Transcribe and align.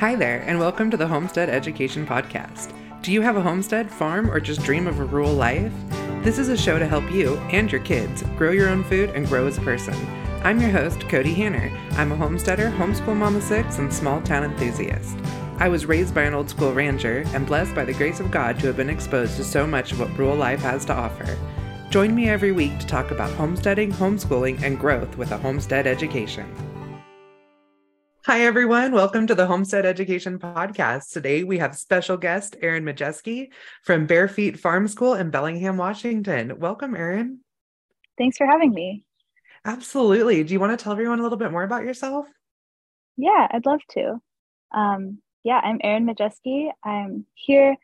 Hi 0.00 0.14
there, 0.14 0.42
and 0.42 0.58
welcome 0.58 0.90
to 0.90 0.98
the 0.98 1.06
Homestead 1.06 1.48
Education 1.48 2.06
Podcast. 2.06 2.74
Do 3.00 3.10
you 3.10 3.22
have 3.22 3.38
a 3.38 3.42
homestead, 3.42 3.90
farm, 3.90 4.30
or 4.30 4.40
just 4.40 4.62
dream 4.62 4.86
of 4.86 5.00
a 5.00 5.06
rural 5.06 5.32
life? 5.32 5.72
This 6.22 6.38
is 6.38 6.50
a 6.50 6.56
show 6.56 6.78
to 6.78 6.86
help 6.86 7.10
you 7.10 7.38
and 7.50 7.72
your 7.72 7.80
kids 7.80 8.22
grow 8.36 8.50
your 8.50 8.68
own 8.68 8.84
food 8.84 9.08
and 9.14 9.26
grow 9.26 9.46
as 9.46 9.56
a 9.56 9.62
person. 9.62 9.94
I'm 10.44 10.60
your 10.60 10.68
host, 10.68 10.98
Kody 10.98 11.34
Hanner. 11.34 11.74
I'm 11.92 12.12
a 12.12 12.16
homesteader, 12.16 12.68
homeschool 12.72 13.16
mama 13.16 13.40
six, 13.40 13.78
and 13.78 13.90
small 13.90 14.20
town 14.20 14.44
enthusiast. 14.44 15.16
I 15.56 15.68
was 15.68 15.86
raised 15.86 16.14
by 16.14 16.24
an 16.24 16.34
old 16.34 16.50
school 16.50 16.74
rancher 16.74 17.24
and 17.28 17.46
blessed 17.46 17.74
by 17.74 17.86
the 17.86 17.94
grace 17.94 18.20
of 18.20 18.30
God 18.30 18.60
to 18.60 18.66
have 18.66 18.76
been 18.76 18.90
exposed 18.90 19.38
to 19.38 19.44
so 19.44 19.66
much 19.66 19.92
of 19.92 20.00
what 20.00 20.18
rural 20.18 20.36
life 20.36 20.60
has 20.60 20.84
to 20.84 20.94
offer. 20.94 21.38
Join 21.88 22.14
me 22.14 22.28
every 22.28 22.52
week 22.52 22.78
to 22.80 22.86
talk 22.86 23.12
about 23.12 23.32
homesteading, 23.32 23.92
homeschooling, 23.92 24.60
and 24.62 24.78
growth 24.78 25.16
with 25.16 25.30
a 25.30 25.38
homestead 25.38 25.86
education. 25.86 26.65
Hi, 28.26 28.40
everyone. 28.40 28.90
Welcome 28.90 29.28
to 29.28 29.36
the 29.36 29.46
Homestead 29.46 29.86
Education 29.86 30.40
Podcast. 30.40 31.12
Today 31.12 31.44
we 31.44 31.58
have 31.58 31.76
special 31.76 32.16
guest 32.16 32.56
Erin 32.60 32.82
Majeske 32.82 33.50
from 33.84 34.08
Barefeet 34.08 34.58
Farm 34.58 34.88
School 34.88 35.14
in 35.14 35.30
Bellingham, 35.30 35.76
Washington. 35.76 36.58
Welcome, 36.58 36.96
Erin. 36.96 37.38
Thanks 38.18 38.36
for 38.36 38.44
having 38.44 38.74
me. 38.74 39.04
Absolutely. 39.64 40.42
Do 40.42 40.52
you 40.52 40.58
want 40.58 40.76
to 40.76 40.82
tell 40.82 40.90
everyone 40.90 41.20
a 41.20 41.22
little 41.22 41.38
bit 41.38 41.52
more 41.52 41.62
about 41.62 41.84
yourself? 41.84 42.26
Yeah, 43.16 43.46
I'd 43.48 43.64
love 43.64 43.82
to. 43.90 44.20
Um, 44.74 45.18
yeah, 45.44 45.60
I'm 45.62 45.78
Erin 45.84 46.04
Majeske. 46.04 46.70
I'm 46.82 47.26
here 47.34 47.76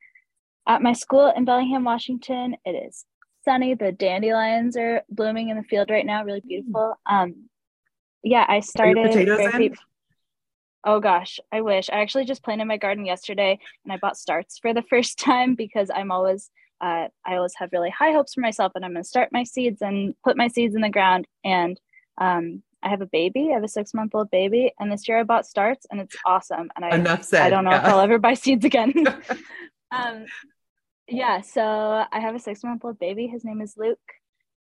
at 0.67 0.83
my 0.83 0.93
school 0.93 1.33
in 1.37 1.45
Bellingham, 1.45 1.85
Washington. 1.85 2.57
It 2.65 2.73
is 2.73 3.05
sunny. 3.45 3.75
The 3.75 3.93
dandelions 3.93 4.77
are 4.77 5.05
blooming 5.09 5.51
in 5.51 5.57
the 5.57 5.63
field 5.63 5.89
right 5.89 6.05
now, 6.05 6.25
really 6.25 6.43
beautiful. 6.45 6.95
Um, 7.07 7.45
yeah, 8.25 8.45
I 8.49 8.59
started. 8.59 9.07
potatoes 9.07 9.55
in? 9.55 9.77
Oh 10.85 11.01
gosh, 11.01 11.39
I 11.53 11.61
wish. 11.61 11.89
I 11.91 12.01
actually 12.01 12.25
just 12.25 12.43
planted 12.43 12.65
my 12.67 12.77
garden 12.77 13.05
yesterday 13.07 13.59
and 13.85 13.93
I 13.93 13.99
bought 13.99 14.17
starts 14.17 14.59
for 14.59 14.75
the 14.75 14.83
first 14.83 15.19
time 15.19 15.55
because 15.55 15.91
I'm 15.95 16.11
always 16.11 16.51
uh, 16.81 17.07
I 17.25 17.37
always 17.37 17.55
have 17.59 17.71
really 17.73 17.91
high 17.91 18.11
hopes 18.13 18.35
for 18.35 18.41
myself 18.41 18.73
and 18.75 18.85
I'm 18.85 18.93
going 18.93 19.05
to 19.05 19.09
start 19.09 19.29
my 19.31 19.45
seeds 19.45 19.83
and 19.83 20.15
put 20.25 20.37
my 20.37 20.49
seeds 20.49 20.75
in 20.75 20.81
the 20.81 20.89
ground 20.91 21.29
and 21.45 21.81
um, 22.19 22.63
I 22.83 22.89
have 22.89 23.01
a 23.01 23.07
baby. 23.07 23.51
I 23.51 23.55
have 23.55 23.65
a 23.65 23.69
six 23.69 23.95
month 23.95 24.15
old 24.15 24.31
baby, 24.31 24.73
and 24.79 24.91
this 24.91 25.07
year 25.07 25.19
I 25.19 25.23
bought 25.23 25.47
starts, 25.47 25.87
and 25.91 26.01
it's 26.01 26.17
awesome. 26.27 26.69
And 26.75 26.85
I 26.85 26.97
Enough 26.97 27.25
said, 27.25 27.43
I 27.43 27.51
don't 27.51 27.65
know 27.65 27.71
yeah. 27.71 27.87
if 27.87 27.93
I'll 27.93 28.01
ever 28.01 28.19
buy 28.19 28.35
seeds 28.35 28.65
again. 28.65 28.93
um, 29.93 30.27
yeah, 31.09 31.41
so 31.43 31.63
I 31.63 32.21
have 32.21 32.35
a 32.35 32.41
six 32.41 32.65
month 32.65 32.85
old 32.85 32.99
baby. 32.99 33.27
His 33.27 33.45
name 33.45 33.61
is 33.61 33.75
Luke. 33.77 33.99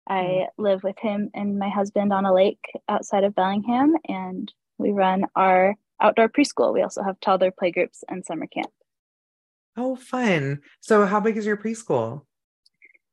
I 0.07 0.21
Mm. 0.23 0.47
live 0.57 0.83
with 0.83 0.97
him 0.99 1.29
and 1.33 1.57
my 1.57 1.69
husband 1.69 2.11
on 2.11 2.25
a 2.25 2.33
lake 2.33 2.63
outside 2.87 3.23
of 3.23 3.35
Bellingham, 3.35 3.95
and 4.07 4.51
we 4.77 4.91
run 4.91 5.25
our 5.35 5.75
outdoor 6.01 6.29
preschool. 6.29 6.73
We 6.73 6.81
also 6.81 7.03
have 7.03 7.19
toddler 7.19 7.51
playgroups 7.51 8.03
and 8.09 8.25
summer 8.25 8.47
camp. 8.47 8.71
Oh, 9.77 9.95
fun. 9.95 10.59
So, 10.81 11.05
how 11.05 11.19
big 11.19 11.37
is 11.37 11.45
your 11.45 11.57
preschool? 11.57 12.23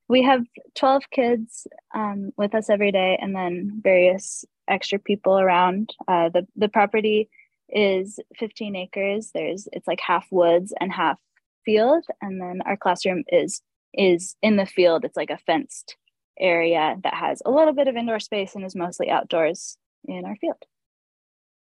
We 0.08 0.22
have 0.22 0.42
12 0.74 1.02
kids 1.10 1.66
um, 1.94 2.32
with 2.36 2.54
us 2.54 2.70
every 2.70 2.90
day, 2.90 3.18
and 3.20 3.36
then 3.36 3.80
various 3.82 4.44
extra 4.66 4.98
people 4.98 5.38
around. 5.38 5.94
Uh, 6.08 6.30
the 6.30 6.46
the 6.56 6.68
property 6.68 7.28
is 7.68 8.18
15 8.38 8.74
acres. 8.74 9.30
There's 9.34 9.68
it's 9.72 9.86
like 9.86 10.00
half 10.00 10.26
woods 10.30 10.72
and 10.80 10.92
half 10.92 11.18
field, 11.64 12.04
and 12.20 12.40
then 12.40 12.60
our 12.64 12.76
classroom 12.76 13.24
is 13.28 13.62
is 13.94 14.36
in 14.42 14.56
the 14.56 14.66
field. 14.66 15.04
It's 15.04 15.16
like 15.16 15.30
a 15.30 15.38
fenced 15.38 15.96
area 16.40 16.96
that 17.02 17.14
has 17.14 17.42
a 17.44 17.50
little 17.50 17.74
bit 17.74 17.88
of 17.88 17.96
indoor 17.96 18.20
space 18.20 18.54
and 18.54 18.64
is 18.64 18.76
mostly 18.76 19.10
outdoors 19.10 19.76
in 20.04 20.24
our 20.24 20.36
field. 20.36 20.62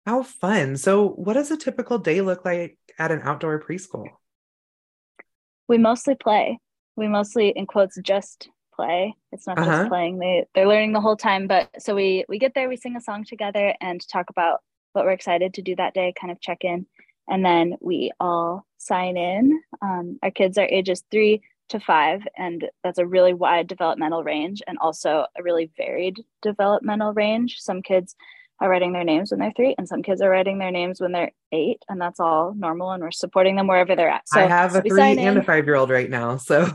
How 0.06 0.24
fun. 0.24 0.78
So, 0.78 1.10
what 1.10 1.34
does 1.34 1.52
a 1.52 1.58
typical 1.58 1.98
day 2.00 2.22
look 2.22 2.44
like 2.44 2.78
at 2.98 3.12
an 3.12 3.22
outdoor 3.24 3.60
preschool? 3.62 4.08
We 5.68 5.78
mostly 5.78 6.16
play. 6.16 6.60
We 6.96 7.08
mostly, 7.08 7.50
in 7.50 7.66
quotes, 7.66 7.98
just 8.02 8.50
play. 8.74 9.16
It's 9.32 9.48
not 9.48 9.58
Uh-huh. 9.58 9.84
just 9.84 9.90
playing. 9.90 10.18
They 10.20 10.46
they're 10.54 10.68
learning 10.68 10.94
the 10.94 11.02
whole 11.02 11.16
time. 11.18 11.48
But 11.48 11.82
so 11.82 11.96
we 11.96 12.26
we 12.28 12.40
get 12.40 12.54
there, 12.54 12.68
we 12.70 12.78
sing 12.78 12.96
a 12.96 13.02
song 13.02 13.24
together, 13.26 13.74
and 13.80 14.06
talk 14.08 14.30
about 14.30 14.62
what 14.94 15.06
we're 15.06 15.12
excited 15.12 15.54
to 15.56 15.62
do 15.62 15.76
that 15.76 15.94
day. 15.94 16.14
Kind 16.20 16.32
of 16.32 16.42
check 16.42 16.64
in, 16.64 16.86
and 17.30 17.46
then 17.46 17.76
we 17.80 18.12
all 18.20 18.66
sign 18.78 19.18
in. 19.18 19.62
Um, 19.82 20.20
our 20.24 20.32
kids 20.32 20.58
are 20.58 20.66
ages 20.66 21.04
three 21.12 21.42
to 21.70 21.80
five, 21.80 22.22
and 22.38 22.70
that's 22.84 22.98
a 23.00 23.06
really 23.06 23.34
wide 23.34 23.68
developmental 23.68 24.24
range, 24.24 24.62
and 24.68 24.78
also 24.80 25.26
a 25.38 25.44
really 25.44 25.72
varied 25.78 26.26
developmental 26.42 27.14
range. 27.14 27.60
Some 27.60 27.82
kids 27.82 28.16
are 28.62 28.70
writing 28.70 28.94
their 28.94 29.04
names 29.04 29.32
when 29.32 29.40
they're 29.40 29.52
three, 29.56 29.76
and 29.78 29.88
some 29.88 30.04
kids 30.04 30.22
are 30.22 30.30
writing 30.30 30.60
their 30.60 30.72
names 30.72 31.02
when 31.02 31.12
they're 31.12 31.32
eight, 31.52 31.84
and 31.90 32.00
that's 32.00 32.20
all 32.20 32.54
normal. 32.54 32.92
And 32.92 33.04
we're 33.04 33.12
supporting 33.12 33.56
them 33.56 33.68
wherever 33.68 33.96
they're 33.96 34.10
at. 34.10 34.30
So 34.30 34.40
I 34.40 34.48
have 34.48 34.76
a 34.76 34.82
three 34.82 35.18
and 35.18 35.38
a 35.38 35.44
five 35.44 35.66
year 35.66 35.76
old 35.76 35.90
right 35.90 36.10
now. 36.10 36.38
So, 36.38 36.72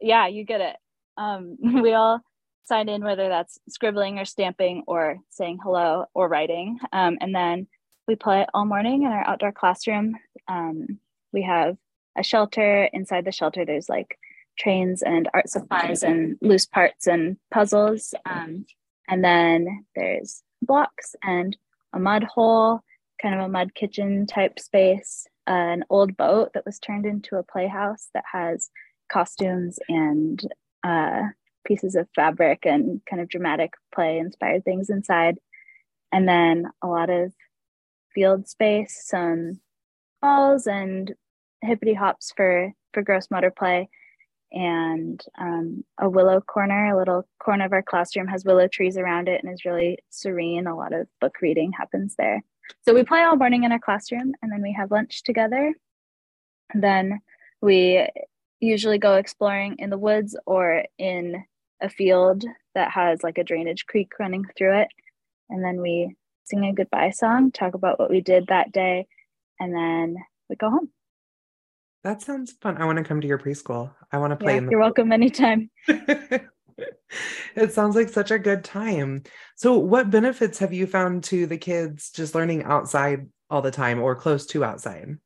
Yeah, 0.00 0.28
you 0.28 0.44
get 0.44 0.60
it. 0.60 0.76
Um, 1.16 1.56
we 1.82 1.92
all 1.92 2.20
sign 2.64 2.88
in, 2.88 3.04
whether 3.04 3.28
that's 3.28 3.58
scribbling 3.68 4.18
or 4.18 4.24
stamping 4.24 4.84
or 4.86 5.18
saying 5.30 5.58
hello 5.62 6.06
or 6.14 6.28
writing. 6.28 6.78
Um, 6.92 7.18
and 7.20 7.34
then 7.34 7.66
we 8.06 8.14
play 8.14 8.46
all 8.54 8.64
morning 8.64 9.02
in 9.02 9.08
our 9.08 9.26
outdoor 9.26 9.52
classroom. 9.52 10.14
Um, 10.48 11.00
we 11.32 11.42
have 11.42 11.76
a 12.16 12.22
shelter. 12.22 12.84
Inside 12.92 13.24
the 13.24 13.32
shelter, 13.32 13.64
there's 13.64 13.88
like 13.88 14.18
trains 14.58 15.02
and 15.02 15.28
art 15.34 15.48
supplies 15.48 16.02
and 16.02 16.38
loose 16.40 16.66
parts 16.66 17.06
and 17.06 17.36
puzzles. 17.50 18.14
Um, 18.24 18.64
and 19.08 19.22
then 19.24 19.84
there's 19.94 20.42
blocks 20.62 21.14
and 21.22 21.56
a 21.92 21.98
mud 21.98 22.24
hole, 22.24 22.80
kind 23.20 23.34
of 23.34 23.40
a 23.40 23.48
mud 23.48 23.74
kitchen 23.74 24.26
type 24.26 24.58
space, 24.58 25.26
an 25.46 25.84
old 25.90 26.16
boat 26.16 26.52
that 26.54 26.66
was 26.66 26.78
turned 26.78 27.06
into 27.06 27.36
a 27.36 27.42
playhouse 27.42 28.08
that 28.14 28.24
has 28.30 28.70
costumes 29.10 29.78
and 29.88 30.42
uh, 30.84 31.22
pieces 31.66 31.94
of 31.94 32.08
fabric 32.14 32.64
and 32.64 33.00
kind 33.08 33.20
of 33.20 33.28
dramatic 33.28 33.72
play 33.94 34.18
inspired 34.18 34.64
things 34.64 34.90
inside. 34.90 35.38
And 36.12 36.28
then 36.28 36.66
a 36.82 36.86
lot 36.86 37.10
of 37.10 37.32
field 38.14 38.48
space, 38.48 39.02
some 39.06 39.60
balls 40.22 40.66
and 40.66 41.14
hippity 41.62 41.94
hops 41.94 42.32
for 42.36 42.72
for 42.92 43.02
gross 43.02 43.30
motor 43.30 43.50
play, 43.50 43.88
and 44.52 45.22
um, 45.38 45.84
a 45.98 46.08
willow 46.08 46.40
corner. 46.40 46.86
A 46.86 46.98
little 46.98 47.28
corner 47.38 47.64
of 47.64 47.72
our 47.72 47.82
classroom 47.82 48.28
has 48.28 48.44
willow 48.44 48.68
trees 48.68 48.96
around 48.96 49.28
it 49.28 49.42
and 49.42 49.52
is 49.52 49.64
really 49.64 49.98
serene. 50.10 50.66
A 50.66 50.76
lot 50.76 50.92
of 50.92 51.08
book 51.20 51.36
reading 51.40 51.72
happens 51.72 52.14
there. 52.16 52.42
So 52.82 52.94
we 52.94 53.04
play 53.04 53.22
all 53.22 53.36
morning 53.36 53.64
in 53.64 53.72
our 53.72 53.78
classroom, 53.78 54.34
and 54.42 54.50
then 54.50 54.62
we 54.62 54.72
have 54.72 54.90
lunch 54.90 55.22
together. 55.22 55.74
And 56.72 56.82
then 56.82 57.20
we 57.60 58.08
usually 58.60 58.98
go 58.98 59.14
exploring 59.14 59.76
in 59.78 59.90
the 59.90 59.98
woods 59.98 60.36
or 60.46 60.84
in 60.98 61.44
a 61.80 61.88
field 61.88 62.44
that 62.74 62.90
has 62.90 63.22
like 63.22 63.38
a 63.38 63.44
drainage 63.44 63.86
creek 63.86 64.12
running 64.18 64.44
through 64.56 64.80
it. 64.80 64.88
And 65.50 65.64
then 65.64 65.80
we 65.80 66.16
sing 66.44 66.64
a 66.64 66.72
goodbye 66.72 67.10
song, 67.10 67.50
talk 67.50 67.74
about 67.74 67.98
what 67.98 68.10
we 68.10 68.20
did 68.20 68.46
that 68.48 68.72
day, 68.72 69.06
and 69.60 69.74
then 69.74 70.16
we 70.48 70.56
go 70.56 70.70
home. 70.70 70.90
That 72.06 72.22
sounds 72.22 72.52
fun. 72.62 72.76
I 72.78 72.84
want 72.84 72.98
to 72.98 73.04
come 73.04 73.20
to 73.20 73.26
your 73.26 73.38
preschool. 73.38 73.92
I 74.12 74.18
want 74.18 74.30
to 74.30 74.36
play 74.36 74.52
Yeah, 74.52 74.58
in 74.58 74.66
the 74.66 74.70
you're 74.70 74.80
welcome 74.80 75.10
anytime. 75.10 75.70
it 75.88 77.72
sounds 77.72 77.96
like 77.96 78.08
such 78.08 78.30
a 78.30 78.38
good 78.38 78.62
time. 78.62 79.24
So, 79.56 79.76
what 79.78 80.10
benefits 80.10 80.58
have 80.60 80.72
you 80.72 80.86
found 80.86 81.24
to 81.24 81.46
the 81.46 81.58
kids 81.58 82.12
just 82.12 82.34
learning 82.34 82.62
outside 82.62 83.26
all 83.50 83.60
the 83.60 83.72
time 83.72 84.00
or 84.00 84.14
close 84.14 84.46
to 84.46 84.62
outside? 84.64 85.16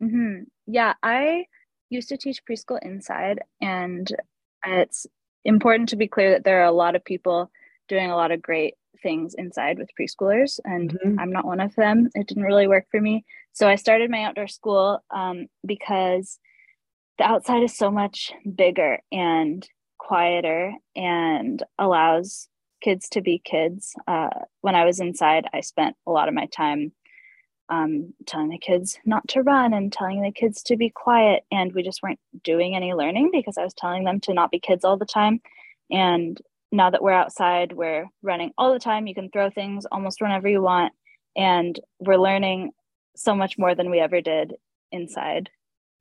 hmm 0.00 0.40
Yeah, 0.66 0.94
I 1.02 1.44
used 1.90 2.08
to 2.08 2.16
teach 2.16 2.44
preschool 2.44 2.78
inside, 2.82 3.40
and 3.60 4.10
it's 4.64 5.06
important 5.44 5.90
to 5.90 5.96
be 5.96 6.08
clear 6.08 6.30
that 6.32 6.42
there 6.42 6.60
are 6.60 6.66
a 6.66 6.72
lot 6.72 6.96
of 6.96 7.04
people 7.04 7.52
doing 7.88 8.10
a 8.10 8.16
lot 8.16 8.32
of 8.32 8.42
great 8.42 8.74
things 9.00 9.34
inside 9.34 9.78
with 9.78 9.90
preschoolers, 9.98 10.58
and 10.64 10.90
Mhm. 10.92 11.20
I'm 11.20 11.30
not 11.30 11.44
one 11.46 11.60
of 11.60 11.74
them. 11.76 12.10
It 12.16 12.26
didn't 12.26 12.42
really 12.42 12.66
work 12.66 12.86
for 12.90 13.00
me. 13.00 13.24
So 13.56 13.66
I 13.66 13.76
started 13.76 14.10
my 14.10 14.24
outdoor 14.24 14.48
school 14.48 15.02
um, 15.10 15.46
because 15.64 16.38
the 17.16 17.24
outside 17.24 17.62
is 17.62 17.74
so 17.74 17.90
much 17.90 18.30
bigger 18.54 18.98
and 19.10 19.66
quieter 19.96 20.74
and 20.94 21.62
allows 21.78 22.48
kids 22.82 23.08
to 23.08 23.22
be 23.22 23.40
kids. 23.42 23.94
Uh, 24.06 24.28
when 24.60 24.74
I 24.74 24.84
was 24.84 25.00
inside, 25.00 25.46
I 25.54 25.62
spent 25.62 25.96
a 26.06 26.10
lot 26.10 26.28
of 26.28 26.34
my 26.34 26.44
time 26.54 26.92
um, 27.70 28.12
telling 28.26 28.50
the 28.50 28.58
kids 28.58 28.98
not 29.06 29.26
to 29.28 29.42
run 29.42 29.72
and 29.72 29.90
telling 29.90 30.20
the 30.20 30.32
kids 30.32 30.62
to 30.64 30.76
be 30.76 30.90
quiet. 30.90 31.44
And 31.50 31.72
we 31.72 31.82
just 31.82 32.02
weren't 32.02 32.20
doing 32.44 32.76
any 32.76 32.92
learning 32.92 33.30
because 33.32 33.56
I 33.56 33.64
was 33.64 33.72
telling 33.72 34.04
them 34.04 34.20
to 34.20 34.34
not 34.34 34.50
be 34.50 34.60
kids 34.60 34.84
all 34.84 34.98
the 34.98 35.06
time. 35.06 35.40
And 35.90 36.38
now 36.72 36.90
that 36.90 37.02
we're 37.02 37.12
outside, 37.12 37.72
we're 37.72 38.04
running 38.22 38.52
all 38.58 38.74
the 38.74 38.78
time. 38.78 39.06
You 39.06 39.14
can 39.14 39.30
throw 39.30 39.48
things 39.48 39.86
almost 39.90 40.20
whenever 40.20 40.46
you 40.46 40.60
want. 40.60 40.92
And 41.34 41.80
we're 42.00 42.18
learning 42.18 42.72
so 43.16 43.34
much 43.34 43.58
more 43.58 43.74
than 43.74 43.90
we 43.90 43.98
ever 43.98 44.20
did 44.20 44.54
inside. 44.92 45.50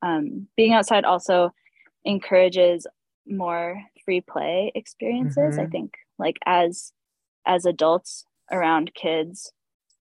Um, 0.01 0.47
being 0.56 0.73
outside 0.73 1.06
also 1.06 1.53
encourages 2.03 2.85
more 3.25 3.81
free 4.03 4.21
play 4.21 4.71
experiences. 4.75 5.57
I 5.57 5.65
Mhm. 5.65 5.71
think 5.71 5.97
like 6.17 6.38
as 6.45 6.94
as 7.47 7.65
adults 7.65 8.25
around 8.51 8.94
kids, 8.95 9.53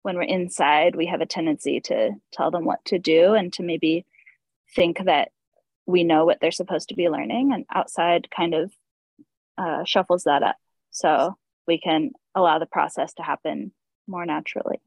when 0.01 0.15
we're 0.15 0.23
inside, 0.23 0.95
we 0.95 1.05
have 1.05 1.21
a 1.21 1.25
tendency 1.25 1.79
to 1.79 2.11
tell 2.31 2.51
them 2.51 2.65
what 2.65 2.83
to 2.85 2.99
do 2.99 3.33
and 3.33 3.51
to 3.53 3.63
maybe 3.63 4.05
think 4.75 5.05
that 5.05 5.31
we 5.85 6.03
know 6.03 6.25
what 6.25 6.39
they're 6.39 6.51
supposed 6.51 6.89
to 6.89 6.95
be 6.95 7.09
learning. 7.09 7.53
And 7.53 7.65
outside 7.73 8.29
kind 8.29 8.53
of 8.53 8.73
uh, 9.57 9.83
shuffles 9.85 10.23
that 10.23 10.43
up. 10.43 10.57
So 10.91 11.37
we 11.67 11.79
can 11.79 12.11
allow 12.35 12.59
the 12.59 12.65
process 12.65 13.13
to 13.15 13.23
happen 13.23 13.71
more 14.07 14.25
naturally. 14.25 14.81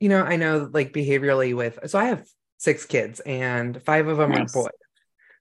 You 0.00 0.08
know, 0.08 0.22
I 0.22 0.36
know 0.36 0.70
like 0.72 0.92
behaviorally 0.92 1.54
with, 1.54 1.78
so 1.86 1.98
I 1.98 2.06
have 2.06 2.26
six 2.58 2.84
kids 2.84 3.20
and 3.20 3.82
five 3.82 4.08
of 4.08 4.18
them 4.18 4.30
nice. 4.30 4.54
are 4.54 4.62
boys. 4.62 4.70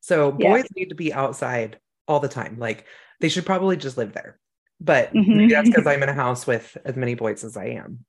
So 0.01 0.31
boys 0.31 0.65
yeah. 0.74 0.81
need 0.81 0.89
to 0.89 0.95
be 0.95 1.13
outside 1.13 1.80
all 2.07 2.19
the 2.19 2.30
time. 2.30 2.57
Like 2.59 2.86
they 3.19 3.30
should 3.30 3.45
probably 3.45 3.77
just 3.77 3.98
live 3.98 4.13
there. 4.13 4.39
But 4.80 5.13
mm-hmm. 5.13 5.50
that's 5.50 5.69
because 5.69 5.88
I'm 5.88 6.04
in 6.04 6.09
a 6.09 6.13
house 6.13 6.48
with 6.48 6.77
as 6.86 6.95
many 6.95 7.15
boys 7.15 7.44
as 7.44 7.57
I 7.57 7.81
am. 7.81 8.06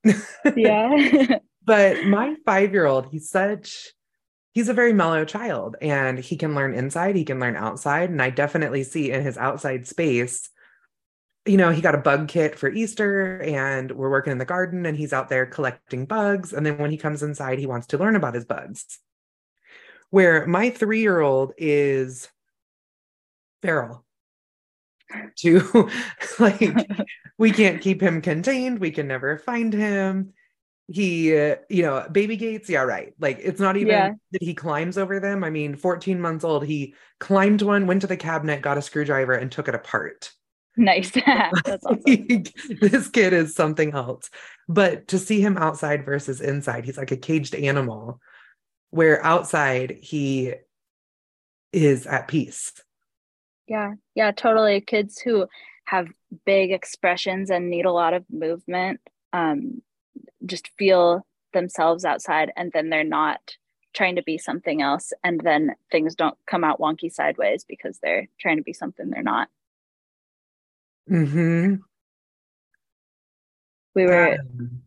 yeah. 0.55 1.39
but 1.63 2.05
my 2.05 2.35
five 2.45 2.73
year 2.73 2.85
old, 2.85 3.07
he's 3.11 3.29
such, 3.29 3.89
he's 4.53 4.69
a 4.69 4.73
very 4.73 4.93
mellow 4.93 5.25
child 5.25 5.75
and 5.81 6.19
he 6.19 6.37
can 6.37 6.55
learn 6.55 6.73
inside, 6.73 7.15
he 7.15 7.25
can 7.25 7.39
learn 7.39 7.55
outside. 7.55 8.09
And 8.09 8.21
I 8.21 8.29
definitely 8.29 8.83
see 8.83 9.11
in 9.11 9.23
his 9.23 9.37
outside 9.37 9.87
space, 9.87 10.49
you 11.49 11.57
know, 11.57 11.71
he 11.71 11.81
got 11.81 11.95
a 11.95 11.99
bug 11.99 12.27
kit 12.27 12.59
for 12.59 12.69
Easter 12.69 13.41
and 13.41 13.91
we're 13.91 14.11
working 14.11 14.31
in 14.31 14.37
the 14.37 14.45
garden 14.45 14.85
and 14.85 14.95
he's 14.95 15.13
out 15.13 15.29
there 15.29 15.47
collecting 15.47 16.05
bugs. 16.05 16.53
And 16.53 16.63
then 16.63 16.77
when 16.77 16.91
he 16.91 16.97
comes 16.97 17.23
inside, 17.23 17.57
he 17.57 17.65
wants 17.65 17.87
to 17.87 17.97
learn 17.97 18.15
about 18.15 18.35
his 18.35 18.45
bugs. 18.45 18.99
Where 20.11 20.45
my 20.45 20.69
three 20.69 21.01
year 21.01 21.19
old 21.19 21.53
is 21.57 22.29
feral. 23.61 24.05
To 25.37 25.89
like 26.39 26.87
we 27.39 27.49
can't 27.49 27.81
keep 27.81 27.99
him 27.99 28.21
contained. 28.21 28.77
We 28.77 28.91
can 28.91 29.07
never 29.07 29.39
find 29.39 29.73
him. 29.73 30.33
He 30.87 31.35
uh, 31.35 31.55
you 31.67 31.81
know 31.81 32.05
baby 32.11 32.37
gates. 32.37 32.69
Yeah 32.69 32.83
right. 32.83 33.13
Like 33.19 33.39
it's 33.41 33.59
not 33.59 33.75
even 33.75 33.87
yeah. 33.87 34.11
that 34.33 34.43
he 34.43 34.53
climbs 34.53 34.99
over 34.99 35.19
them. 35.19 35.43
I 35.43 35.49
mean 35.49 35.75
14 35.75 36.21
months 36.21 36.43
old 36.43 36.63
he 36.63 36.93
climbed 37.19 37.63
one 37.63 37.87
went 37.87 38.01
to 38.01 38.07
the 38.07 38.17
cabinet 38.17 38.61
got 38.61 38.77
a 38.77 38.83
screwdriver 38.83 39.33
and 39.33 39.51
took 39.51 39.67
it 39.67 39.73
apart 39.73 40.31
nice. 40.79 41.11
That's 41.65 41.85
awesome. 41.85 42.43
This 42.81 43.09
kid 43.09 43.33
is 43.33 43.55
something 43.55 43.93
else. 43.93 44.29
But 44.67 45.07
to 45.09 45.19
see 45.19 45.41
him 45.41 45.57
outside 45.57 46.05
versus 46.05 46.41
inside 46.41 46.85
he's 46.85 46.97
like 46.97 47.11
a 47.11 47.17
caged 47.17 47.55
animal 47.55 48.19
where 48.89 49.23
outside 49.23 49.99
he 50.01 50.53
is 51.71 52.07
at 52.07 52.27
peace. 52.27 52.73
Yeah, 53.67 53.93
yeah, 54.15 54.31
totally. 54.31 54.81
Kids 54.81 55.19
who 55.19 55.45
have 55.85 56.07
big 56.45 56.71
expressions 56.71 57.49
and 57.49 57.69
need 57.69 57.85
a 57.85 57.91
lot 57.91 58.13
of 58.13 58.25
movement 58.31 58.99
um, 59.33 59.81
just 60.45 60.69
feel 60.77 61.25
themselves 61.53 62.05
outside 62.05 62.51
and 62.55 62.71
then 62.71 62.89
they're 62.89 63.03
not 63.03 63.39
trying 63.93 64.15
to 64.15 64.23
be 64.23 64.37
something 64.37 64.81
else 64.81 65.11
and 65.23 65.41
then 65.41 65.71
things 65.91 66.13
don't 66.13 66.37
come 66.45 66.63
out 66.63 66.79
wonky 66.79 67.11
sideways 67.11 67.65
because 67.67 67.97
they're 67.99 68.27
trying 68.39 68.57
to 68.57 68.63
be 68.63 68.73
something 68.73 69.09
they're 69.09 69.23
not 69.23 69.49
hmm 71.09 71.75
we 73.95 74.05
were 74.05 74.33
um, 74.39 74.81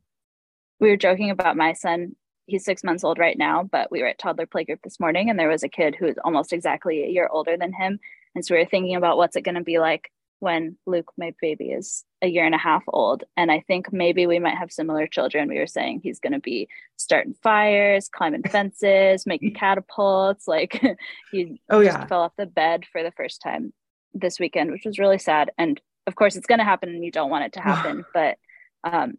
we 0.81 0.89
were 0.89 0.97
joking 0.97 1.31
about 1.31 1.57
my 1.57 1.73
son 1.73 2.17
he's 2.47 2.65
six 2.65 2.83
months 2.83 3.05
old 3.05 3.19
right 3.19 3.37
now 3.37 3.63
but 3.63 3.91
we 3.91 4.01
were 4.01 4.09
at 4.09 4.19
toddler 4.19 4.47
playgroup 4.47 4.81
this 4.83 5.01
morning 5.01 5.29
and 5.29 5.39
there 5.39 5.49
was 5.49 5.63
a 5.63 5.69
kid 5.69 5.95
who 5.99 6.07
is 6.07 6.17
almost 6.25 6.53
exactly 6.53 7.03
a 7.03 7.09
year 7.09 7.29
older 7.31 7.57
than 7.57 7.73
him 7.73 7.99
and 8.35 8.45
so 8.45 8.55
we 8.55 8.61
were 8.61 8.69
thinking 8.69 8.97
about 8.97 9.17
what's 9.17 9.37
it 9.37 9.43
going 9.43 9.57
to 9.57 9.63
be 9.63 9.79
like 9.79 10.11
when 10.43 10.77
Luke, 10.87 11.13
my 11.17 11.33
baby, 11.41 11.71
is 11.71 12.05
a 12.21 12.27
year 12.27 12.45
and 12.45 12.55
a 12.55 12.59
half 12.59 12.83
old. 12.89 13.23
And 13.37 13.53
I 13.53 13.61
think 13.61 13.93
maybe 13.93 14.27
we 14.27 14.41
might 14.41 14.59
have 14.59 14.73
similar 14.73 15.07
children. 15.07 15.49
We 15.49 15.61
were 15.61 15.69
saying 15.69 16.01
he's 16.03 16.19
going 16.19 16.33
to 16.33 16.41
be 16.41 16.69
starting 16.97 17.35
fires, 17.45 18.09
climbing 18.09 18.43
fences, 18.43 19.25
making 19.25 19.55
catapults. 19.55 20.49
Like 20.49 20.83
he 21.31 21.61
oh, 21.71 21.79
yeah. 21.79 22.07
fell 22.07 22.23
off 22.23 22.33
the 22.37 22.47
bed 22.47 22.85
for 22.91 23.05
the 23.05 23.13
first 23.13 23.41
time 23.41 23.73
this 24.15 24.41
weekend, 24.41 24.73
which 24.73 24.85
was 24.85 24.99
really 24.99 25.19
sad. 25.19 25.53
And 25.59 25.81
of 26.06 26.14
course, 26.14 26.37
it's 26.37 26.46
going 26.46 26.58
to 26.58 26.64
happen 26.64 26.88
and 26.88 27.04
you 27.04 27.10
don't 27.10 27.31
want 27.31 27.44
it 27.44 27.52
to 27.54 27.60
happen. 27.62 28.04
but 28.12 28.37
um, 28.84 29.14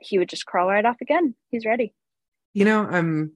he 0.00 0.18
would 0.18 0.28
just 0.28 0.46
crawl 0.46 0.68
right 0.68 0.84
off 0.84 1.00
again. 1.00 1.34
He's 1.50 1.66
ready. 1.66 1.94
You 2.54 2.64
know, 2.64 2.86
I'm 2.86 3.32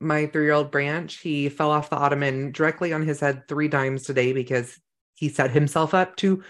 my 0.00 0.26
three 0.26 0.44
year 0.44 0.52
old 0.52 0.70
branch, 0.70 1.16
he 1.16 1.48
fell 1.48 1.70
off 1.70 1.90
the 1.90 1.96
ottoman 1.96 2.52
directly 2.52 2.92
on 2.92 3.02
his 3.02 3.20
head 3.20 3.46
three 3.48 3.68
times 3.68 4.02
today 4.02 4.32
because 4.32 4.78
he 5.14 5.28
set 5.28 5.50
himself 5.50 5.94
up 5.94 6.16
to 6.16 6.42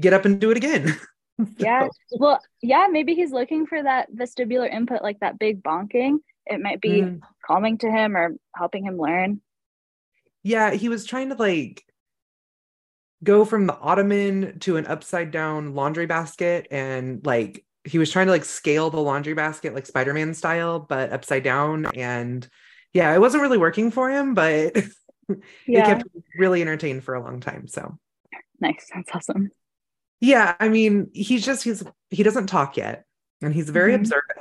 get 0.00 0.12
up 0.12 0.24
and 0.24 0.40
do 0.40 0.50
it 0.50 0.56
again. 0.56 0.96
yeah. 1.58 1.88
Well, 2.12 2.40
yeah, 2.60 2.86
maybe 2.90 3.14
he's 3.14 3.32
looking 3.32 3.66
for 3.66 3.82
that 3.82 4.12
vestibular 4.12 4.72
input, 4.72 5.02
like 5.02 5.20
that 5.20 5.38
big 5.38 5.62
bonking. 5.62 6.18
It 6.46 6.60
might 6.60 6.80
be 6.80 7.02
mm. 7.02 7.20
calming 7.44 7.78
to 7.78 7.90
him 7.90 8.16
or 8.16 8.34
helping 8.54 8.84
him 8.84 8.98
learn. 8.98 9.40
Yeah, 10.42 10.72
he 10.72 10.88
was 10.88 11.04
trying 11.04 11.28
to 11.28 11.36
like 11.36 11.84
go 13.24 13.44
from 13.44 13.66
the 13.66 13.78
ottoman 13.78 14.58
to 14.60 14.76
an 14.76 14.86
upside 14.86 15.30
down 15.30 15.74
laundry 15.74 16.06
basket 16.06 16.66
and 16.70 17.24
like 17.24 17.64
he 17.84 17.98
was 17.98 18.10
trying 18.10 18.26
to 18.26 18.32
like 18.32 18.44
scale 18.44 18.90
the 18.90 19.00
laundry 19.00 19.34
basket 19.34 19.74
like 19.74 19.86
Spider-Man 19.86 20.34
style, 20.34 20.80
but 20.80 21.12
upside 21.12 21.42
down. 21.42 21.86
And 21.94 22.46
yeah, 22.92 23.14
it 23.14 23.20
wasn't 23.20 23.42
really 23.42 23.58
working 23.58 23.90
for 23.90 24.10
him, 24.10 24.34
but 24.34 24.76
yeah. 25.66 25.82
it 25.82 25.84
kept 25.84 26.04
really 26.36 26.62
entertained 26.62 27.04
for 27.04 27.14
a 27.14 27.22
long 27.22 27.40
time. 27.40 27.66
So 27.66 27.98
nice. 28.60 28.86
That's 28.94 29.10
awesome. 29.14 29.50
Yeah. 30.20 30.54
I 30.60 30.68
mean, 30.68 31.10
he's 31.12 31.44
just 31.44 31.64
he's 31.64 31.82
he 32.10 32.22
doesn't 32.22 32.46
talk 32.46 32.76
yet 32.76 33.04
and 33.40 33.52
he's 33.52 33.70
very 33.70 33.92
mm-hmm. 33.92 34.02
observant. 34.02 34.38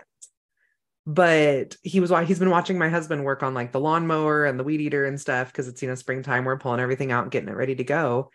But 1.07 1.77
he 1.81 1.99
was 1.99 2.11
why 2.11 2.25
he's 2.25 2.37
been 2.37 2.51
watching 2.51 2.77
my 2.77 2.89
husband 2.89 3.23
work 3.23 3.41
on 3.41 3.55
like 3.55 3.71
the 3.71 3.79
lawnmower 3.79 4.45
and 4.45 4.59
the 4.59 4.63
weed 4.63 4.81
eater 4.81 5.05
and 5.05 5.19
stuff 5.19 5.47
because 5.47 5.67
it's 5.67 5.81
you 5.81 5.87
know 5.87 5.95
springtime. 5.95 6.45
We're 6.45 6.59
pulling 6.59 6.79
everything 6.79 7.11
out, 7.11 7.23
and 7.23 7.31
getting 7.31 7.49
it 7.49 7.55
ready 7.55 7.73
to 7.73 7.83
go. 7.83 8.29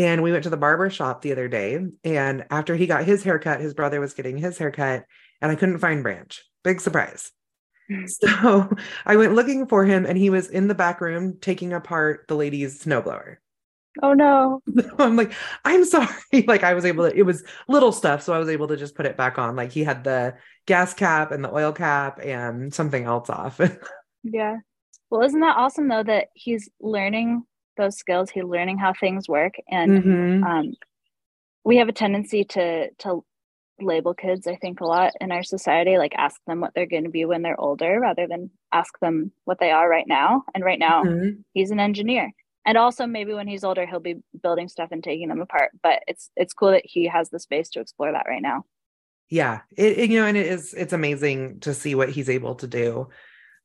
And 0.00 0.22
we 0.22 0.32
went 0.32 0.44
to 0.44 0.50
the 0.50 0.56
barber 0.56 0.88
shop 0.88 1.20
the 1.20 1.32
other 1.32 1.46
day. 1.46 1.78
And 2.04 2.46
after 2.50 2.74
he 2.74 2.86
got 2.86 3.04
his 3.04 3.22
haircut, 3.22 3.60
his 3.60 3.74
brother 3.74 4.00
was 4.00 4.14
getting 4.14 4.38
his 4.38 4.56
haircut, 4.56 5.04
and 5.42 5.52
I 5.52 5.56
couldn't 5.56 5.78
find 5.78 6.02
Branch. 6.02 6.42
Big 6.64 6.80
surprise. 6.80 7.30
Hmm. 7.88 8.06
So 8.06 8.70
I 9.04 9.16
went 9.16 9.34
looking 9.34 9.66
for 9.66 9.84
him, 9.84 10.06
and 10.06 10.16
he 10.16 10.30
was 10.30 10.48
in 10.48 10.68
the 10.68 10.74
back 10.74 11.02
room 11.02 11.36
taking 11.38 11.74
apart 11.74 12.24
the 12.28 12.36
lady's 12.36 12.82
snowblower. 12.82 13.36
Oh 14.02 14.14
no. 14.14 14.62
I'm 14.98 15.16
like, 15.16 15.32
I'm 15.66 15.84
sorry. 15.84 16.08
like 16.46 16.64
I 16.64 16.72
was 16.72 16.86
able 16.86 17.10
to, 17.10 17.14
it 17.14 17.24
was 17.24 17.44
little 17.68 17.92
stuff. 17.92 18.22
So 18.22 18.32
I 18.32 18.38
was 18.38 18.48
able 18.48 18.68
to 18.68 18.78
just 18.78 18.94
put 18.94 19.04
it 19.04 19.18
back 19.18 19.36
on. 19.36 19.54
Like 19.54 19.70
he 19.70 19.84
had 19.84 20.04
the 20.04 20.36
gas 20.64 20.94
cap 20.94 21.30
and 21.30 21.44
the 21.44 21.52
oil 21.52 21.72
cap 21.72 22.20
and 22.22 22.72
something 22.72 23.04
else 23.04 23.28
off. 23.28 23.60
yeah. 24.22 24.58
Well, 25.10 25.22
isn't 25.22 25.40
that 25.40 25.56
awesome 25.56 25.88
though 25.88 26.04
that 26.04 26.28
he's 26.34 26.70
learning 26.80 27.42
those 27.80 27.96
skills 27.96 28.30
he's 28.30 28.44
learning 28.44 28.78
how 28.78 28.92
things 28.92 29.28
work. 29.28 29.54
And 29.68 30.04
mm-hmm. 30.04 30.44
um, 30.44 30.74
we 31.64 31.78
have 31.78 31.88
a 31.88 31.92
tendency 31.92 32.44
to 32.44 32.90
to 32.98 33.24
label 33.82 34.12
kids 34.12 34.46
i 34.46 34.56
think 34.56 34.82
a 34.82 34.84
lot 34.84 35.10
in 35.22 35.32
our 35.32 35.42
society 35.42 35.96
like 35.96 36.12
ask 36.14 36.38
them 36.46 36.60
what 36.60 36.70
they're 36.74 36.84
going 36.84 37.04
to 37.04 37.08
be 37.08 37.24
when 37.24 37.40
they're 37.40 37.58
older 37.58 37.98
rather 37.98 38.26
than 38.26 38.50
ask 38.72 38.98
them 39.00 39.32
what 39.44 39.58
they 39.58 39.70
are 39.70 39.88
right 39.88 40.06
now. 40.06 40.44
And 40.54 40.64
right 40.64 40.78
now 40.78 41.04
mm-hmm. 41.04 41.40
he's 41.52 41.70
an 41.70 41.80
engineer. 41.80 42.32
And 42.66 42.76
also 42.76 43.06
maybe 43.06 43.32
when 43.32 43.48
he's 43.48 43.64
older 43.64 43.86
he'll 43.86 44.00
be 44.00 44.16
building 44.42 44.68
stuff 44.68 44.90
and 44.92 45.02
taking 45.02 45.28
them 45.28 45.40
apart. 45.40 45.70
But 45.82 46.02
it's 46.06 46.30
it's 46.36 46.52
cool 46.54 46.72
that 46.72 46.84
he 46.84 47.06
has 47.08 47.30
the 47.30 47.40
space 47.40 47.70
to 47.70 47.80
explore 47.80 48.12
that 48.12 48.26
right 48.28 48.42
now. 48.42 48.64
Yeah. 49.28 49.60
It, 49.76 49.98
it 49.98 50.10
you 50.10 50.20
know 50.20 50.26
and 50.26 50.36
it 50.36 50.46
is 50.46 50.74
it's 50.74 50.92
amazing 50.92 51.60
to 51.60 51.74
see 51.74 51.94
what 51.94 52.10
he's 52.10 52.30
able 52.30 52.56
to 52.56 52.66
do. 52.66 53.08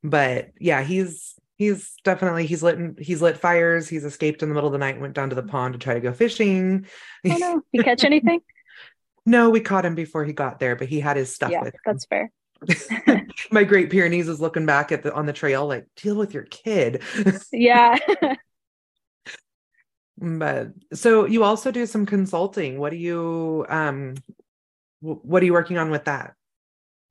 But 0.03 0.51
yeah 0.59 0.83
he's 0.83 1.35
he's 1.57 1.93
definitely 2.03 2.45
he's 2.45 2.63
lit 2.63 2.99
he's 2.99 3.21
lit 3.21 3.37
fires. 3.37 3.87
He's 3.87 4.05
escaped 4.05 4.43
in 4.43 4.49
the 4.49 4.55
middle 4.55 4.67
of 4.67 4.73
the 4.73 4.79
night 4.79 4.99
went 4.99 5.13
down 5.13 5.29
to 5.29 5.35
the 5.35 5.43
pond 5.43 5.73
to 5.73 5.79
try 5.79 5.93
to 5.93 5.99
go 5.99 6.13
fishing. 6.13 6.85
Oh 7.25 7.37
no 7.37 7.61
you 7.71 7.83
catch 7.83 8.03
anything? 8.03 8.41
No 9.27 9.49
we 9.49 9.59
caught 9.59 9.87
him 9.87 9.95
before 9.95 10.23
he 10.23 10.33
got 10.33 10.59
there 10.59 10.75
but 10.75 10.87
he 10.87 10.99
had 10.99 11.17
his 11.17 11.33
stuff 11.33 11.49
yeah, 11.49 11.63
with 11.63 11.73
him. 11.73 11.79
that's 11.83 12.05
fair. 12.05 12.31
My 13.51 13.63
great 13.63 13.89
pyrenees 13.89 14.29
is 14.29 14.39
looking 14.39 14.67
back 14.67 14.91
at 14.91 15.01
the 15.01 15.11
on 15.15 15.25
the 15.25 15.33
trail 15.33 15.65
like 15.65 15.87
deal 15.95 16.15
with 16.15 16.33
your 16.33 16.43
kid. 16.43 17.01
Yeah. 17.51 17.97
But 20.17 20.73
so 20.93 21.25
you 21.25 21.43
also 21.43 21.71
do 21.71 21.87
some 21.87 22.05
consulting. 22.05 22.77
What 22.77 22.91
do 22.91 22.97
you 22.97 23.65
um 23.67 24.13
what 25.01 25.41
are 25.41 25.45
you 25.45 25.53
working 25.53 25.79
on 25.79 25.89
with 25.89 26.05
that? 26.05 26.35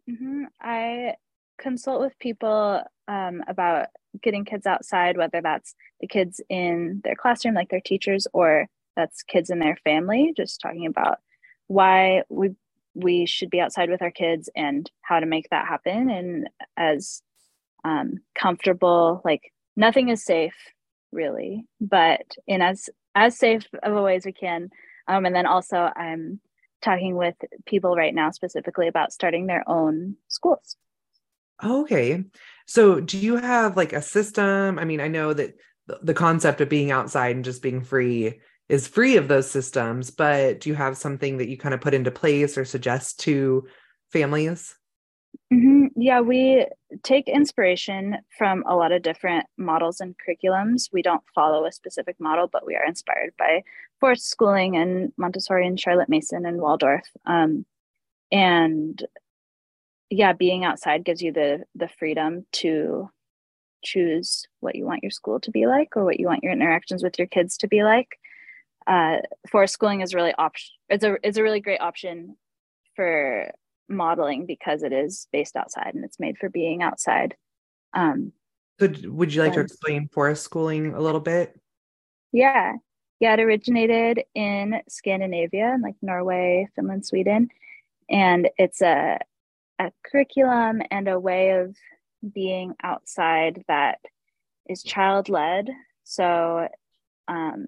Mm-hmm. 0.09 0.45
i 0.61 1.15
consult 1.59 2.01
with 2.01 2.19
people 2.19 2.83
um, 3.09 3.43
about 3.49 3.87
getting 4.23 4.45
kids 4.45 4.67
outside, 4.67 5.17
whether 5.17 5.41
that's 5.41 5.75
the 6.01 6.07
kids 6.07 6.41
in 6.49 7.01
their 7.05 7.17
classroom, 7.17 7.55
like 7.55 7.69
their 7.69 7.81
teachers, 7.81 8.27
or 8.33 8.67
that's 8.97 9.23
kids 9.23 9.51
in 9.51 9.59
their 9.59 9.77
family, 9.85 10.33
just 10.37 10.61
talking 10.61 10.87
about 10.87 11.19
why 11.67 12.23
we 12.29 12.51
we 12.97 13.27
should 13.27 13.51
be 13.51 13.61
outside 13.61 13.91
with 13.91 14.03
our 14.03 14.11
kids 14.13 14.49
and 14.55 14.89
how 15.03 15.19
to 15.19 15.27
make 15.27 15.49
that 15.51 15.67
happen. 15.67 16.11
And 16.11 16.49
as 16.77 17.23
um, 17.85 18.19
comfortable 18.35 19.21
like 19.25 19.53
nothing 19.77 20.09
is 20.09 20.25
safe 20.25 20.57
really 21.13 21.65
but 21.81 22.23
in 22.47 22.63
as 22.63 22.89
as 23.15 23.39
safe 23.39 23.65
of 23.83 23.95
a 23.95 24.03
way 24.03 24.17
as 24.17 24.25
we 24.25 24.33
can. 24.33 24.71
Um, 25.07 25.27
and 25.27 25.35
then 25.35 25.47
also 25.47 25.91
i'm 25.95 26.41
talking 26.83 27.15
with 27.17 27.35
people 27.67 27.95
right 27.95 28.15
now 28.15 28.31
specifically 28.31 28.89
about 28.89 29.13
starting 29.13 29.47
their 29.47 29.69
own 29.69 30.17
schools 30.29 30.77
Okay. 31.63 32.25
So 32.67 33.01
do 33.01 33.19
you 33.19 33.37
have 33.37 33.77
like 33.77 33.93
a 33.93 34.03
system? 34.03 34.79
I 34.79 34.85
mean, 34.85 35.01
I 35.01 35.09
know 35.09 35.33
that 35.33 35.55
the 36.03 36.15
concept 36.15 36.61
of 36.61 36.69
being 36.69 36.91
outside 36.91 37.37
and 37.37 37.45
just 37.45 37.63
being 37.63 37.83
free 37.83 38.41
is 38.69 38.89
free 38.89 39.17
of 39.17 39.29
those 39.29 39.51
systems, 39.51 40.11
but 40.11 40.61
do 40.61 40.71
you 40.71 40.75
have 40.75 40.97
something 40.97 41.37
that 41.39 41.49
you 41.49 41.59
kind 41.59 41.75
of 41.75 41.81
put 41.81 41.95
into 41.95 42.11
place 42.11 42.57
or 42.57 42.65
suggest 42.65 43.21
to 43.21 43.67
families? 44.11 44.75
Mm-hmm. 45.53 46.01
Yeah, 46.01 46.21
we 46.21 46.67
take 47.03 47.29
inspiration 47.29 48.17
from 48.39 48.65
a 48.67 48.75
lot 48.75 48.93
of 48.93 49.03
different 49.03 49.47
models 49.59 50.01
and 50.01 50.15
curriculums. 50.17 50.89
We 50.93 51.03
don't 51.03 51.23
follow 51.35 51.67
a 51.67 51.73
specific 51.73 52.17
model, 52.19 52.49
but 52.51 52.67
we 52.67 52.77
are 52.77 52.85
inspired 52.85 53.35
by 53.39 53.63
forest 54.01 54.29
schooling 54.29 54.77
and 54.77 55.13
Montessori 55.17 55.67
and 55.67 55.79
Charlotte 55.79 56.09
Mason 56.09 56.47
and 56.47 56.61
Waldorf. 56.61 57.05
Um, 57.27 57.67
and 58.33 59.03
yeah, 60.11 60.33
being 60.33 60.65
outside 60.65 61.05
gives 61.05 61.23
you 61.23 61.33
the 61.33 61.65
the 61.75 61.89
freedom 61.89 62.47
to 62.53 63.11
choose 63.85 64.47
what 64.61 64.75
you 64.75 64.85
want 64.85 65.03
your 65.03 65.11
school 65.11 65.39
to 65.41 65.51
be 65.51 65.67
like 65.67 65.97
or 65.97 66.05
what 66.05 66.19
you 66.19 66.27
want 66.27 66.43
your 66.43 66.53
interactions 66.53 67.03
with 67.03 67.19
your 67.19 67.29
kids 67.29 67.59
to 67.59 67.69
be 67.69 67.85
like. 67.85 68.09
Uh, 68.87 69.19
forest 69.51 69.75
schooling 69.75 70.01
is 70.01 70.15
really 70.15 70.35
option. 70.35 70.71
It's 70.89 71.05
a 71.05 71.17
it's 71.23 71.39
a 71.39 71.43
really 71.43 71.61
great 71.61 71.81
option 71.81 72.37
for 72.97 73.51
modeling 73.89 74.47
because 74.47 74.83
it 74.83 74.93
is 74.93 75.27
based 75.33 75.57
outside 75.57 75.95
and 75.95 76.05
it's 76.05 76.21
made 76.21 76.39
for 76.39 76.49
being 76.49 76.83
outside. 76.83 77.37
Um, 77.93 78.33
so, 78.81 78.93
would 79.05 79.33
you 79.33 79.43
like 79.43 79.53
to 79.55 79.61
explain 79.61 80.09
forest 80.09 80.43
schooling 80.43 80.95
a 80.95 81.01
little 81.01 81.21
bit? 81.21 81.59
Yeah, 82.33 82.75
yeah. 83.21 83.35
It 83.35 83.41
originated 83.41 84.25
in 84.35 84.81
Scandinavia, 84.89 85.79
like 85.83 85.95
Norway, 86.03 86.69
Finland, 86.75 87.07
Sweden, 87.07 87.49
and 88.11 88.51
it's 88.59 88.83
a 88.83 89.19
a 89.79 89.93
curriculum 90.05 90.83
and 90.91 91.09
a 91.09 91.19
way 91.19 91.51
of 91.51 91.77
being 92.33 92.75
outside 92.83 93.65
that 93.69 93.99
is 94.69 94.83
child 94.83 95.29
led. 95.29 95.69
So, 96.05 96.69
um, 97.29 97.67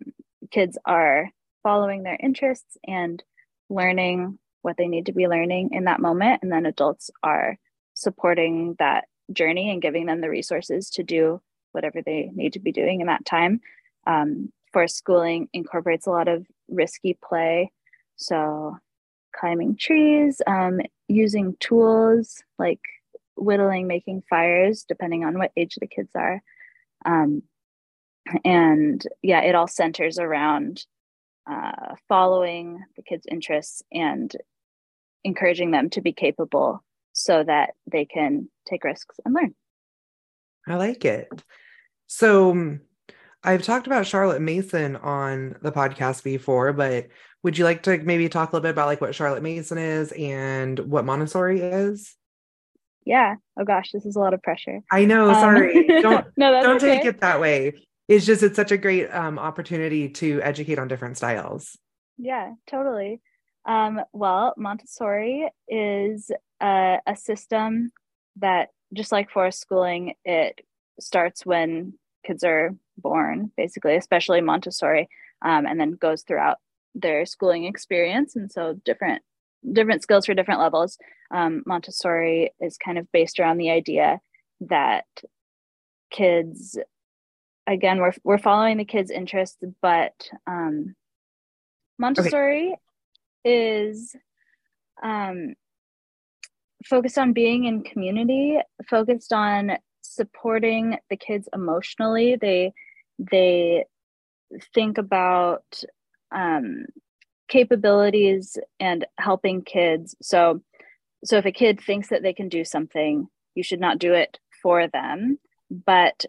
kids 0.51 0.79
are 0.85 1.31
following 1.63 2.03
their 2.03 2.19
interests 2.21 2.77
and 2.87 3.23
learning 3.69 4.39
what 4.63 4.77
they 4.77 4.89
need 4.89 5.07
to 5.07 5.13
be 5.13 5.29
learning 5.29 5.71
in 5.73 5.85
that 5.85 6.01
moment. 6.01 6.41
And 6.43 6.53
then 6.53 6.67
adults 6.67 7.11
are 7.23 7.59
supporting 7.95 8.77
that 8.79 9.05
journey 9.33 9.71
and 9.71 9.83
giving 9.83 10.07
them 10.07 10.21
the 10.21 10.31
resources 10.31 10.91
to 10.91 11.03
do 11.03 11.41
whatever 11.73 12.03
they 12.03 12.31
need 12.35 12.53
to 12.55 12.61
be 12.61 12.73
doing 12.73 13.01
in 13.01 13.07
that 13.09 13.25
time. 13.25 13.61
Um, 14.07 14.53
forest 14.73 14.97
schooling 14.97 15.49
incorporates 15.53 16.07
a 16.07 16.11
lot 16.11 16.29
of 16.29 16.47
risky 16.69 17.19
play. 17.23 17.73
So, 18.17 18.79
climbing 19.39 19.77
trees, 19.77 20.41
um, 20.47 20.81
using 21.09 21.57
tools 21.61 22.43
like 22.59 22.81
whittling, 23.37 23.87
making 23.87 24.23
fires, 24.29 24.85
depending 24.89 25.25
on 25.25 25.39
what 25.39 25.53
age 25.57 25.77
the 25.81 25.87
kids 25.87 26.11
are. 26.15 26.43
Um, 27.05 27.43
and 28.45 29.07
yeah, 29.23 29.43
it 29.43 29.55
all 29.55 29.69
centers 29.69 30.19
around 30.19 30.85
uh, 31.49 31.95
following 32.09 32.83
the 32.97 33.03
kids' 33.03 33.27
interests 33.31 33.83
and 33.93 34.33
encouraging 35.23 35.71
them 35.71 35.91
to 35.91 36.01
be 36.01 36.13
capable 36.13 36.83
so 37.13 37.45
that 37.45 37.75
they 37.91 38.05
can 38.05 38.49
take 38.69 38.85
risks 38.85 39.17
and 39.25 39.35
learn. 39.35 39.55
I 40.67 40.75
like 40.77 41.05
it. 41.05 41.29
So 42.07 42.51
um, 42.51 42.81
I've 43.47 43.63
talked 43.63 43.87
about 43.87 44.07
Charlotte 44.07 44.43
Mason 44.43 44.97
on 44.97 45.57
the 45.63 45.71
podcast 45.71 46.25
before, 46.25 46.73
but 46.73 47.07
would 47.45 47.57
you 47.57 47.65
like 47.65 47.85
to 47.85 47.97
maybe 47.99 48.29
talk 48.29 48.51
a 48.51 48.57
little 48.57 48.65
bit 48.65 48.71
about 48.71 48.89
like 48.89 49.01
what 49.01 49.15
Charlotte 49.15 49.43
Mason 49.43 49.79
is 49.79 50.11
and 50.13 50.79
what 50.81 51.05
Montessori 51.05 51.61
is? 51.61 52.17
Yeah. 53.05 53.37
Oh 53.57 53.65
gosh, 53.65 53.93
this 53.93 54.05
is 54.05 54.17
a 54.17 54.19
lot 54.19 54.35
of 54.35 54.43
pressure. 54.43 54.81
I 54.91 55.05
know. 55.05 55.33
Sorry. 55.33 55.89
Um, 55.97 56.03
don't 56.03 56.27
no, 56.37 56.61
don't 56.61 56.77
okay. 56.77 56.97
take 56.97 57.05
it 57.07 57.21
that 57.21 57.41
way. 57.41 57.75
It's 58.09 58.27
just 58.27 58.43
it's 58.43 58.57
such 58.57 58.73
a 58.73 58.77
great 58.77 59.09
um, 59.15 59.39
opportunity 59.39 60.09
to 60.09 60.43
educate 60.43 60.81
on 60.81 60.89
different 60.89 61.17
styles. 61.17 61.79
Yeah, 62.19 62.53
totally. 62.67 63.21
Um, 63.65 64.01
well, 64.13 64.55
Montessori 64.57 65.49
is 65.69 66.31
a, 66.61 66.99
a 67.07 67.17
system 67.17 67.93
that, 68.37 68.71
just 68.95 69.11
like 69.11 69.31
forest 69.31 69.61
schooling, 69.61 70.15
it 70.25 70.61
starts 71.01 71.45
when 71.45 71.95
kids 72.25 72.45
are 72.45 72.75
born, 72.99 73.53
basically, 73.57 73.97
especially 73.97 74.41
Montessori, 74.41 75.09
um, 75.43 75.67
and 75.67 75.79
then 75.79 75.93
goes 75.93 76.23
throughout 76.23 76.59
their 76.95 77.27
schooling 77.27 77.65
experience. 77.65 78.37
And 78.37 78.51
so, 78.51 78.79
different 78.85 79.23
different 79.73 80.03
skills 80.03 80.27
for 80.27 80.35
different 80.35 80.61
levels. 80.61 80.99
Um, 81.31 81.63
Montessori 81.67 82.53
is 82.61 82.79
kind 82.79 82.99
of 82.99 83.11
based 83.13 83.41
around 83.41 83.59
the 83.59 83.71
idea 83.71 84.21
that 84.61 85.07
kids, 86.11 86.79
again, 87.67 87.99
we're 87.99 88.15
we're 88.25 88.39
following 88.39 88.77
the 88.77 88.85
kids' 88.85 89.11
interests, 89.11 89.59
but 89.83 90.15
um, 90.47 90.95
Montessori 91.99 92.69
okay 92.69 92.81
is 93.47 94.17
um, 95.03 95.55
focused 96.85 97.17
on 97.17 97.33
being 97.33 97.65
in 97.65 97.85
community, 97.85 98.59
focused 98.91 99.33
on 99.33 99.79
supporting 100.07 100.99
the 101.11 101.17
kids 101.17 101.49
emotionally. 101.53 102.37
They 102.37 102.73
they 103.19 103.85
think 104.75 104.99
about 104.99 105.83
um, 106.33 106.87
capabilities 107.49 108.59
and 108.81 109.07
helping 109.19 109.63
kids. 109.63 110.15
So 110.23 110.63
so 111.25 111.39
if 111.39 111.47
a 111.47 111.53
kid 111.53 111.81
thinks 111.81 112.09
that 112.09 112.23
they 112.23 112.33
can 112.33 112.49
do 112.49 112.65
something, 112.65 113.29
you 113.55 113.63
should 113.63 113.81
not 113.81 113.99
do 113.99 114.15
it 114.15 114.39
for 114.63 114.87
them, 114.89 115.39
but 115.71 116.25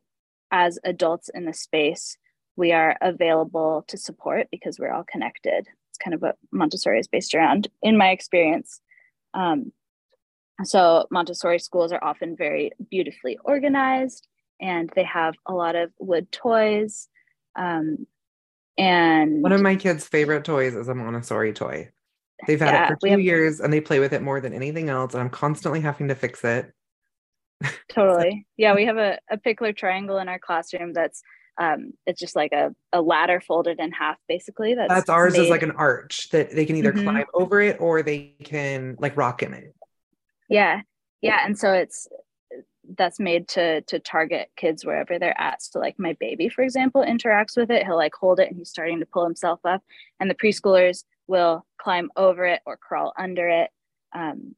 as 0.51 0.79
adults 0.84 1.29
in 1.34 1.46
the 1.46 1.53
space, 1.53 2.17
we 2.55 2.72
are 2.72 2.96
available 3.01 3.86
to 3.88 3.98
support 3.98 4.48
because 4.51 4.79
we're 4.79 4.91
all 4.91 5.03
connected 5.03 5.67
It's 5.89 5.98
kind 5.98 6.13
of 6.13 6.22
what 6.22 6.38
Montessori 6.51 7.00
is 7.00 7.07
based 7.07 7.36
around, 7.36 7.67
in 7.81 7.98
my 7.98 8.10
experience. 8.10 8.81
Um, 9.34 9.72
so 10.64 11.06
Montessori 11.12 11.60
schools 11.60 11.92
are 11.92 12.04
often 12.04 12.36
very 12.36 12.72
beautifully 12.90 13.38
organized, 13.44 14.28
and 14.60 14.92
they 14.96 15.04
have 15.04 15.36
a 15.46 15.54
lot 15.54 15.76
of 15.76 15.92
wood 16.00 16.32
toys. 16.32 17.08
Um, 17.56 18.08
and 18.78 19.42
one 19.42 19.52
of 19.52 19.62
my 19.62 19.76
kids' 19.76 20.08
favorite 20.08 20.46
toys 20.46 20.76
is 20.76 20.88
a 20.88 20.96
Montessori 20.96 21.54
toy. 21.54 21.90
They've 22.46 22.60
had 22.60 22.74
yeah, 22.74 22.86
it 22.86 22.88
for 22.90 23.08
two 23.08 23.12
have, 23.12 23.22
years, 23.22 23.60
and 23.60 23.74
they 23.74 23.82
play 23.82 24.00
with 24.00 24.14
it 24.14 24.22
more 24.22 24.40
than 24.40 24.54
anything 24.54 24.90
else. 24.90 25.14
And 25.14 25.22
I'm 25.22 25.30
constantly 25.30 25.82
having 25.82 26.08
to 26.10 26.16
fix 26.16 26.44
it. 26.44 26.72
totally, 27.90 28.46
yeah. 28.58 28.76
We 28.76 28.86
have 28.86 28.98
a, 28.98 29.18
a 29.32 29.38
Pikler 29.38 29.76
triangle 29.76 30.20
in 30.20 30.28
our 30.28 30.38
classroom 30.38 30.94
that's 30.94 31.24
um, 31.60 31.94
it's 32.06 32.20
just 32.20 32.36
like 32.36 32.52
a, 32.52 32.76
a 32.94 33.02
ladder 33.02 33.42
folded 33.42 33.80
in 33.80 33.92
half 33.92 34.18
basically 34.28 34.76
that's, 34.76 34.94
that's 34.94 35.10
ours 35.10 35.34
made. 35.34 35.44
is 35.44 35.50
like 35.50 35.64
an 35.64 35.72
arch 35.72 36.30
that 36.30 36.52
they 36.52 36.66
can 36.66 36.76
either 36.76 36.94
mm-hmm. 36.94 37.04
climb 37.04 37.26
over 37.34 37.60
it 37.62 37.78
or 37.80 38.04
they 38.04 38.36
can 38.44 38.96
like 39.00 39.18
rock 39.18 39.42
in 39.42 39.56
it 39.56 39.74
yeah. 40.48 40.82
Yeah 41.22 41.39
and 41.46 41.58
so 41.58 41.74
it's 41.74 42.08
that's 42.96 43.20
made 43.20 43.48
to 43.50 43.82
to 43.82 44.00
target 44.00 44.50
kids 44.56 44.86
wherever 44.86 45.20
they're 45.20 45.39
at. 45.39 45.62
So 45.62 45.80
like 45.80 46.00
my 46.00 46.13
baby 46.20 46.50
for 46.50 46.63
example 46.63 47.04
interacts 47.04 47.58
with 47.58 47.70
it. 47.70 47.86
He'll 47.86 47.98
like 47.98 48.16
hold 48.16 48.39
it 48.39 48.48
and 48.48 48.58
he's 48.58 48.70
starting 48.70 49.00
to 49.00 49.06
pull 49.06 49.25
himself 49.25 49.60
up. 49.66 49.84
And 50.20 50.30
the 50.30 50.36
preschoolers 50.36 51.04
will 51.27 51.66
climb 51.77 52.10
over 52.16 52.46
it 52.46 52.62
or 52.66 52.77
crawl 52.77 53.13
under 53.18 53.50
it. 53.50 53.70
Um 54.13 54.56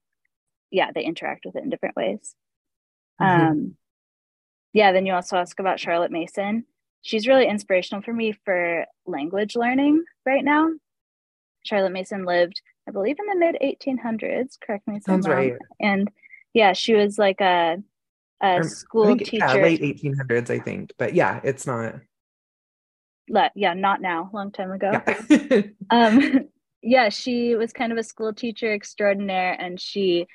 yeah 0.72 0.92
they 0.94 1.04
interact 1.04 1.46
with 1.46 1.56
it 1.56 1.64
in 1.64 1.70
different 1.70 1.96
ways. 1.96 2.36
Mm-hmm. 3.22 3.48
um 3.48 3.76
yeah 4.74 4.92
then 4.92 5.06
you 5.06 5.14
also 5.14 5.38
ask 5.38 5.60
about 5.60 5.80
charlotte 5.80 6.12
mason. 6.12 6.66
She's 7.02 7.28
really 7.28 7.48
inspirational 7.48 8.02
for 8.02 8.14
me 8.14 8.34
for 8.46 8.86
language 9.06 9.56
learning 9.56 10.04
right 10.26 10.44
now. 10.44 10.70
Charlotte 11.64 11.92
Mason 11.92 12.26
lived, 12.26 12.62
I 12.90 12.92
believe, 12.92 13.18
in 13.20 13.28
the 13.28 13.46
mid 13.46 13.56
1800s. 13.62 14.60
Correct 14.60 14.88
me 14.88 14.98
if 14.98 15.04
I'm 15.08 15.22
wrong. 15.22 15.38
Right. 15.38 15.54
And 15.80 16.10
yeah, 16.54 16.74
she 16.74 16.96
was 16.96 17.20
like 17.20 17.40
a 17.40 17.78
a 18.42 18.64
school 18.64 19.06
think, 19.06 19.26
teacher. 19.26 19.46
Yeah, 19.46 19.54
late 19.54 19.82
1800s, 19.82 20.50
I 20.50 20.60
think. 20.60 20.94
But 20.98 21.14
yeah, 21.14 21.40
it's 21.44 21.68
not. 21.68 21.96
Yeah, 23.56 23.76
not 23.76 24.02
now. 24.02 24.32
Long 24.34 24.52
time 24.52 24.72
ago. 24.72 25.02
Yeah. 25.30 25.62
um, 25.92 26.48
yeah, 26.82 27.10
she 27.10 27.56
was 27.56 27.74
kind 27.74 27.92
of 27.92 28.00
a 28.00 28.04
school 28.04 28.34
teacher 28.34 28.74
extraordinaire, 28.74 29.54
and 29.54 29.80
she 29.80 30.26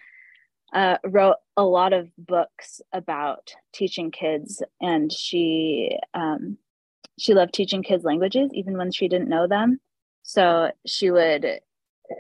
uh, 0.72 0.98
wrote 1.04 1.36
a 1.56 1.64
lot 1.64 1.92
of 1.92 2.08
books 2.16 2.80
about 2.92 3.52
teaching 3.72 4.12
kids, 4.12 4.62
and 4.80 5.12
she 5.12 5.98
um, 6.14 6.56
she 7.18 7.34
loved 7.34 7.52
teaching 7.52 7.82
kids 7.82 8.04
languages 8.04 8.50
even 8.54 8.76
when 8.76 8.92
she 8.92 9.08
didn't 9.08 9.28
know 9.28 9.48
them. 9.48 9.80
So 10.22 10.70
she 10.86 11.10
would 11.10 11.60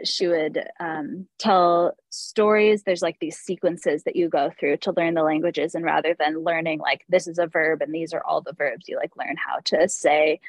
she 0.04 0.26
would 0.26 0.66
um, 0.80 1.26
tell 1.38 1.96
stories. 2.10 2.82
There's 2.82 3.02
like 3.02 3.18
these 3.20 3.38
sequences 3.38 4.04
that 4.04 4.16
you 4.16 4.28
go 4.28 4.50
through 4.58 4.78
to 4.78 4.92
learn 4.92 5.14
the 5.14 5.22
languages, 5.22 5.74
and 5.74 5.84
rather 5.84 6.14
than 6.18 6.42
learning 6.42 6.80
like 6.80 7.04
this 7.08 7.26
is 7.26 7.38
a 7.38 7.46
verb 7.46 7.82
and 7.82 7.94
these 7.94 8.12
are 8.12 8.24
all 8.24 8.40
the 8.40 8.54
verbs, 8.54 8.88
you 8.88 8.96
like 8.96 9.16
learn 9.16 9.36
how 9.36 9.60
to 9.66 9.88
say 9.88 10.40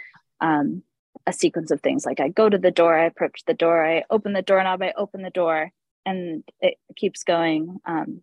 um, 0.42 0.84
a 1.27 1.34
sequence 1.34 1.72
of 1.72 1.82
things. 1.82 2.06
Like 2.06 2.20
I 2.20 2.30
go 2.30 2.50
to 2.50 2.58
the 2.58 2.72
door, 2.72 2.98
I 2.98 3.06
approach 3.06 3.44
the 3.46 3.54
door, 3.54 3.86
I 3.86 4.06
open 4.10 4.34
the 4.34 4.42
doorknob, 4.42 4.82
I 4.82 4.94
open 4.98 5.22
the 5.22 5.30
door, 5.30 5.72
and 6.06 6.44
it 6.62 6.75
keeps 6.96 7.24
going. 7.24 7.80
Um, 7.86 8.22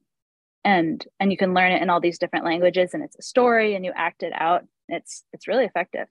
and 0.64 1.04
and 1.18 1.30
you 1.30 1.36
can 1.36 1.54
learn 1.54 1.72
it 1.72 1.82
in 1.82 1.90
all 1.90 2.00
these 2.00 2.18
different 2.18 2.44
languages 2.44 2.94
and 2.94 3.02
it's 3.02 3.16
a 3.18 3.22
story 3.22 3.74
and 3.74 3.84
you 3.84 3.92
act 3.94 4.22
it 4.22 4.32
out 4.32 4.64
it's 4.88 5.24
it's 5.32 5.48
really 5.48 5.64
effective 5.64 6.06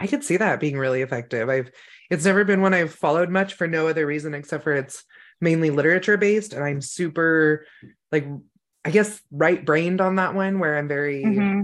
i 0.00 0.06
could 0.06 0.24
see 0.24 0.36
that 0.36 0.60
being 0.60 0.76
really 0.76 1.02
effective 1.02 1.48
i've 1.48 1.70
it's 2.10 2.24
never 2.24 2.44
been 2.44 2.60
one 2.60 2.74
i've 2.74 2.92
followed 2.92 3.30
much 3.30 3.54
for 3.54 3.66
no 3.66 3.88
other 3.88 4.06
reason 4.06 4.34
except 4.34 4.64
for 4.64 4.72
it's 4.72 5.04
mainly 5.40 5.70
literature 5.70 6.16
based 6.16 6.52
and 6.52 6.64
i'm 6.64 6.80
super 6.80 7.66
like 8.10 8.26
i 8.84 8.90
guess 8.90 9.20
right 9.30 9.64
brained 9.64 10.00
on 10.00 10.16
that 10.16 10.34
one 10.34 10.58
where 10.58 10.76
i'm 10.76 10.88
very 10.88 11.22
mm-hmm. 11.24 11.62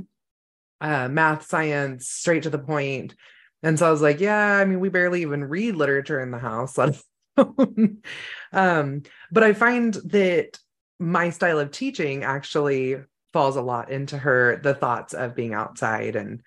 uh, 0.80 1.08
math 1.08 1.46
science 1.46 2.08
straight 2.08 2.44
to 2.44 2.50
the 2.50 2.58
point. 2.58 3.14
and 3.62 3.78
so 3.78 3.86
i 3.86 3.90
was 3.90 4.02
like 4.02 4.20
yeah 4.20 4.58
i 4.58 4.64
mean 4.64 4.80
we 4.80 4.88
barely 4.88 5.22
even 5.22 5.44
read 5.44 5.74
literature 5.74 6.20
in 6.20 6.30
the 6.30 6.38
house 6.38 6.78
um 8.52 9.02
but 9.32 9.42
i 9.42 9.52
find 9.52 9.94
that 10.04 10.58
my 10.98 11.30
style 11.30 11.58
of 11.58 11.70
teaching 11.70 12.24
actually 12.24 12.96
falls 13.32 13.56
a 13.56 13.62
lot 13.62 13.90
into 13.90 14.16
her 14.16 14.58
the 14.62 14.74
thoughts 14.74 15.12
of 15.12 15.34
being 15.34 15.52
outside 15.52 16.16
and 16.16 16.42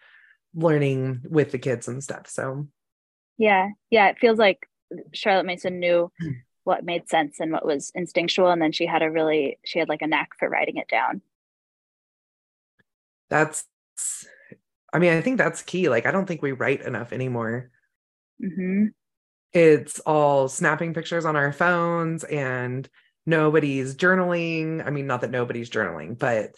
learning 0.55 1.21
with 1.29 1.51
the 1.51 1.59
kids 1.59 1.87
and 1.87 2.03
stuff 2.03 2.27
so 2.27 2.67
yeah 3.37 3.69
yeah 3.89 4.09
it 4.09 4.19
feels 4.19 4.39
like 4.39 4.67
charlotte 5.13 5.45
mason 5.45 5.79
knew 5.79 6.11
what 6.63 6.83
made 6.83 7.07
sense 7.09 7.39
and 7.39 7.51
what 7.51 7.65
was 7.65 7.91
instinctual 7.95 8.49
and 8.49 8.61
then 8.61 8.71
she 8.71 8.85
had 8.85 9.01
a 9.01 9.11
really 9.11 9.57
she 9.63 9.79
had 9.79 9.89
like 9.89 10.01
a 10.01 10.07
knack 10.07 10.29
for 10.37 10.49
writing 10.49 10.77
it 10.77 10.87
down 10.87 11.21
that's 13.29 13.65
i 14.91 14.99
mean 14.99 15.13
i 15.13 15.21
think 15.21 15.37
that's 15.37 15.61
key 15.61 15.89
like 15.89 16.05
i 16.05 16.11
don't 16.11 16.25
think 16.25 16.41
we 16.41 16.51
write 16.51 16.81
enough 16.81 17.13
anymore 17.13 17.69
mm-hmm. 18.43 18.87
it's 19.53 19.99
all 20.01 20.47
snapping 20.47 20.93
pictures 20.93 21.25
on 21.25 21.35
our 21.35 21.53
phones 21.53 22.23
and 22.23 22.89
nobody's 23.29 23.95
journaling. 23.95 24.85
I 24.85 24.89
mean, 24.89 25.07
not 25.07 25.21
that 25.21 25.31
nobody's 25.31 25.69
journaling, 25.69 26.17
but 26.17 26.55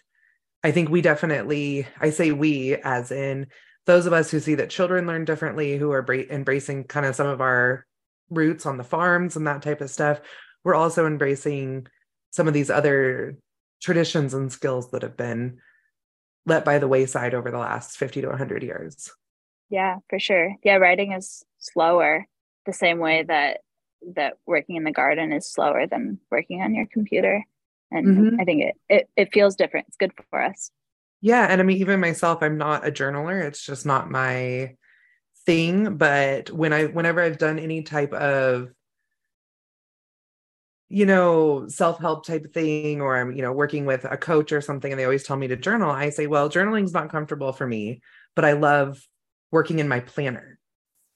I 0.63 0.71
think 0.71 0.89
we 0.89 1.01
definitely, 1.01 1.88
I 2.00 2.10
say 2.12 2.31
we 2.31 2.75
as 2.75 3.12
in 3.12 3.48
those 3.91 4.05
of 4.05 4.13
us 4.13 4.31
who 4.31 4.39
see 4.39 4.55
that 4.55 4.69
children 4.69 5.05
learn 5.05 5.25
differently, 5.25 5.75
who 5.75 5.91
are 5.91 6.01
bra- 6.01 6.24
embracing 6.29 6.86
kind 6.86 7.05
of 7.05 7.13
some 7.13 7.27
of 7.27 7.41
our 7.41 7.86
roots 8.29 8.65
on 8.65 8.77
the 8.77 8.86
farms 8.86 9.36
and 9.36 9.45
that 9.45 9.62
type 9.62 9.81
of 9.81 9.89
stuff, 9.89 10.21
we're 10.63 10.75
also 10.75 11.05
embracing 11.05 11.86
some 12.31 12.48
of 12.48 12.53
these 12.53 12.69
other 12.69 13.38
traditions 13.81 14.33
and 14.33 14.50
skills 14.50 14.91
that 14.91 15.01
have 15.01 15.17
been 15.17 15.57
let 16.45 16.63
by 16.63 16.79
the 16.79 16.88
wayside 16.88 17.33
over 17.33 17.51
the 17.51 17.57
last 17.57 17.98
50 17.98 18.21
to 18.21 18.29
100 18.29 18.63
years. 18.63 19.12
Yeah, 19.69 19.98
for 20.10 20.19
sure. 20.19 20.55
Yeah, 20.63 20.75
writing 20.75 21.12
is 21.12 21.43
slower 21.60 22.25
the 22.65 22.71
same 22.71 23.00
way 23.00 23.24
that 23.24 23.60
that 24.15 24.38
working 24.48 24.77
in 24.77 24.86
the 24.86 24.91
garden 24.91 25.33
is 25.33 25.51
slower 25.51 25.86
than 25.86 26.17
working 26.31 26.62
on 26.62 26.74
your 26.74 26.88
computer 26.88 27.43
and 27.91 28.07
mm-hmm. 28.07 28.39
i 28.39 28.43
think 28.43 28.63
it, 28.63 28.75
it 28.89 29.10
it 29.15 29.31
feels 29.31 29.55
different 29.55 29.86
it's 29.88 29.98
good 29.98 30.12
for 30.31 30.41
us 30.41 30.71
yeah 31.22 31.48
and 31.50 31.62
i 31.62 31.63
mean 31.63 31.78
even 31.78 32.00
myself 32.00 32.40
i'm 32.42 32.58
not 32.58 32.86
a 32.86 32.92
journaler 32.92 33.44
it's 33.44 33.63
just 33.63 33.86
not 33.86 34.10
my 34.10 34.75
thing 35.46 35.98
but 35.98 36.50
when 36.51 36.74
i 36.74 36.86
whenever 36.86 37.22
i've 37.22 37.38
done 37.38 37.60
any 37.60 37.82
type 37.84 38.13
of 38.13 38.70
you 40.90 41.06
know 41.06 41.68
self-help 41.68 42.25
type 42.25 42.54
thing 42.54 43.01
or 43.01 43.18
i'm 43.18 43.32
you 43.32 43.42
know 43.42 43.54
working 43.54 43.86
with 43.86 44.04
a 44.06 44.18
coach 44.18 44.51
or 44.51 44.62
something 44.62 44.92
and 44.92 45.00
they 45.00 45.06
always 45.06 45.24
tell 45.24 45.38
me 45.38 45.48
to 45.48 45.56
journal 45.56 45.90
i 45.90 46.10
say 46.10 46.28
well 46.28 46.50
journaling's 46.50 46.94
not 46.94 47.10
comfortable 47.10 47.54
for 47.54 47.66
me 47.66 48.01
but 48.36 48.44
i 48.44 48.54
love 48.54 49.01
working 49.51 49.80
in 49.80 49.88
my 49.88 50.00
planner 50.00 50.60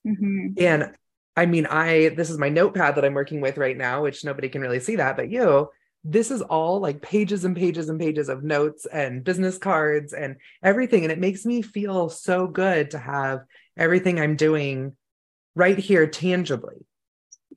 mm-hmm. 0.07 0.53
and 0.57 0.93
I 1.37 1.45
mean, 1.45 1.65
I 1.65 2.09
this 2.09 2.29
is 2.29 2.37
my 2.37 2.49
notepad 2.49 2.95
that 2.95 3.03
I'm 3.05 3.13
working 3.13 3.41
with 3.41 3.57
right 3.57 3.75
now, 3.75 4.03
which 4.03 4.23
nobody 4.23 4.49
can 4.49 4.61
really 4.61 4.79
see 4.79 4.95
that, 4.95 5.17
but 5.17 5.29
you, 5.29 5.69
this 6.07 6.29
is 6.29 6.43
all 6.43 6.79
like 6.79 7.01
pages 7.01 7.45
and 7.45 7.57
pages 7.57 7.89
and 7.89 7.99
pages 7.99 8.29
of 8.29 8.43
notes 8.43 8.85
and 8.85 9.23
business 9.23 9.57
cards 9.57 10.13
and 10.13 10.35
everything. 10.61 11.03
And 11.03 11.11
it 11.11 11.19
makes 11.19 11.45
me 11.45 11.63
feel 11.63 12.09
so 12.09 12.45
good 12.45 12.91
to 12.91 12.99
have 12.99 13.41
everything 13.75 14.19
I'm 14.19 14.35
doing 14.35 14.95
right 15.55 15.77
here 15.77 16.05
tangibly. 16.05 16.85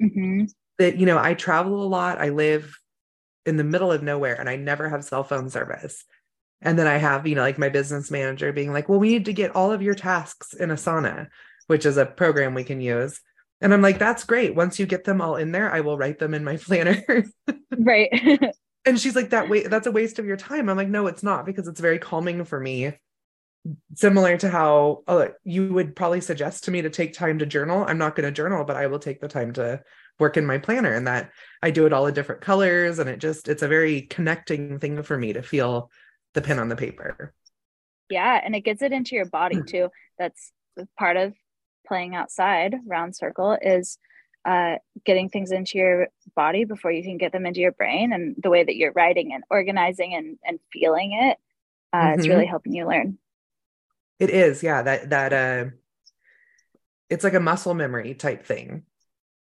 Mm-hmm. 0.02 0.44
That, 0.78 0.96
you 0.96 1.04
know, 1.04 1.18
I 1.18 1.34
travel 1.34 1.82
a 1.82 1.86
lot. 1.86 2.20
I 2.20 2.30
live 2.30 2.78
in 3.44 3.58
the 3.58 3.64
middle 3.64 3.92
of 3.92 4.02
nowhere 4.02 4.40
and 4.40 4.48
I 4.48 4.56
never 4.56 4.88
have 4.88 5.04
cell 5.04 5.24
phone 5.24 5.50
service. 5.50 6.04
And 6.62 6.78
then 6.78 6.86
I 6.86 6.96
have, 6.96 7.26
you 7.26 7.34
know, 7.34 7.42
like 7.42 7.58
my 7.58 7.68
business 7.68 8.10
manager 8.10 8.52
being 8.52 8.72
like, 8.72 8.88
well, 8.88 8.98
we 8.98 9.10
need 9.10 9.26
to 9.26 9.32
get 9.34 9.54
all 9.54 9.72
of 9.72 9.82
your 9.82 9.94
tasks 9.94 10.54
in 10.54 10.70
Asana, 10.70 11.28
which 11.66 11.84
is 11.84 11.98
a 11.98 12.06
program 12.06 12.54
we 12.54 12.64
can 12.64 12.80
use. 12.80 13.20
And 13.60 13.74
I'm 13.74 13.82
like, 13.82 13.98
that's 13.98 14.24
great. 14.24 14.54
Once 14.54 14.78
you 14.78 14.86
get 14.86 15.04
them 15.04 15.20
all 15.20 15.36
in 15.36 15.52
there, 15.52 15.72
I 15.72 15.80
will 15.80 15.98
write 15.98 16.18
them 16.18 16.34
in 16.34 16.44
my 16.44 16.56
planner. 16.64 17.02
right. 17.76 18.08
and 18.84 18.98
she's 18.98 19.16
like, 19.16 19.30
that 19.30 19.48
wait, 19.48 19.70
that's 19.70 19.86
a 19.86 19.92
waste 19.92 20.18
of 20.18 20.26
your 20.26 20.36
time. 20.36 20.68
I'm 20.68 20.76
like, 20.76 20.88
no, 20.88 21.06
it's 21.06 21.22
not 21.22 21.46
because 21.46 21.68
it's 21.68 21.80
very 21.80 21.98
calming 21.98 22.44
for 22.44 22.60
me. 22.60 22.92
Similar 23.94 24.38
to 24.38 24.48
how 24.48 25.02
uh, 25.08 25.28
you 25.44 25.72
would 25.72 25.96
probably 25.96 26.20
suggest 26.20 26.64
to 26.64 26.70
me 26.70 26.82
to 26.82 26.90
take 26.90 27.12
time 27.12 27.40
to 27.40 27.46
journal. 27.46 27.84
I'm 27.86 27.98
not 27.98 28.14
going 28.14 28.26
to 28.26 28.32
journal, 28.32 28.64
but 28.64 28.76
I 28.76 28.86
will 28.86 29.00
take 29.00 29.20
the 29.20 29.28
time 29.28 29.52
to 29.54 29.82
work 30.18 30.36
in 30.36 30.46
my 30.46 30.58
planner 30.58 30.94
and 30.94 31.06
that 31.06 31.30
I 31.62 31.70
do 31.70 31.84
it 31.84 31.92
all 31.92 32.06
in 32.06 32.14
different 32.14 32.40
colors. 32.40 32.98
And 32.98 33.10
it 33.10 33.18
just, 33.18 33.48
it's 33.48 33.62
a 33.62 33.68
very 33.68 34.02
connecting 34.02 34.78
thing 34.78 35.02
for 35.02 35.18
me 35.18 35.32
to 35.32 35.42
feel 35.42 35.90
the 36.34 36.40
pen 36.40 36.58
on 36.58 36.68
the 36.68 36.76
paper. 36.76 37.34
Yeah. 38.08 38.40
And 38.42 38.54
it 38.54 38.60
gets 38.60 38.80
it 38.80 38.92
into 38.92 39.16
your 39.16 39.26
body 39.26 39.56
hmm. 39.56 39.64
too. 39.64 39.88
That's 40.18 40.52
part 40.98 41.16
of 41.16 41.34
playing 41.88 42.14
outside 42.14 42.76
round 42.86 43.16
circle 43.16 43.56
is 43.60 43.98
uh, 44.44 44.76
getting 45.04 45.28
things 45.28 45.50
into 45.50 45.78
your 45.78 46.08
body 46.36 46.64
before 46.64 46.92
you 46.92 47.02
can 47.02 47.18
get 47.18 47.32
them 47.32 47.44
into 47.44 47.60
your 47.60 47.72
brain 47.72 48.12
and 48.12 48.36
the 48.38 48.50
way 48.50 48.62
that 48.62 48.76
you're 48.76 48.92
writing 48.92 49.32
and 49.34 49.42
organizing 49.50 50.14
and, 50.14 50.38
and 50.44 50.60
feeling 50.72 51.12
it 51.12 51.38
uh, 51.92 51.98
mm-hmm. 51.98 52.18
it's 52.18 52.28
really 52.28 52.46
helping 52.46 52.74
you 52.74 52.86
learn 52.86 53.18
it 54.18 54.30
is 54.30 54.62
yeah 54.62 54.82
that 54.82 55.10
that 55.10 55.32
uh 55.32 55.70
it's 57.10 57.24
like 57.24 57.34
a 57.34 57.40
muscle 57.40 57.74
memory 57.74 58.14
type 58.14 58.44
thing 58.44 58.84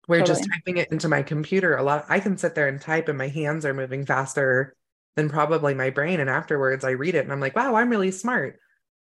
where 0.07 0.19
totally. 0.19 0.37
just 0.37 0.49
typing 0.51 0.77
it 0.77 0.91
into 0.91 1.07
my 1.07 1.23
computer 1.23 1.75
a 1.75 1.83
lot 1.83 2.05
i 2.09 2.19
can 2.19 2.37
sit 2.37 2.53
there 2.55 2.67
and 2.67 2.81
type 2.81 3.07
and 3.07 3.17
my 3.17 3.27
hands 3.27 3.65
are 3.65 3.73
moving 3.73 4.05
faster 4.05 4.75
than 5.15 5.29
probably 5.29 5.73
my 5.73 5.89
brain 5.89 6.19
and 6.19 6.29
afterwards 6.29 6.83
i 6.83 6.91
read 6.91 7.15
it 7.15 7.23
and 7.23 7.31
i'm 7.31 7.39
like 7.39 7.55
wow 7.55 7.75
i'm 7.75 7.89
really 7.89 8.11
smart 8.11 8.59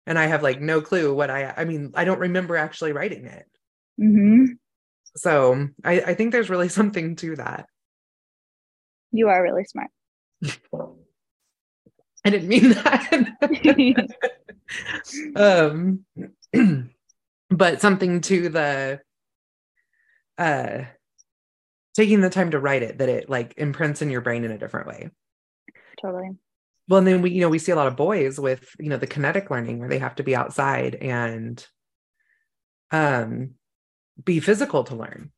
and 0.07 0.19
I 0.19 0.27
have 0.27 0.43
like 0.43 0.61
no 0.61 0.81
clue 0.81 1.15
what 1.15 1.31
I 1.31 1.53
I 1.57 1.65
mean 1.65 1.93
I 1.95 2.05
don't 2.05 2.21
remember 2.21 2.57
actually 2.57 2.93
writing 2.93 3.27
it. 3.27 3.47
Mm-hmm. 4.01 4.45
So 5.17 5.69
I, 5.85 6.01
I 6.01 6.15
think 6.15 6.33
there's 6.33 6.51
really 6.51 6.69
something 6.81 7.17
to 7.17 7.37
that. 7.37 7.67
You 9.13 9.29
are 9.29 9.43
really 9.43 9.65
smart. 9.65 9.91
I 12.25 12.31
didn't 12.31 12.49
mean 12.49 12.71
that. 12.71 14.09
um, 15.37 16.05
but 17.51 17.81
something 17.81 18.21
to 18.23 18.49
the 18.49 19.01
uh 20.39 20.85
taking 21.95 22.21
the 22.21 22.29
time 22.29 22.51
to 22.51 22.59
write 22.59 22.83
it 22.83 22.99
that 22.99 23.09
it 23.09 23.31
like 23.31 23.55
imprints 23.57 24.03
in 24.03 24.11
your 24.11 24.21
brain 24.21 24.45
in 24.45 24.51
a 24.51 24.59
different 24.59 24.89
way. 24.89 25.11
Totally 26.03 26.37
well 26.89 26.99
and 26.99 27.07
then 27.07 27.23
we 27.23 27.31
you 27.31 27.41
know 27.41 27.49
we 27.49 27.59
see 27.59 27.73
a 27.73 27.77
lot 27.77 27.87
of 27.87 27.97
boys 27.97 28.39
with 28.39 28.69
you 28.79 28.89
know 28.89 28.97
the 28.97 29.07
kinetic 29.07 29.51
learning 29.51 29.79
where 29.79 29.89
they 29.89 29.99
have 29.99 30.15
to 30.15 30.23
be 30.23 30.37
outside 30.37 30.95
and 30.97 31.67
um 32.91 33.55
be 34.25 34.41
physical 34.41 34.85
to 34.85 34.97
learn. 34.97 35.31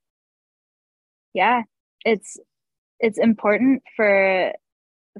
Yeah. 1.34 1.62
It's 2.04 2.38
it's 3.00 3.18
important 3.18 3.82
for 3.96 4.52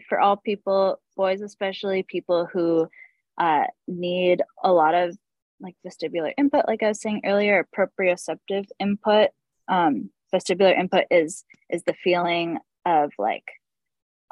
for 0.08 0.20
all 0.20 0.36
people 0.36 1.00
boys 1.16 1.40
especially 1.40 2.04
people 2.04 2.46
who 2.52 2.88
uh, 3.38 3.64
need 3.86 4.42
a 4.62 4.72
lot 4.72 4.94
of 4.94 5.16
like 5.60 5.74
vestibular 5.86 6.32
input 6.36 6.64
like 6.68 6.82
i 6.82 6.88
was 6.88 7.00
saying 7.00 7.20
earlier 7.24 7.66
proprioceptive 7.76 8.66
input. 8.78 9.30
Um, 9.68 10.10
vestibular 10.32 10.78
input 10.78 11.04
is 11.10 11.44
is 11.68 11.82
the 11.84 11.94
feeling 11.94 12.58
of 12.84 13.12
like 13.18 13.44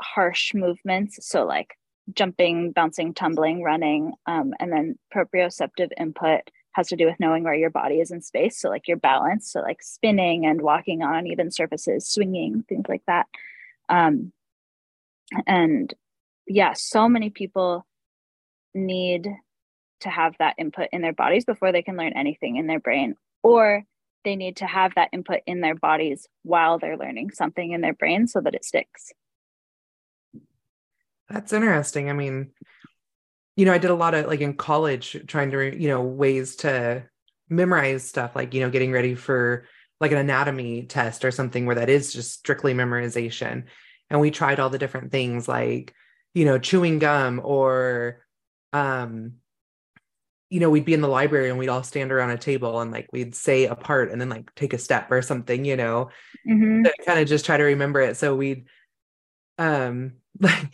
harsh 0.00 0.54
movements. 0.54 1.18
So 1.28 1.44
like 1.44 1.74
jumping, 2.12 2.72
bouncing, 2.72 3.14
tumbling, 3.14 3.62
running, 3.62 4.12
um, 4.26 4.54
and 4.60 4.72
then 4.72 4.98
proprioceptive 5.14 5.90
input 5.98 6.50
has 6.72 6.88
to 6.88 6.96
do 6.96 7.06
with 7.06 7.18
knowing 7.18 7.42
where 7.42 7.54
your 7.54 7.70
body 7.70 8.00
is 8.00 8.10
in 8.10 8.20
space. 8.20 8.60
So, 8.60 8.68
like 8.68 8.86
your 8.86 8.98
balance, 8.98 9.50
so 9.52 9.60
like 9.60 9.82
spinning 9.82 10.46
and 10.46 10.60
walking 10.60 11.02
on 11.02 11.14
uneven 11.16 11.50
surfaces, 11.50 12.08
swinging, 12.08 12.64
things 12.68 12.84
like 12.88 13.02
that. 13.06 13.26
Um, 13.88 14.32
and 15.46 15.92
yeah, 16.46 16.74
so 16.74 17.08
many 17.08 17.30
people 17.30 17.86
need 18.74 19.28
to 20.00 20.10
have 20.10 20.34
that 20.38 20.54
input 20.58 20.88
in 20.92 21.00
their 21.00 21.14
bodies 21.14 21.44
before 21.44 21.72
they 21.72 21.82
can 21.82 21.96
learn 21.96 22.12
anything 22.12 22.56
in 22.56 22.66
their 22.66 22.80
brain, 22.80 23.16
or 23.42 23.84
they 24.24 24.36
need 24.36 24.56
to 24.56 24.66
have 24.66 24.92
that 24.96 25.08
input 25.12 25.40
in 25.46 25.60
their 25.60 25.74
bodies 25.74 26.28
while 26.42 26.78
they're 26.78 26.98
learning 26.98 27.30
something 27.30 27.72
in 27.72 27.80
their 27.80 27.94
brain 27.94 28.26
so 28.26 28.40
that 28.40 28.54
it 28.54 28.64
sticks. 28.64 29.12
That's 31.28 31.52
interesting. 31.52 32.08
I 32.08 32.12
mean, 32.12 32.52
you 33.56 33.64
know, 33.64 33.72
I 33.72 33.78
did 33.78 33.90
a 33.90 33.94
lot 33.94 34.14
of 34.14 34.26
like 34.26 34.40
in 34.40 34.54
college 34.54 35.16
trying 35.26 35.50
to, 35.52 35.76
you 35.80 35.88
know, 35.88 36.02
ways 36.02 36.56
to 36.56 37.04
memorize 37.48 38.04
stuff, 38.04 38.36
like, 38.36 38.52
you 38.54 38.60
know, 38.60 38.70
getting 38.70 38.92
ready 38.92 39.14
for 39.14 39.64
like 40.00 40.12
an 40.12 40.18
anatomy 40.18 40.82
test 40.84 41.24
or 41.24 41.30
something 41.30 41.64
where 41.64 41.76
that 41.76 41.88
is 41.88 42.12
just 42.12 42.32
strictly 42.32 42.74
memorization. 42.74 43.64
And 44.10 44.20
we 44.20 44.30
tried 44.30 44.60
all 44.60 44.68
the 44.70 44.78
different 44.78 45.10
things 45.10 45.48
like, 45.48 45.94
you 46.34 46.44
know, 46.44 46.58
chewing 46.58 46.98
gum 46.98 47.40
or 47.42 48.24
um 48.72 49.36
you 50.48 50.60
know, 50.60 50.70
we'd 50.70 50.84
be 50.84 50.94
in 50.94 51.00
the 51.00 51.08
library 51.08 51.50
and 51.50 51.58
we'd 51.58 51.68
all 51.68 51.82
stand 51.82 52.12
around 52.12 52.30
a 52.30 52.38
table 52.38 52.80
and 52.80 52.92
like 52.92 53.08
we'd 53.12 53.34
say 53.34 53.66
a 53.66 53.74
part 53.74 54.12
and 54.12 54.20
then 54.20 54.28
like 54.28 54.54
take 54.54 54.72
a 54.72 54.78
step 54.78 55.10
or 55.10 55.20
something, 55.22 55.64
you 55.64 55.76
know, 55.76 56.10
Mhm. 56.48 56.88
kind 57.04 57.18
of 57.18 57.26
just 57.26 57.44
try 57.44 57.56
to 57.56 57.64
remember 57.64 58.00
it. 58.00 58.16
So 58.16 58.36
we'd 58.36 58.66
um 59.58 60.14
like 60.40 60.70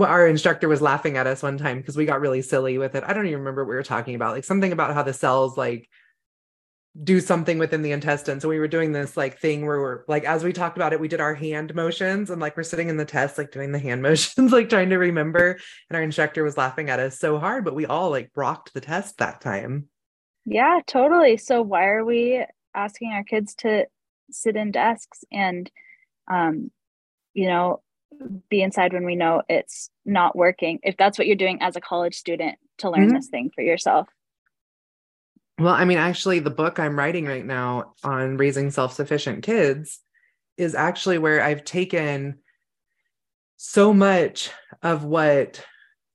our 0.00 0.26
instructor 0.26 0.68
was 0.68 0.82
laughing 0.82 1.16
at 1.16 1.26
us 1.26 1.42
one 1.42 1.58
time 1.58 1.78
because 1.78 1.96
we 1.96 2.06
got 2.06 2.20
really 2.20 2.42
silly 2.42 2.78
with 2.78 2.94
it. 2.94 3.04
I 3.06 3.12
don't 3.12 3.26
even 3.26 3.40
remember 3.40 3.64
what 3.64 3.70
we 3.70 3.76
were 3.76 3.82
talking 3.82 4.14
about, 4.14 4.34
like 4.34 4.44
something 4.44 4.72
about 4.72 4.94
how 4.94 5.02
the 5.02 5.12
cells 5.12 5.56
like 5.56 5.88
do 7.02 7.20
something 7.20 7.58
within 7.58 7.82
the 7.82 7.90
intestine. 7.90 8.40
So 8.40 8.48
we 8.48 8.58
were 8.58 8.68
doing 8.68 8.92
this 8.92 9.16
like 9.16 9.38
thing 9.38 9.66
where 9.66 9.80
we're 9.80 10.04
like, 10.06 10.24
as 10.24 10.44
we 10.44 10.52
talked 10.52 10.76
about 10.76 10.92
it, 10.92 11.00
we 11.00 11.08
did 11.08 11.20
our 11.20 11.34
hand 11.34 11.74
motions 11.74 12.30
and 12.30 12.40
like 12.40 12.56
we're 12.56 12.62
sitting 12.62 12.88
in 12.88 12.96
the 12.96 13.04
test, 13.04 13.36
like 13.36 13.50
doing 13.50 13.72
the 13.72 13.78
hand 13.78 14.02
motions, 14.02 14.52
like 14.52 14.68
trying 14.68 14.90
to 14.90 14.98
remember. 14.98 15.58
And 15.90 15.96
our 15.96 16.02
instructor 16.02 16.44
was 16.44 16.56
laughing 16.56 16.90
at 16.90 17.00
us 17.00 17.18
so 17.18 17.38
hard, 17.38 17.64
but 17.64 17.74
we 17.74 17.86
all 17.86 18.10
like 18.10 18.30
rocked 18.36 18.74
the 18.74 18.80
test 18.80 19.18
that 19.18 19.40
time. 19.40 19.88
Yeah, 20.44 20.80
totally. 20.86 21.36
So 21.36 21.62
why 21.62 21.86
are 21.86 22.04
we 22.04 22.44
asking 22.74 23.12
our 23.12 23.24
kids 23.24 23.54
to 23.54 23.86
sit 24.30 24.56
in 24.56 24.72
desks 24.72 25.22
and 25.30 25.70
um 26.30 26.70
you 27.34 27.46
know 27.46 27.82
be 28.48 28.62
inside 28.62 28.92
when 28.92 29.04
we 29.04 29.16
know 29.16 29.42
it's 29.48 29.90
not 30.04 30.36
working 30.36 30.78
if 30.82 30.96
that's 30.96 31.18
what 31.18 31.26
you're 31.26 31.36
doing 31.36 31.58
as 31.60 31.76
a 31.76 31.80
college 31.80 32.14
student 32.14 32.56
to 32.78 32.90
learn 32.90 33.10
Mhm. 33.10 33.14
this 33.14 33.28
thing 33.28 33.50
for 33.54 33.62
yourself 33.62 34.08
Well, 35.58 35.72
I 35.74 35.84
mean, 35.84 35.98
actually, 35.98 36.40
the 36.40 36.50
book 36.50 36.80
I'm 36.80 36.98
writing 36.98 37.26
right 37.26 37.46
now 37.46 37.94
on 38.02 38.36
raising 38.36 38.72
self 38.72 38.92
sufficient 38.92 39.44
kids 39.44 40.00
is 40.56 40.74
actually 40.74 41.18
where 41.18 41.40
I've 41.40 41.64
taken 41.64 42.40
so 43.56 43.94
much 43.94 44.50
of 44.82 45.04
what 45.04 45.64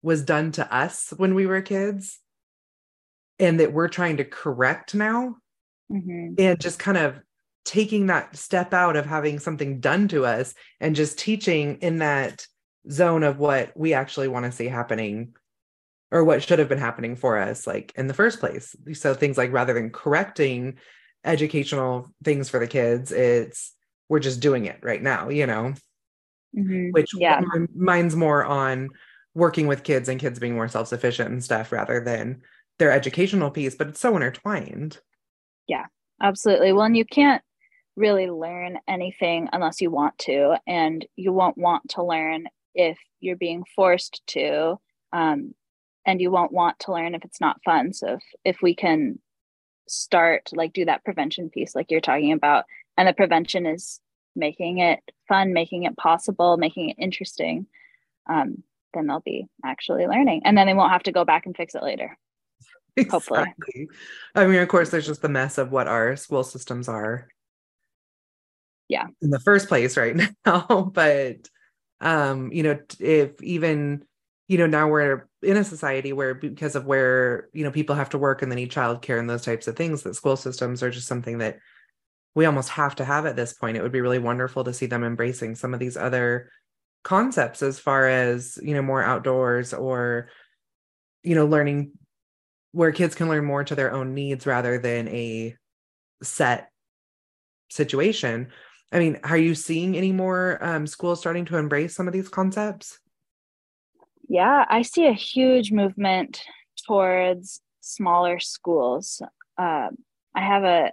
was 0.02 0.24
done 0.24 0.52
to 0.54 0.76
us 0.76 1.14
when 1.16 1.36
we 1.36 1.46
were 1.46 1.62
kids 1.62 2.20
and 3.40 3.62
that 3.62 3.72
we're 3.72 3.88
trying 3.88 4.18
to 4.18 4.26
correct 4.26 4.94
now 4.94 5.38
Mhm. 5.90 6.36
and 6.38 6.60
just 6.60 6.78
kind 6.78 6.98
of 6.98 7.20
taking 7.66 8.08
that 8.08 8.36
step 8.36 8.74
out 8.74 8.96
of 8.96 9.06
having 9.06 9.40
something 9.40 9.80
done 9.80 10.08
to 10.08 10.26
us 10.26 10.54
and 10.80 10.96
just 10.96 11.20
teaching 11.20 11.78
in 11.82 12.00
that 12.00 12.46
zone 12.90 13.24
of 13.24 13.38
what 13.38 13.72
we 13.76 13.94
actually 13.94 14.28
want 14.28 14.46
to 14.46 14.52
see 14.52 14.66
happening 14.68 15.34
or 16.12 16.24
what 16.24 16.42
should 16.42 16.58
have 16.58 16.70
been 16.70 16.80
happening 16.80 17.16
for 17.16 17.38
us 17.38 17.68
like 17.68 17.92
in 17.96 18.08
the 18.08 18.14
first 18.14 18.40
place 18.40 18.76
so 18.94 19.14
things 19.14 19.38
like 19.38 19.52
rather 19.52 19.74
than 19.74 19.92
correcting 19.92 20.78
educational 21.26 22.10
things 22.24 22.50
for 22.50 22.60
the 22.60 22.66
kids 22.68 23.12
it's 23.12 23.76
we're 24.08 24.20
just 24.20 24.40
doing 24.40 24.66
it 24.66 24.80
right 24.82 25.04
now 25.04 25.30
you 25.30 25.46
know 25.46 25.74
Mhm. 26.58 26.92
which 26.94 27.12
yeah 27.16 27.42
mine's 27.76 28.16
more 28.16 28.44
on 28.44 28.90
working 29.36 29.68
with 29.68 29.84
kids 29.84 30.10
and 30.10 30.20
kids 30.20 30.40
being 30.40 30.56
more 30.56 30.68
self-sufficient 30.68 31.30
and 31.30 31.44
stuff 31.44 31.72
rather 31.72 32.00
than 32.04 32.42
their 32.80 32.92
educational 32.92 33.52
piece 33.52 33.76
but 33.76 33.88
it's 33.88 34.00
so 34.00 34.16
intertwined 34.16 34.98
Yeah. 35.68 35.86
absolutely 36.24 36.74
well 36.74 36.86
and 36.86 36.98
you 36.98 37.06
can't 37.06 37.44
really 38.00 38.30
learn 38.30 38.80
anything 38.88 39.50
unless 39.52 39.82
you 39.82 39.92
want 39.92 40.18
to 40.18 40.56
and 40.66 41.06
you 41.18 41.34
won't 41.34 41.58
want 41.58 41.88
to 41.90 42.04
learn 42.04 42.48
if 42.74 42.98
you're 43.20 43.36
being 43.36 43.64
forced 43.76 44.22
to 44.26 44.80
um, 45.12 45.54
and 46.06 46.22
you 46.22 46.32
won't 46.32 46.54
want 46.54 46.80
to 46.80 46.94
learn 46.94 47.14
if 47.14 47.26
it's 47.26 47.42
not 47.42 47.62
fun 47.66 47.92
so 47.92 48.14
if, 48.14 48.24
if 48.46 48.62
we 48.62 48.74
can 48.74 49.20
start 49.88 50.50
like 50.54 50.72
do 50.72 50.86
that 50.86 51.04
prevention 51.04 51.50
piece 51.50 51.76
like 51.76 51.92
you're 51.92 52.00
talking 52.00 52.32
about 52.32 52.64
and 52.98 53.08
the 53.08 53.14
prevention 53.14 53.66
is 53.66 54.00
making 54.34 54.80
it 54.80 55.00
fun 55.28 55.52
making 55.52 55.84
it 55.84 55.98
possible 55.98 56.56
making 56.56 56.90
it 56.90 56.98
interesting 56.98 57.68
um, 58.30 58.64
then 58.94 59.08
they'll 59.08 59.20
be 59.20 59.46
actually 59.66 60.08
learning 60.08 60.42
and 60.46 60.58
then 60.58 60.68
they 60.68 60.74
won't 60.74 60.94
have 60.94 61.04
to 61.04 61.12
go 61.12 61.26
back 61.26 61.46
and 61.46 61.58
fix 61.58 61.76
it 61.76 61.84
later 61.84 62.18
Hopefully. 63.10 63.42
Exactly. 63.42 63.88
I 64.36 64.46
mean, 64.46 64.60
of 64.60 64.68
course, 64.68 64.90
there's 64.90 65.06
just 65.06 65.22
the 65.22 65.30
mess 65.30 65.58
of 65.58 65.72
what 65.72 65.88
our 65.88 66.18
school 66.18 66.44
systems 66.44 66.90
are. 66.90 67.30
Yeah. 68.90 69.08
In 69.22 69.30
the 69.30 69.40
first 69.40 69.68
place, 69.70 69.96
right 69.96 70.16
now. 70.46 70.92
but, 70.94 71.48
um, 72.02 72.52
you 72.52 72.64
know, 72.64 72.80
if 73.00 73.42
even, 73.42 74.04
you 74.48 74.58
know, 74.58 74.66
now 74.68 74.90
we're 74.90 75.28
in 75.44 75.58
a 75.58 75.64
society 75.64 76.12
where 76.12 76.34
because 76.34 76.76
of 76.76 76.86
where, 76.86 77.50
you 77.54 77.64
know, 77.64 77.72
people 77.72 77.96
have 77.96 78.10
to 78.10 78.18
work 78.18 78.42
and 78.42 78.52
they 78.52 78.56
need 78.56 78.72
childcare 78.72 79.20
and 79.20 79.30
those 79.30 79.46
types 79.46 79.68
of 79.68 79.76
things, 79.76 80.04
that 80.04 80.16
school 80.16 80.36
systems 80.36 80.84
are 80.84 80.90
just 80.90 81.08
something 81.08 81.38
that 81.38 81.60
we 82.36 82.46
almost 82.46 82.70
have 82.70 82.96
to 82.96 83.06
have 83.06 83.26
at 83.26 83.36
this 83.36 83.54
point. 83.54 83.78
It 83.78 83.84
would 83.84 83.92
be 83.92 84.02
really 84.02 84.20
wonderful 84.20 84.64
to 84.64 84.74
see 84.74 84.88
them 84.88 85.04
embracing 85.04 85.56
some 85.56 85.74
of 85.74 85.80
these 85.80 85.98
other 85.98 86.52
concepts 87.04 87.62
as 87.62 87.80
far 87.80 88.08
as, 88.08 88.58
you 88.62 88.74
know, 88.74 88.82
more 88.82 89.04
outdoors 89.04 89.74
or, 89.74 90.30
you 91.24 91.36
know, 91.36 91.46
learning 91.46 91.92
where 92.72 92.92
kids 92.92 93.16
can 93.16 93.30
learn 93.30 93.46
more 93.46 93.64
to 93.64 93.76
their 93.76 93.92
own 93.92 94.14
needs 94.14 94.46
rather 94.48 94.78
than 94.78 95.08
a 95.10 95.56
set 96.24 96.70
situation. 97.70 98.50
I 98.92 99.00
mean, 99.00 99.20
are 99.24 99.38
you 99.38 99.54
seeing 99.56 99.96
any 99.96 100.12
more 100.12 100.58
um, 100.62 100.88
schools 100.88 101.20
starting 101.20 101.46
to 101.46 101.58
embrace 101.58 101.96
some 101.96 102.08
of 102.08 102.14
these 102.14 102.30
concepts? 102.30 103.00
Yeah, 104.28 104.66
I 104.70 104.82
see 104.82 105.06
a 105.08 105.14
huge 105.14 105.72
movement 105.72 106.42
towards 106.88 107.62
smaller 107.82 108.40
schools. 108.40 109.22
Um, 109.58 109.98
I 110.36 110.42
have 110.42 110.64
a 110.64 110.92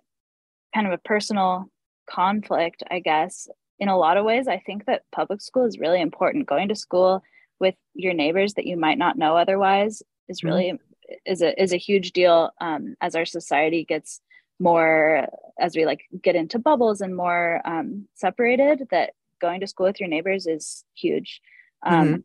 kind 0.75 0.87
of 0.87 0.93
a 0.93 0.99
personal 0.99 1.67
conflict, 2.09 2.83
I 2.91 3.01
guess. 3.01 3.49
In 3.79 3.89
a 3.89 3.97
lot 3.97 4.17
of 4.17 4.25
ways, 4.25 4.49
I 4.49 4.59
think 4.59 4.87
that 4.87 5.03
public 5.13 5.41
school 5.41 5.65
is 5.65 5.79
really 5.79 6.01
important. 6.01 6.47
Going 6.47 6.69
to 6.69 6.75
school 6.75 7.23
with 7.61 7.75
your 7.95 8.15
neighbors 8.15 8.55
that 8.55 8.67
you 8.67 8.77
might 8.77 8.99
not 8.99 9.19
know 9.19 9.37
otherwise 9.37 10.03
is 10.29 10.41
Mhm. 10.41 10.49
really 10.49 10.79
is 11.25 11.41
a 11.41 11.63
is 11.63 11.73
a 11.73 11.79
huge 11.79 12.13
deal 12.13 12.51
um, 12.61 12.97
as 13.01 13.15
our 13.15 13.25
society 13.25 13.85
gets 13.85 14.21
more 14.59 15.27
as 15.59 15.77
we 15.77 15.85
like 15.87 16.01
get 16.23 16.37
into 16.37 16.59
bubbles 16.59 17.01
and 17.01 17.17
more 17.17 17.61
um, 17.65 18.07
separated. 18.15 18.87
That 18.91 19.11
going 19.41 19.61
to 19.61 19.67
school 19.67 19.87
with 19.87 20.01
your 20.01 20.09
neighbors 20.09 20.47
is 20.47 20.85
huge. 20.95 21.41
Um, 21.85 22.25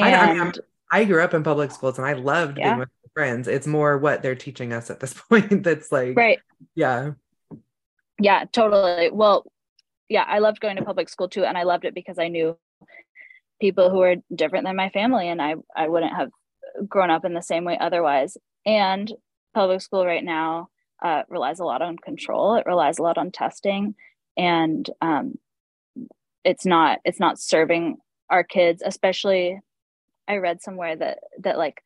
I- 0.00 0.14
I 0.14 0.32
mean, 0.32 0.40
and 0.40 0.58
I 0.90 1.04
grew 1.04 1.22
up 1.22 1.34
in 1.34 1.42
public 1.42 1.70
schools 1.70 1.98
and 1.98 2.06
I 2.06 2.14
loved 2.14 2.58
Yeah. 2.58 2.70
being 2.70 2.78
with 2.80 2.88
my 3.04 3.10
friends. 3.14 3.48
It's 3.48 3.66
more 3.66 3.98
what 3.98 4.22
they're 4.22 4.34
teaching 4.34 4.72
us 4.72 4.90
at 4.90 5.00
this 5.00 5.14
point 5.28 5.62
that's 5.62 5.92
like, 5.92 6.16
right 6.16 6.38
yeah. 6.74 7.12
yeah 8.18 8.44
totally 8.52 9.10
well 9.10 9.50
yeah 10.08 10.24
i 10.28 10.38
loved 10.38 10.60
going 10.60 10.76
to 10.76 10.84
public 10.84 11.08
school 11.08 11.28
too 11.28 11.44
and 11.44 11.58
i 11.58 11.62
loved 11.64 11.84
it 11.84 11.94
because 11.94 12.18
i 12.18 12.28
knew 12.28 12.56
people 13.60 13.90
who 13.90 13.98
were 13.98 14.16
different 14.34 14.64
than 14.64 14.76
my 14.76 14.88
family 14.90 15.28
and 15.28 15.40
i 15.42 15.54
i 15.74 15.88
wouldn't 15.88 16.14
have 16.14 16.30
grown 16.88 17.10
up 17.10 17.24
in 17.24 17.34
the 17.34 17.42
same 17.42 17.64
way 17.64 17.76
otherwise 17.80 18.36
and 18.64 19.12
public 19.54 19.80
school 19.80 20.06
right 20.06 20.24
now 20.24 20.68
uh, 21.02 21.22
relies 21.28 21.60
a 21.60 21.64
lot 21.64 21.82
on 21.82 21.96
control. 21.96 22.54
It 22.54 22.66
relies 22.66 22.98
a 22.98 23.02
lot 23.02 23.18
on 23.18 23.30
testing. 23.30 23.94
And 24.36 24.88
um, 25.00 25.34
it's 26.44 26.64
not 26.64 26.98
it's 27.04 27.20
not 27.20 27.38
serving 27.38 27.98
our 28.28 28.42
kids 28.42 28.82
especially 28.84 29.60
i 30.26 30.36
read 30.38 30.60
somewhere 30.60 30.96
that 30.96 31.18
that 31.38 31.56
like 31.56 31.82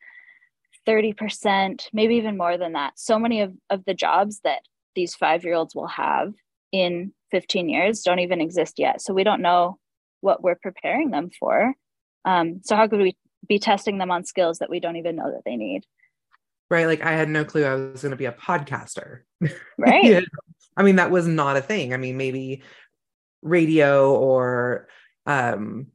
30% 0.87 1.81
maybe 1.91 2.15
even 2.15 2.37
more 2.37 2.57
than 2.57 2.73
that 2.73 2.97
so 2.97 3.19
many 3.19 3.41
of, 3.41 3.53
of 3.69 3.83
the 3.85 3.93
jobs 3.93 4.39
that 4.45 4.61
these 4.97 5.13
five 5.13 5.43
year 5.43 5.53
olds 5.53 5.75
will 5.75 5.87
have 5.87 6.33
in 6.71 7.13
15 7.31 7.69
years 7.69 8.01
don't 8.01 8.19
even 8.19 8.41
exist 8.41 8.79
yet. 8.79 9.01
So 9.01 9.13
we 9.13 9.23
don't 9.23 9.41
know 9.41 9.77
what 10.21 10.43
we're 10.43 10.55
preparing 10.55 11.11
them 11.11 11.29
for. 11.39 11.73
Um, 12.25 12.61
so 12.63 12.75
how 12.75 12.87
could 12.87 12.99
we 12.99 13.15
be 13.47 13.59
testing 13.59 13.97
them 13.97 14.11
on 14.11 14.25
skills 14.25 14.59
that 14.59 14.69
we 14.69 14.79
don't 14.79 14.97
even 14.97 15.15
know 15.15 15.31
that 15.31 15.43
they 15.45 15.55
need 15.55 15.85
Right. 16.69 16.85
Like 16.85 17.01
I 17.01 17.13
had 17.13 17.29
no 17.29 17.45
clue 17.45 17.63
I 17.63 17.75
was 17.75 18.01
going 18.01 18.11
to 18.11 18.17
be 18.17 18.25
a 18.25 18.31
podcaster. 18.31 19.21
right 19.77 20.03
Yeah. 20.03 20.21
I 20.75 20.83
mean, 20.83 20.97
that 20.97 21.11
was 21.11 21.27
not 21.27 21.57
a 21.57 21.61
thing. 21.61 21.93
I 21.93 21.97
mean, 21.97 22.17
maybe 22.17 22.61
radio 23.41 24.13
or 24.13 24.87
um, 25.25 25.87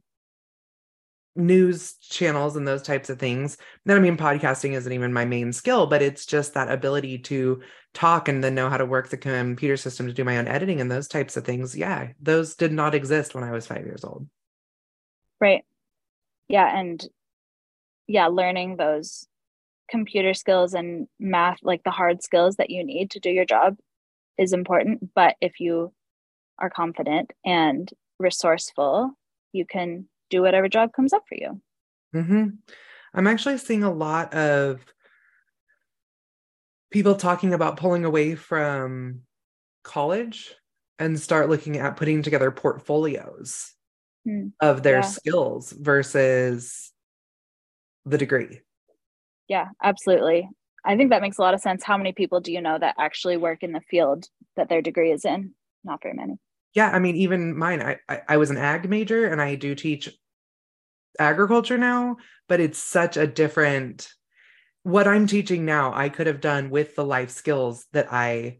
news 1.35 1.93
channels 2.01 2.55
and 2.55 2.67
those 2.67 2.81
types 2.81 3.09
of 3.09 3.17
things. 3.17 3.57
Then, 3.85 3.97
I 3.97 3.99
mean, 4.01 4.17
podcasting 4.17 4.73
isn't 4.73 4.91
even 4.91 5.13
my 5.13 5.25
main 5.25 5.53
skill, 5.53 5.87
but 5.87 6.01
it's 6.01 6.25
just 6.25 6.53
that 6.55 6.69
ability 6.69 7.19
to 7.19 7.61
talk 7.93 8.27
and 8.27 8.43
then 8.43 8.55
know 8.55 8.69
how 8.69 8.77
to 8.77 8.85
work 8.85 9.09
the 9.09 9.17
computer 9.17 9.77
system 9.77 10.07
to 10.07 10.13
do 10.13 10.23
my 10.23 10.37
own 10.37 10.47
editing 10.47 10.81
and 10.81 10.91
those 10.91 11.07
types 11.07 11.37
of 11.37 11.45
things. 11.45 11.77
Yeah, 11.77 12.09
those 12.21 12.55
did 12.55 12.73
not 12.73 12.95
exist 12.95 13.35
when 13.35 13.43
I 13.43 13.51
was 13.51 13.67
five 13.67 13.85
years 13.85 14.03
old. 14.03 14.27
right 15.39 15.63
yeah 16.47 16.77
and 16.77 17.05
yeah 18.07 18.27
learning 18.27 18.75
those 18.75 19.27
computer 19.93 20.33
skills 20.33 20.73
and 20.73 21.07
math 21.19 21.59
like 21.61 21.83
the 21.83 21.91
hard 21.91 22.23
skills 22.23 22.55
that 22.55 22.71
you 22.71 22.83
need 22.83 23.11
to 23.11 23.19
do 23.19 23.29
your 23.29 23.45
job 23.45 23.77
is 24.39 24.51
important 24.51 25.13
but 25.13 25.35
if 25.39 25.59
you 25.59 25.93
are 26.57 26.71
confident 26.71 27.31
and 27.45 27.91
resourceful 28.17 29.11
you 29.51 29.67
can 29.67 30.07
do 30.31 30.41
whatever 30.41 30.67
job 30.67 30.91
comes 30.93 31.13
up 31.13 31.21
for 31.29 31.35
you 31.35 31.61
hmm 32.11 32.47
I'm 33.13 33.27
actually 33.27 33.59
seeing 33.59 33.83
a 33.83 33.93
lot 33.93 34.33
of 34.33 34.83
people 36.89 37.13
talking 37.13 37.53
about 37.53 37.77
pulling 37.77 38.03
away 38.03 38.33
from 38.33 39.19
college 39.83 40.55
and 40.97 41.19
start 41.19 41.49
looking 41.49 41.77
at 41.77 41.97
putting 41.97 42.23
together 42.23 42.49
portfolios 42.49 43.75
Hmm. 44.25 44.47
of 44.59 44.81
their 44.81 45.01
Yeah. 45.01 45.01
skills 45.01 45.71
versus 45.71 46.91
the 48.05 48.17
degree. 48.17 48.61
Yeah, 49.47 49.67
absolutely. 49.81 50.49
I 50.85 50.97
think 50.97 51.11
that 51.11 51.21
makes 51.21 51.37
a 51.37 51.41
lot 51.41 51.53
of 51.53 51.61
sense. 51.61 51.83
How 51.83 51.97
many 51.97 52.11
people 52.13 52.41
do 52.41 52.51
you 52.51 52.61
know 52.61 52.77
that 52.77 52.95
actually 52.99 53.37
work 53.37 53.63
in 53.63 53.71
the 53.71 53.81
field 53.81 54.27
that 54.55 54.69
their 54.69 54.81
degree 54.81 55.11
is 55.11 55.25
in? 55.25 55.53
Not 55.83 56.01
very 56.01 56.15
many. 56.15 56.35
Yeah, 56.73 56.89
I 56.89 56.99
mean, 56.99 57.15
even 57.17 57.57
mine, 57.57 57.81
I, 57.81 57.99
I 58.09 58.21
I 58.29 58.37
was 58.37 58.49
an 58.49 58.57
ag 58.57 58.89
major 58.89 59.27
and 59.27 59.41
I 59.41 59.55
do 59.55 59.75
teach 59.75 60.09
agriculture 61.19 61.77
now, 61.77 62.17
but 62.47 62.59
it's 62.59 62.79
such 62.79 63.17
a 63.17 63.27
different 63.27 64.09
what 64.83 65.07
I'm 65.07 65.27
teaching 65.27 65.65
now, 65.65 65.93
I 65.93 66.09
could 66.09 66.27
have 66.27 66.41
done 66.41 66.69
with 66.69 66.95
the 66.95 67.05
life 67.05 67.29
skills 67.31 67.85
that 67.93 68.11
I 68.11 68.59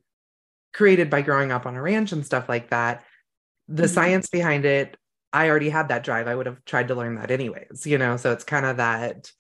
created 0.73 1.09
by 1.09 1.21
growing 1.21 1.51
up 1.51 1.65
on 1.65 1.75
a 1.75 1.81
ranch 1.81 2.11
and 2.13 2.25
stuff 2.25 2.49
like 2.49 2.69
that. 2.71 3.03
The 3.67 3.83
Mhm. 3.83 3.89
science 3.89 4.29
behind 4.29 4.65
it, 4.65 4.97
I 5.33 5.49
already 5.49 5.69
had 5.69 5.89
that 5.89 6.03
drive. 6.03 6.27
I 6.27 6.35
would 6.35 6.45
have 6.47 6.63
tried 6.65 6.89
to 6.89 6.95
learn 6.95 7.15
that 7.15 7.31
anyways, 7.31 7.87
you 7.87 7.97
know. 7.97 8.17
So 8.17 8.31
it's 8.33 8.43
kind 8.43 8.65
of 8.65 8.77
that 8.77 9.31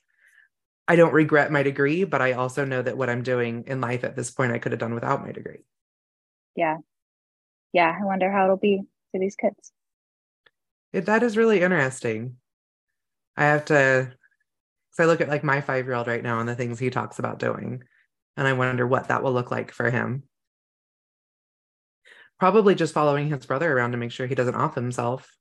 I 0.87 0.95
don't 0.95 1.13
regret 1.13 1.51
my 1.51 1.63
degree, 1.63 2.03
but 2.03 2.21
I 2.21 2.33
also 2.33 2.65
know 2.65 2.81
that 2.81 2.97
what 2.97 3.09
I'm 3.09 3.23
doing 3.23 3.63
in 3.67 3.79
life 3.79 4.03
at 4.03 4.15
this 4.15 4.31
point 4.31 4.51
I 4.51 4.59
could 4.59 4.73
have 4.73 4.79
done 4.79 4.93
without 4.93 5.23
my 5.23 5.31
degree. 5.31 5.63
Yeah. 6.55 6.77
Yeah. 7.71 7.95
I 7.99 8.03
wonder 8.05 8.31
how 8.31 8.43
it'll 8.43 8.57
be 8.57 8.81
for 9.11 9.19
these 9.19 9.35
kids. 9.35 9.71
It, 10.91 11.05
that 11.05 11.23
is 11.23 11.37
really 11.37 11.61
interesting. 11.61 12.35
I 13.37 13.45
have 13.45 13.65
to, 13.65 14.11
because 14.91 15.03
I 15.03 15.05
look 15.05 15.21
at 15.21 15.29
like 15.29 15.43
my 15.43 15.61
five 15.61 15.85
year 15.85 15.95
old 15.95 16.07
right 16.07 16.21
now 16.21 16.39
and 16.39 16.47
the 16.47 16.55
things 16.55 16.77
he 16.77 16.89
talks 16.89 17.17
about 17.17 17.39
doing, 17.39 17.83
and 18.37 18.47
I 18.47 18.53
wonder 18.53 18.85
what 18.85 19.07
that 19.07 19.23
will 19.23 19.33
look 19.33 19.49
like 19.49 19.71
for 19.71 19.89
him. 19.89 20.23
Probably 22.39 22.75
just 22.75 22.93
following 22.93 23.29
his 23.29 23.45
brother 23.45 23.71
around 23.71 23.91
to 23.91 23.97
make 23.97 24.11
sure 24.11 24.27
he 24.27 24.35
doesn't 24.35 24.55
off 24.55 24.75
himself. 24.75 25.31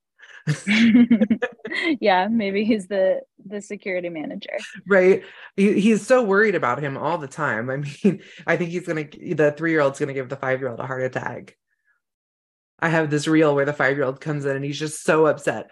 yeah, 2.01 2.27
maybe 2.27 2.63
he's 2.65 2.87
the 2.87 3.21
the 3.45 3.61
security 3.61 4.09
manager. 4.09 4.57
right. 4.87 5.23
He, 5.55 5.79
he's 5.79 6.05
so 6.05 6.23
worried 6.23 6.55
about 6.55 6.81
him 6.81 6.97
all 6.97 7.17
the 7.17 7.27
time. 7.27 7.69
I 7.69 7.77
mean 7.77 8.21
i 8.47 8.57
think 8.57 8.71
he's 8.71 8.87
gonna 8.87 9.05
the 9.05 9.53
three-year-old's 9.55 9.99
gonna 9.99 10.13
give 10.13 10.29
the 10.29 10.35
five-year-old 10.35 10.79
a 10.79 10.87
heart 10.87 11.03
attack. 11.03 11.57
I 12.79 12.89
have 12.89 13.09
this 13.09 13.27
reel 13.27 13.55
where 13.55 13.65
the 13.65 13.73
five-year-old 13.73 14.19
comes 14.19 14.45
in 14.45 14.55
and 14.55 14.65
he's 14.65 14.79
just 14.79 15.03
so 15.03 15.25
upset. 15.25 15.69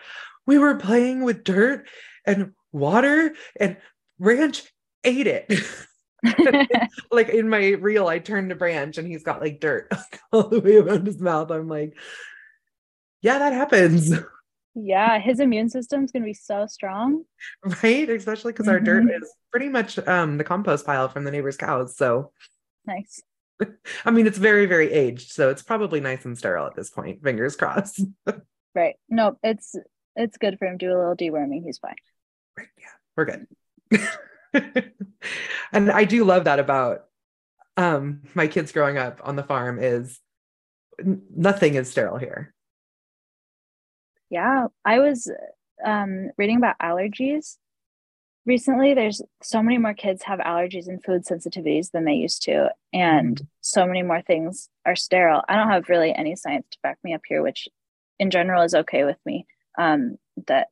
We 0.47 0.57
were 0.57 0.75
playing 0.75 1.23
with 1.23 1.43
dirt 1.43 1.87
and 2.25 2.53
water 2.71 3.33
and 3.59 3.77
ranch 4.19 4.63
ate 5.03 5.27
it. 5.27 5.51
Like 7.11 7.29
in 7.29 7.49
my 7.49 7.69
reel 7.69 8.07
i 8.07 8.19
turned 8.19 8.51
to 8.51 8.55
branch 8.55 8.99
and 8.99 9.07
he's 9.07 9.23
got 9.23 9.41
like 9.41 9.59
dirt 9.59 9.91
all 10.31 10.47
the 10.49 10.59
way 10.59 10.75
around 10.75 11.07
his 11.07 11.19
mouth. 11.19 11.49
I'm 11.49 11.67
like 11.67 11.97
yeah 13.23 13.39
that 13.39 13.53
happens 13.53 14.13
yeah, 14.75 15.19
his 15.19 15.39
immune 15.39 15.69
system's 15.69 16.12
gonna 16.12 16.25
be 16.25 16.34
so 16.34 16.65
strong. 16.67 17.23
right 17.84 18.10
especially 18.10 18.53
because 18.53 18.67
our 18.67 18.79
dirt 18.79 19.03
Mhm. 19.03 19.21
is 19.21 19.34
pretty 19.51 19.69
much 19.69 19.97
um 20.07 20.38
the 20.38 20.43
compost 20.43 20.86
pile 20.86 21.10
from 21.10 21.23
the 21.25 21.31
neighbor's 21.31 21.57
cows 21.57 21.95
so 21.95 22.31
Nice. 22.86 23.21
I 24.05 24.10
mean, 24.12 24.25
it's 24.25 24.39
very, 24.39 24.65
very 24.65 24.91
aged, 24.91 25.31
so 25.31 25.49
it's 25.51 25.62
probably 25.62 25.99
nice 25.99 26.25
and 26.25 26.36
sterile 26.36 26.65
at 26.65 26.75
this 26.75 26.89
point. 26.89 27.21
Fingers 27.23 27.55
crossed. 27.55 28.01
Right. 28.73 28.95
Nope. 29.10 29.38
It's 29.43 29.75
it's 30.15 30.38
good 30.38 30.57
for 30.57 30.65
him. 30.65 30.77
To 30.79 30.86
do 30.86 30.93
a 30.93 30.97
little 30.97 31.15
deworming. 31.15 31.63
He's 31.65 31.77
fine. 31.77 31.95
Right, 32.57 32.67
yeah, 32.79 32.95
we're 33.17 33.25
good. 33.25 33.47
and 35.73 35.91
I 35.91 36.05
do 36.05 36.23
love 36.23 36.45
that 36.45 36.60
about 36.60 37.05
um 37.77 38.21
my 38.34 38.47
kids 38.47 38.71
growing 38.71 38.97
up 38.97 39.19
on 39.23 39.36
the 39.36 39.43
farm 39.43 39.77
is 39.79 40.19
nothing 41.03 41.75
is 41.75 41.91
sterile 41.91 42.17
here. 42.17 42.53
Yeah, 44.31 44.67
I 44.85 44.99
was 44.99 45.29
um, 45.85 46.29
reading 46.37 46.55
about 46.55 46.79
allergies 46.81 47.57
recently. 48.45 48.93
There's 48.93 49.21
so 49.43 49.61
many 49.61 49.77
more 49.77 49.93
kids 49.93 50.23
have 50.23 50.39
allergies 50.39 50.87
and 50.87 51.03
food 51.03 51.25
sensitivities 51.25 51.91
than 51.91 52.05
they 52.05 52.13
used 52.13 52.41
to, 52.43 52.69
and 52.93 53.45
so 53.59 53.85
many 53.85 54.03
more 54.03 54.21
things 54.21 54.69
are 54.85 54.95
sterile. 54.95 55.43
I 55.49 55.57
don't 55.57 55.69
have 55.69 55.89
really 55.89 56.15
any 56.15 56.37
science 56.37 56.65
to 56.71 56.77
back 56.81 56.97
me 57.03 57.13
up 57.13 57.21
here, 57.27 57.43
which 57.43 57.67
in 58.19 58.31
general 58.31 58.63
is 58.63 58.73
okay 58.73 59.03
with 59.03 59.17
me. 59.25 59.45
Um, 59.77 60.17
that 60.47 60.67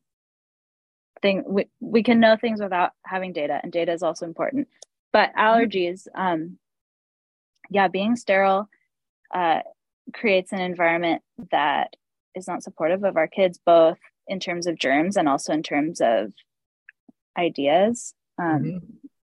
thing 1.20 1.44
we, 1.46 1.66
we 1.80 2.02
can 2.02 2.18
know 2.18 2.38
things 2.38 2.62
without 2.62 2.92
having 3.04 3.34
data, 3.34 3.60
and 3.62 3.70
data 3.70 3.92
is 3.92 4.02
also 4.02 4.24
important. 4.24 4.68
But 5.12 5.34
allergies, 5.34 6.08
um, 6.14 6.56
yeah, 7.68 7.88
being 7.88 8.16
sterile 8.16 8.70
uh, 9.34 9.60
creates 10.14 10.52
an 10.52 10.60
environment 10.60 11.20
that 11.50 11.94
is 12.34 12.46
not 12.48 12.62
supportive 12.62 13.04
of 13.04 13.16
our 13.16 13.28
kids, 13.28 13.58
both 13.64 13.98
in 14.26 14.40
terms 14.40 14.66
of 14.66 14.78
germs 14.78 15.16
and 15.16 15.28
also 15.28 15.52
in 15.52 15.62
terms 15.62 16.00
of 16.00 16.32
ideas. 17.36 18.14
Um, 18.38 18.62
Mhm. 18.62 18.80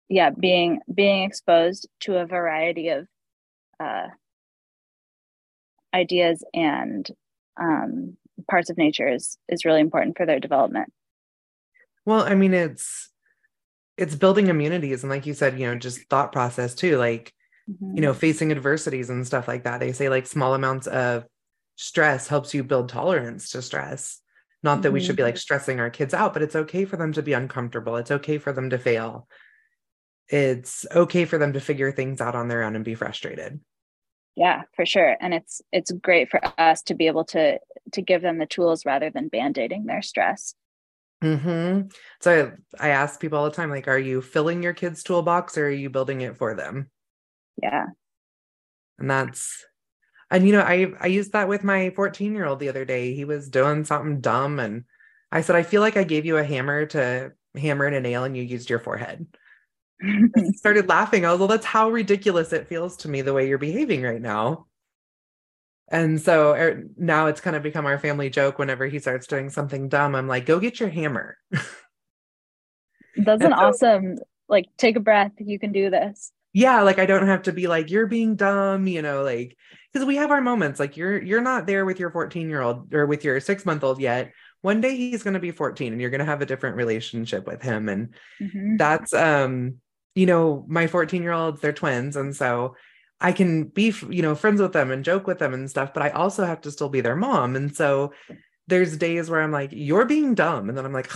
Yeah, 0.09 0.29
being 0.31 0.81
being 0.93 1.23
exposed 1.23 1.87
to 2.01 2.17
a 2.17 2.25
variety 2.25 2.89
of 2.89 3.07
uh, 3.79 4.07
ideas 5.93 6.43
and 6.53 7.07
um, 7.59 8.17
parts 8.49 8.69
of 8.69 8.77
nature 8.77 9.07
is 9.07 9.37
is 9.47 9.65
really 9.65 9.81
important 9.81 10.17
for 10.17 10.25
their 10.25 10.39
development. 10.39 10.91
Well, 12.05 12.23
I 12.23 12.35
mean, 12.35 12.53
it's 12.53 13.09
it's 13.97 14.15
building 14.15 14.47
immunities, 14.47 15.03
and 15.03 15.09
like 15.09 15.25
you 15.25 15.33
said, 15.33 15.59
you 15.59 15.67
know, 15.67 15.75
just 15.75 16.09
thought 16.09 16.31
process 16.31 16.75
too. 16.75 16.97
Like 16.97 17.33
Mhm. 17.69 17.95
you 17.95 18.01
know, 18.01 18.13
facing 18.13 18.51
adversities 18.51 19.09
and 19.09 19.25
stuff 19.25 19.47
like 19.47 19.63
that. 19.63 19.79
They 19.79 19.91
say 19.91 20.09
like 20.09 20.27
small 20.27 20.53
amounts 20.53 20.87
of 20.87 21.25
stress 21.81 22.27
helps 22.27 22.53
you 22.53 22.63
build 22.63 22.89
tolerance 22.89 23.49
to 23.49 23.61
stress. 23.61 24.21
Not 24.61 24.83
that 24.83 24.91
we 24.91 24.99
should 24.99 25.15
be 25.15 25.23
like 25.23 25.37
stressing 25.37 25.79
our 25.79 25.89
kids 25.89 26.13
out, 26.13 26.31
but 26.33 26.43
it's 26.43 26.55
okay 26.55 26.85
for 26.85 26.95
them 26.95 27.11
to 27.13 27.23
be 27.23 27.33
uncomfortable. 27.33 27.95
It's 27.95 28.11
okay 28.11 28.37
for 28.37 28.53
them 28.53 28.69
to 28.69 28.77
fail. 28.77 29.27
It's 30.27 30.85
okay 30.91 31.25
for 31.25 31.39
them 31.39 31.53
to 31.53 31.59
figure 31.59 31.91
things 31.91 32.21
out 32.21 32.35
on 32.35 32.47
their 32.49 32.61
own 32.61 32.75
and 32.75 32.85
be 32.85 32.93
frustrated. 32.93 33.59
yeah, 34.35 34.61
for 34.75 34.85
sure, 34.85 35.17
and 35.19 35.33
it's 35.33 35.61
it's 35.71 35.91
great 35.91 36.29
for 36.29 36.39
us 36.59 36.83
to 36.83 36.93
be 36.93 37.07
able 37.07 37.25
to 37.25 37.59
to 37.93 38.01
give 38.01 38.21
them 38.21 38.37
the 38.37 38.45
tools 38.45 38.85
rather 38.85 39.09
than 39.09 39.27
band-aiding 39.27 39.85
their 39.87 40.01
stress. 40.03 40.53
Mm-hmm. 41.23 41.87
So 42.19 42.51
I, 42.79 42.87
I 42.87 42.89
ask 42.89 43.19
people 43.19 43.37
all 43.39 43.45
the 43.45 43.51
time, 43.51 43.69
like, 43.69 43.87
are 43.87 43.99
you 43.99 44.21
filling 44.21 44.63
your 44.63 44.73
kids' 44.73 45.03
toolbox 45.03 45.57
or 45.57 45.67
are 45.67 45.71
you 45.71 45.89
building 45.89 46.21
it 46.21 46.37
for 46.37 46.55
them? 46.55 46.89
Yeah, 47.61 47.87
And 48.97 49.09
that's 49.09 49.65
and 50.31 50.47
you 50.47 50.53
know, 50.53 50.61
I 50.61 50.91
I 50.99 51.07
used 51.07 51.33
that 51.33 51.47
with 51.47 51.63
my 51.63 51.91
14 51.91 52.33
year 52.33 52.45
old 52.45 52.59
the 52.59 52.69
other 52.69 52.85
day. 52.85 53.13
He 53.13 53.25
was 53.25 53.49
doing 53.49 53.83
something 53.83 54.21
dumb 54.21 54.59
and 54.59 54.85
I 55.31 55.41
said, 55.41 55.55
I 55.55 55.63
feel 55.63 55.81
like 55.81 55.97
I 55.97 56.03
gave 56.03 56.25
you 56.25 56.37
a 56.37 56.43
hammer 56.43 56.85
to 56.87 57.33
hammer 57.55 57.87
in 57.87 57.93
a 57.93 57.99
nail 58.01 58.23
and 58.23 58.35
you 58.35 58.43
used 58.43 58.69
your 58.69 58.79
forehead. 58.79 59.27
He 60.01 60.53
started 60.55 60.89
laughing. 60.89 61.25
I 61.25 61.31
was, 61.31 61.39
well, 61.39 61.47
that's 61.47 61.65
how 61.65 61.89
ridiculous 61.89 62.53
it 62.53 62.67
feels 62.67 62.97
to 62.97 63.09
me 63.09 63.21
the 63.21 63.33
way 63.33 63.47
you're 63.47 63.57
behaving 63.57 64.01
right 64.03 64.21
now. 64.21 64.67
And 65.89 66.19
so 66.21 66.53
er, 66.53 66.83
now 66.97 67.27
it's 67.27 67.41
kind 67.41 67.55
of 67.55 67.63
become 67.63 67.85
our 67.85 67.99
family 67.99 68.29
joke 68.29 68.57
whenever 68.57 68.87
he 68.87 68.99
starts 68.99 69.27
doing 69.27 69.49
something 69.49 69.89
dumb. 69.89 70.15
I'm 70.15 70.27
like, 70.27 70.45
go 70.45 70.59
get 70.59 70.79
your 70.79 70.89
hammer. 70.89 71.37
that's 71.51 73.43
And 73.43 73.43
an 73.43 73.51
so- 73.51 73.57
awesome 73.57 74.17
like 74.51 74.67
take 74.77 74.97
a 74.97 74.99
breath. 74.99 75.31
You 75.39 75.57
can 75.57 75.71
do 75.71 75.89
this. 75.89 76.31
Yeah 76.53 76.81
like 76.81 76.99
i 76.99 77.05
don't 77.05 77.27
have 77.27 77.43
to 77.43 77.51
be 77.53 77.67
like 77.67 77.89
you're 77.89 78.07
being 78.07 78.35
dumb 78.35 78.87
you 78.87 79.01
know 79.01 79.23
like 79.23 79.55
because 79.91 80.05
we 80.05 80.15
have 80.17 80.31
our 80.31 80.41
moments 80.41 80.79
like 80.79 80.97
you're 80.97 81.21
you're 81.21 81.41
not 81.41 81.65
there 81.65 81.85
with 81.85 81.99
your 81.99 82.11
14 82.11 82.49
year 82.49 82.61
old 82.61 82.93
or 82.93 83.05
with 83.05 83.23
your 83.23 83.39
six 83.39 83.65
month 83.65 83.83
old 83.83 83.99
yet 83.99 84.31
one 84.61 84.81
day 84.81 84.95
he's 84.95 85.23
going 85.23 85.33
to 85.33 85.39
be 85.39 85.51
14 85.51 85.91
and 85.91 86.01
you're 86.01 86.09
going 86.11 86.19
to 86.19 86.25
have 86.25 86.41
a 86.41 86.45
different 86.45 86.75
relationship 86.75 87.47
with 87.47 87.61
him 87.61 87.89
and 87.89 88.13
Mhm. 88.41 88.77
that's 88.77 89.13
um 89.13 89.75
you 90.15 90.25
know 90.25 90.65
my 90.67 90.87
14 90.87 91.23
year 91.23 91.31
olds 91.31 91.61
they're 91.61 91.71
twins 91.73 92.15
and 92.15 92.35
so 92.35 92.75
i 93.21 93.31
can 93.31 93.65
be 93.65 93.93
you 94.09 94.21
know 94.21 94.35
friends 94.35 94.61
with 94.61 94.73
them 94.73 94.91
and 94.91 95.05
joke 95.05 95.27
with 95.27 95.39
them 95.39 95.53
and 95.53 95.69
stuff 95.69 95.93
but 95.93 96.03
i 96.03 96.09
also 96.09 96.43
have 96.45 96.61
to 96.61 96.71
still 96.71 96.89
be 96.89 97.01
their 97.01 97.15
mom 97.15 97.55
and 97.55 97.75
so 97.75 98.11
there's 98.67 98.97
days 98.97 99.29
where 99.29 99.41
i'm 99.41 99.51
like 99.51 99.69
you're 99.73 100.05
being 100.05 100.35
dumb 100.35 100.69
and 100.69 100.77
then 100.77 100.85
i'm 100.85 100.93
like 100.93 101.09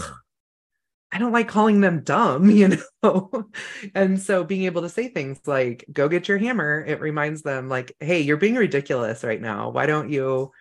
I 1.15 1.17
don't 1.17 1.32
like 1.32 1.47
calling 1.47 1.80
them 1.80 2.01
dumb, 2.01 2.49
you 2.51 2.78
know? 3.01 3.49
and 3.95 4.19
so 4.19 4.43
being 4.43 4.63
able 4.63 4.82
to 4.82 4.89
say 4.89 5.08
things 5.08 5.39
like, 5.45 5.86
go 5.91 6.10
get 6.10 6.28
your 6.28 6.38
hammer, 6.38 6.84
it 6.86 6.99
reminds 6.99 7.41
them, 7.41 7.69
like, 7.69 7.95
hey, 8.01 8.19
you're 8.19 8.36
being 8.36 8.56
ridiculous 8.56 9.23
right 9.23 9.39
now. 9.39 9.69
Why 9.69 9.86
don't 9.86 10.10
you 10.10 10.51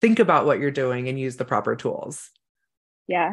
think 0.00 0.20
about 0.20 0.46
what 0.46 0.60
you're 0.60 0.70
doing 0.70 1.08
and 1.08 1.18
use 1.18 1.36
the 1.36 1.44
proper 1.44 1.74
tools? 1.74 2.30
Yeah, 3.08 3.32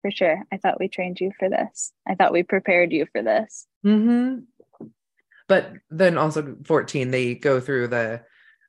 for 0.00 0.10
sure. 0.10 0.42
I 0.50 0.56
thought 0.56 0.80
we 0.80 0.88
trained 0.88 1.20
you 1.20 1.32
for 1.38 1.50
this. 1.50 1.92
I 2.08 2.14
thought 2.14 2.32
we 2.32 2.42
prepared 2.42 2.92
you 2.92 3.06
for 3.12 3.22
this. 3.22 3.66
hmm 3.82 4.38
But 5.48 5.70
then 5.90 6.16
also 6.16 6.56
14, 6.64 7.10
they 7.10 7.34
go 7.34 7.60
through 7.60 7.88
the 7.88 8.22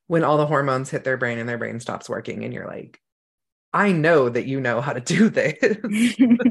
when 0.07 0.25
all 0.25 0.37
the 0.37 0.47
hormones 0.47 0.89
hit 0.89 1.05
their 1.05 1.17
brain 1.17 1.37
and 1.37 1.47
their 1.47 1.57
brain 1.57 1.79
stops 1.79 2.09
working, 2.09 2.43
and 2.43 2.53
you're 2.53 2.67
like, 2.67 2.99
I 3.73 3.93
know 3.93 4.27
that 4.27 4.47
you 4.47 4.59
know 4.59 4.81
how 4.81 4.93
to 4.93 4.99
do 4.99 5.29
this. 5.29 5.77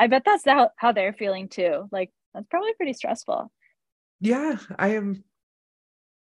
I 0.00 0.06
bet 0.06 0.22
that's 0.24 0.44
how, 0.46 0.70
how 0.76 0.92
they're 0.92 1.12
feeling 1.12 1.48
too. 1.48 1.86
Like, 1.92 2.10
that's 2.32 2.46
probably 2.48 2.72
pretty 2.74 2.94
stressful. 2.94 3.52
yeah, 4.20 4.56
I 4.78 4.94
am. 4.94 5.22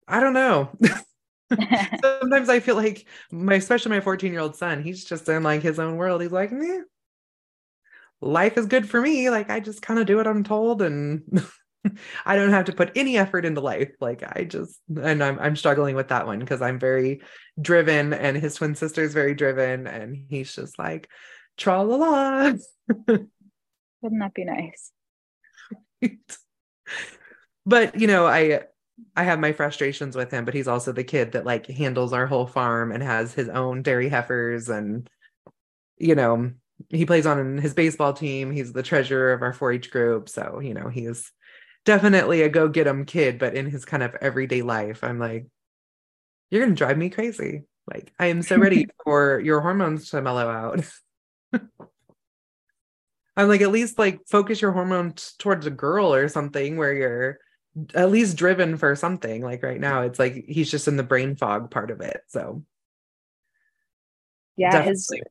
I 0.08 0.20
don't 0.20 0.34
know. 0.34 0.70
Sometimes 2.02 2.48
I 2.48 2.60
feel 2.60 2.76
like 2.76 3.06
my, 3.30 3.54
especially 3.54 3.90
my 3.90 4.00
14 4.00 4.32
year 4.32 4.40
old 4.40 4.56
son, 4.56 4.82
he's 4.82 5.04
just 5.04 5.28
in 5.28 5.42
like 5.42 5.62
his 5.62 5.78
own 5.78 5.96
world. 5.96 6.20
He's 6.20 6.32
like, 6.32 6.52
Meh, 6.52 6.80
life 8.20 8.58
is 8.58 8.66
good 8.66 8.88
for 8.88 9.00
me. 9.00 9.30
Like 9.30 9.50
I 9.50 9.60
just 9.60 9.82
kind 9.82 9.98
of 9.98 10.06
do 10.06 10.16
what 10.16 10.26
I'm 10.26 10.44
told 10.44 10.82
and 10.82 11.22
I 12.26 12.36
don't 12.36 12.50
have 12.50 12.66
to 12.66 12.72
put 12.72 12.92
any 12.96 13.16
effort 13.16 13.46
into 13.46 13.60
life. 13.60 13.92
Like 14.00 14.22
I 14.22 14.44
just 14.44 14.78
and 15.00 15.22
I'm 15.22 15.38
I'm 15.38 15.56
struggling 15.56 15.96
with 15.96 16.08
that 16.08 16.26
one 16.26 16.38
because 16.38 16.60
I'm 16.60 16.78
very 16.78 17.22
driven 17.60 18.12
and 18.12 18.36
his 18.36 18.56
twin 18.56 18.74
sister 18.74 19.02
is 19.02 19.14
very 19.14 19.34
driven 19.34 19.86
and 19.86 20.16
he's 20.28 20.54
just 20.54 20.78
like 20.78 21.08
tra 21.56 21.82
la 21.82 21.96
la. 21.96 22.52
Wouldn't 24.02 24.20
that 24.20 24.34
be 24.34 24.44
nice? 24.44 24.92
but 27.66 27.98
you 28.00 28.06
know, 28.06 28.26
I 28.26 28.62
I 29.16 29.24
have 29.24 29.40
my 29.40 29.52
frustrations 29.52 30.16
with 30.16 30.30
him, 30.30 30.44
but 30.44 30.54
he's 30.54 30.68
also 30.68 30.92
the 30.92 31.04
kid 31.04 31.32
that 31.32 31.44
like 31.44 31.66
handles 31.66 32.12
our 32.12 32.26
whole 32.26 32.46
farm 32.46 32.92
and 32.92 33.02
has 33.02 33.34
his 33.34 33.48
own 33.48 33.82
dairy 33.82 34.08
heifers 34.08 34.68
and 34.68 35.08
you 35.98 36.14
know, 36.14 36.52
he 36.90 37.04
plays 37.04 37.26
on 37.26 37.58
his 37.58 37.74
baseball 37.74 38.12
team. 38.12 38.52
He's 38.52 38.72
the 38.72 38.84
treasurer 38.84 39.32
of 39.32 39.42
our 39.42 39.52
4-H 39.52 39.90
group, 39.90 40.28
so 40.28 40.60
you 40.60 40.74
know, 40.74 40.88
he's 40.88 41.32
definitely 41.84 42.42
a 42.42 42.48
go 42.48 42.68
get 42.68 42.86
him 42.86 43.04
kid, 43.04 43.38
but 43.38 43.54
in 43.54 43.66
his 43.66 43.84
kind 43.84 44.02
of 44.02 44.14
everyday 44.20 44.62
life, 44.62 45.02
I'm 45.02 45.18
like 45.18 45.46
you're 46.50 46.62
going 46.62 46.74
to 46.74 46.78
drive 46.78 46.96
me 46.98 47.10
crazy. 47.10 47.64
Like 47.92 48.12
I 48.18 48.26
am 48.26 48.42
so 48.42 48.56
ready 48.56 48.86
for 49.04 49.40
your 49.40 49.60
hormones 49.60 50.10
to 50.10 50.22
mellow 50.22 50.48
out. 50.48 50.88
I'm 53.38 53.46
like, 53.46 53.60
at 53.60 53.70
least 53.70 54.00
like 54.00 54.20
focus 54.26 54.60
your 54.60 54.72
hormones 54.72 55.34
towards 55.38 55.64
a 55.64 55.70
girl 55.70 56.12
or 56.12 56.28
something 56.28 56.76
where 56.76 56.92
you're 56.92 57.38
at 57.94 58.10
least 58.10 58.36
driven 58.36 58.76
for 58.76 58.96
something. 58.96 59.42
Like 59.42 59.62
right 59.62 59.78
now, 59.78 60.02
it's 60.02 60.18
like 60.18 60.44
he's 60.48 60.68
just 60.68 60.88
in 60.88 60.96
the 60.96 61.04
brain 61.04 61.36
fog 61.36 61.70
part 61.70 61.92
of 61.92 62.00
it. 62.00 62.20
So 62.26 62.64
yeah, 64.56 64.72
Definitely. 64.72 65.22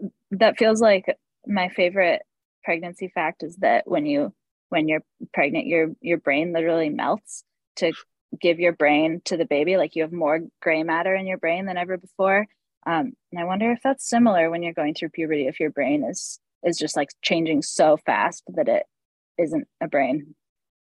his 0.00 0.10
that 0.30 0.56
feels 0.58 0.80
like 0.80 1.18
my 1.44 1.68
favorite 1.70 2.22
pregnancy 2.62 3.10
fact 3.12 3.42
is 3.42 3.56
that 3.56 3.88
when 3.88 4.06
you 4.06 4.32
when 4.68 4.86
you're 4.86 5.02
pregnant, 5.34 5.66
your 5.66 5.88
your 6.00 6.18
brain 6.18 6.52
literally 6.52 6.88
melts 6.88 7.42
to 7.76 7.92
give 8.40 8.60
your 8.60 8.74
brain 8.74 9.20
to 9.24 9.36
the 9.36 9.44
baby. 9.44 9.76
Like 9.76 9.96
you 9.96 10.02
have 10.02 10.12
more 10.12 10.38
gray 10.60 10.84
matter 10.84 11.16
in 11.16 11.26
your 11.26 11.38
brain 11.38 11.66
than 11.66 11.76
ever 11.76 11.98
before. 11.98 12.46
Um, 12.86 13.14
and 13.32 13.40
I 13.40 13.44
wonder 13.44 13.72
if 13.72 13.80
that's 13.82 14.08
similar 14.08 14.50
when 14.50 14.62
you're 14.62 14.72
going 14.72 14.94
through 14.94 15.08
puberty, 15.08 15.48
if 15.48 15.58
your 15.58 15.70
brain 15.70 16.04
is 16.04 16.38
is 16.64 16.78
just 16.78 16.96
like 16.96 17.08
changing 17.22 17.62
so 17.62 17.96
fast 17.96 18.44
that 18.54 18.68
it 18.68 18.84
isn't 19.38 19.66
a 19.80 19.88
brain. 19.88 20.34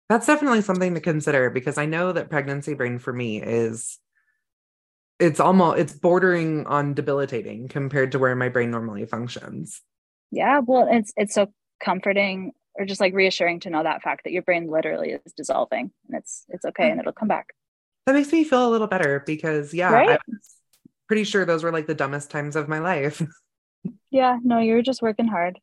That's 0.09 0.27
definitely 0.27 0.62
something 0.62 0.93
to 0.93 0.99
consider 0.99 1.49
because 1.49 1.77
I 1.77 1.86
know 1.86 2.12
that 2.12 2.29
pregnancy 2.29 2.73
brain 2.73 2.99
for 2.99 3.13
me 3.13 3.41
is 3.41 3.99
it's 5.19 5.39
almost 5.39 5.79
it's 5.79 5.93
bordering 5.93 6.65
on 6.67 6.93
debilitating 6.93 7.67
compared 7.67 8.12
to 8.12 8.19
where 8.19 8.36
my 8.36 8.49
brain 8.49 8.71
normally 8.71 9.05
functions. 9.05 9.81
Yeah, 10.31 10.59
well, 10.59 10.88
it's 10.91 11.13
it's 11.15 11.36
so 11.36 11.51
comforting 11.79 12.51
or 12.75 12.86
just 12.86 12.99
like 12.99 13.13
reassuring 13.13 13.59
to 13.62 13.69
know 13.69 13.83
that 13.83 14.01
fact 14.01 14.23
that 14.23 14.33
your 14.33 14.41
brain 14.41 14.69
literally 14.69 15.12
is 15.12 15.33
dissolving 15.33 15.91
and 16.07 16.17
it's 16.17 16.45
it's 16.49 16.65
okay 16.65 16.89
and 16.89 16.99
it'll 16.99 17.13
come 17.13 17.27
back. 17.27 17.53
That 18.05 18.13
makes 18.13 18.31
me 18.31 18.43
feel 18.43 18.67
a 18.67 18.71
little 18.71 18.88
better 18.88 19.23
because 19.25 19.73
yeah, 19.73 19.91
right? 19.91 20.09
I 20.09 20.17
was 20.27 20.55
pretty 21.07 21.23
sure 21.23 21.45
those 21.45 21.63
were 21.63 21.71
like 21.71 21.88
the 21.88 21.95
dumbest 21.95 22.29
times 22.29 22.55
of 22.55 22.67
my 22.67 22.79
life. 22.79 23.21
yeah, 24.13 24.38
no, 24.43 24.60
you're 24.60 24.84
just 24.84 25.02
working 25.02 25.28
hard. 25.28 25.60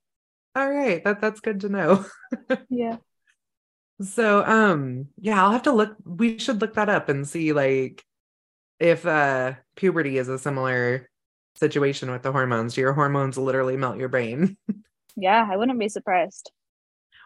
All 0.57 0.69
right, 0.69 1.03
that 1.05 1.21
that's 1.21 1.41
good 1.41 1.61
to 1.61 1.69
know. 1.69 2.05
yeah. 2.69 2.97
So 4.03 4.45
um 4.45 5.09
yeah, 5.19 5.43
I'll 5.43 5.53
have 5.53 5.63
to 5.63 5.73
look 5.73 5.97
we 6.05 6.39
should 6.39 6.61
look 6.61 6.75
that 6.75 6.89
up 6.89 7.09
and 7.09 7.27
see 7.27 7.53
like 7.53 8.05
if 8.81 9.07
uh 9.07 9.55
puberty 9.77 10.19
is 10.19 10.29
a 10.29 10.39
similar 10.39 11.09
situation 11.55 12.11
with 12.11 12.23
the 12.23 12.33
hormones. 12.33 12.75
Do 12.75 12.81
your 12.81 12.93
hormones 12.93 13.39
literally 13.39 13.77
melt 13.77 13.99
your 13.99 14.09
brain? 14.09 14.57
yeah, 15.17 15.47
I 15.49 15.57
wouldn't 15.57 15.79
be 15.79 15.89
surprised. 15.89 16.51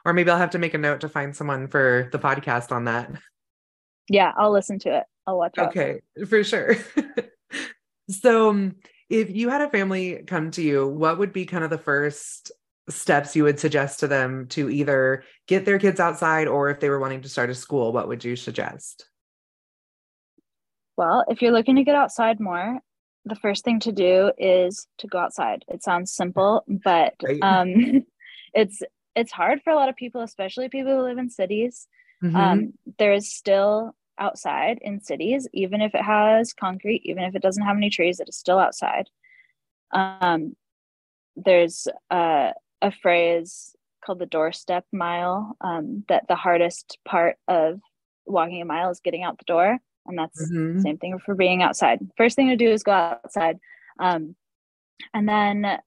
Or 0.05 0.13
maybe 0.13 0.31
I'll 0.31 0.39
have 0.39 0.51
to 0.51 0.59
make 0.59 0.75
a 0.75 0.79
note 0.79 1.01
to 1.01 1.09
find 1.09 1.35
someone 1.35 1.69
for 1.69 2.11
the 2.13 2.19
podcast 2.19 2.71
on 2.71 2.85
that. 2.85 3.11
Yeah, 4.11 4.33
I'll 4.37 4.53
listen 4.53 4.79
to 4.81 4.99
it. 4.99 5.05
I'll 5.27 5.39
watch 5.39 5.55
it. 5.57 5.63
Okay, 5.63 6.01
for 6.29 6.45
sure. 6.45 6.77
so, 8.11 8.51
um, 8.51 8.77
if 9.09 9.35
you 9.35 9.49
had 9.49 9.63
a 9.63 9.71
family 9.71 10.23
come 10.27 10.51
to 10.53 10.63
you, 10.63 10.87
what 10.87 11.19
would 11.19 11.33
be 11.33 11.47
kind 11.47 11.65
of 11.65 11.71
the 11.71 11.79
first 11.79 12.53
steps 12.89 13.35
you 13.35 13.45
would 13.45 13.59
suggest 13.59 14.01
to 14.01 14.07
them 14.07 14.47
to 14.49 14.69
either 14.71 15.25
get 15.47 15.65
their 15.65 15.79
kids 15.79 16.01
outside 16.01 16.47
or 16.47 16.71
if 16.71 16.81
they 16.81 16.91
were 16.91 17.01
wanting 17.01 17.23
to 17.23 17.29
start 17.29 17.51
a 17.51 17.55
school, 17.55 17.93
what 17.93 18.09
would 18.09 18.25
you 18.25 18.37
suggest? 18.37 19.09
Well, 20.97 21.25
if 21.29 21.43
you're 21.43 21.53
looking 21.53 21.77
to 21.77 21.85
get 21.85 21.95
outside 21.95 22.41
more, 22.41 22.79
the 23.25 23.37
first 23.37 23.65
thing 23.65 23.81
to 23.81 23.93
do 23.93 24.33
is 24.39 24.87
to 24.99 25.07
go 25.07 25.19
outside. 25.19 25.65
It 25.69 25.83
sounds 25.83 26.13
simple, 26.13 26.65
but 26.69 27.15
right. 27.23 27.39
um, 27.43 28.05
it's 28.55 28.83
it's 29.17 29.33
hard 29.33 29.63
for 29.63 29.71
a 29.73 29.77
lot 29.77 29.89
of 29.89 29.97
people, 29.97 30.23
especially 30.23 30.69
people 30.69 30.95
who 30.95 31.03
live 31.03 31.19
in 31.19 31.31
cities. 31.31 31.87
Mm-hmm. 32.23 32.37
Um, 32.37 32.73
there 32.99 33.13
is 33.13 33.33
still 33.33 33.95
outside 34.19 34.79
in 34.83 35.01
cities, 35.01 35.49
even 35.53 35.81
if 35.81 35.95
it 35.95 36.03
has 36.03 36.53
concrete, 36.53 37.03
even 37.05 37.25
if 37.25 37.35
it 37.35 37.43
doesn't 37.43 37.65
have 37.65 37.77
any 37.77 37.91
trees, 37.91 38.21
it 38.21 38.29
is 38.29 38.37
still 38.37 38.59
outside. 38.59 39.09
Um, 39.93 40.57
there's 41.37 41.89
a, 42.11 42.53
a 42.83 42.93
phrase 42.93 43.75
called 44.05 44.19
the 44.19 44.27
doorstep 44.27 44.85
mile 44.93 45.57
um, 45.61 46.05
that 46.09 46.27
the 46.29 46.37
hardest 46.37 46.99
part 47.05 47.37
of 47.49 47.81
walking 48.27 48.63
a 48.63 48.65
mile 48.65 48.91
is 48.91 49.01
getting 49.01 49.23
out 49.23 49.39
the 49.39 49.45
door. 49.45 49.79
And 50.07 50.19
that's 50.19 50.43
mm-hmm. 50.43 50.77
the 50.77 50.83
same 50.83 50.99
thing 50.99 51.19
for 51.19 51.35
being 51.35 51.63
outside. 51.63 51.99
First 52.17 52.37
thing 52.37 52.49
to 52.49 52.57
do 52.57 52.71
is 52.71 52.83
go 52.83 52.93
outside. 52.93 53.59
Um, 53.99 54.37
and 55.13 55.29
then, 55.29 55.79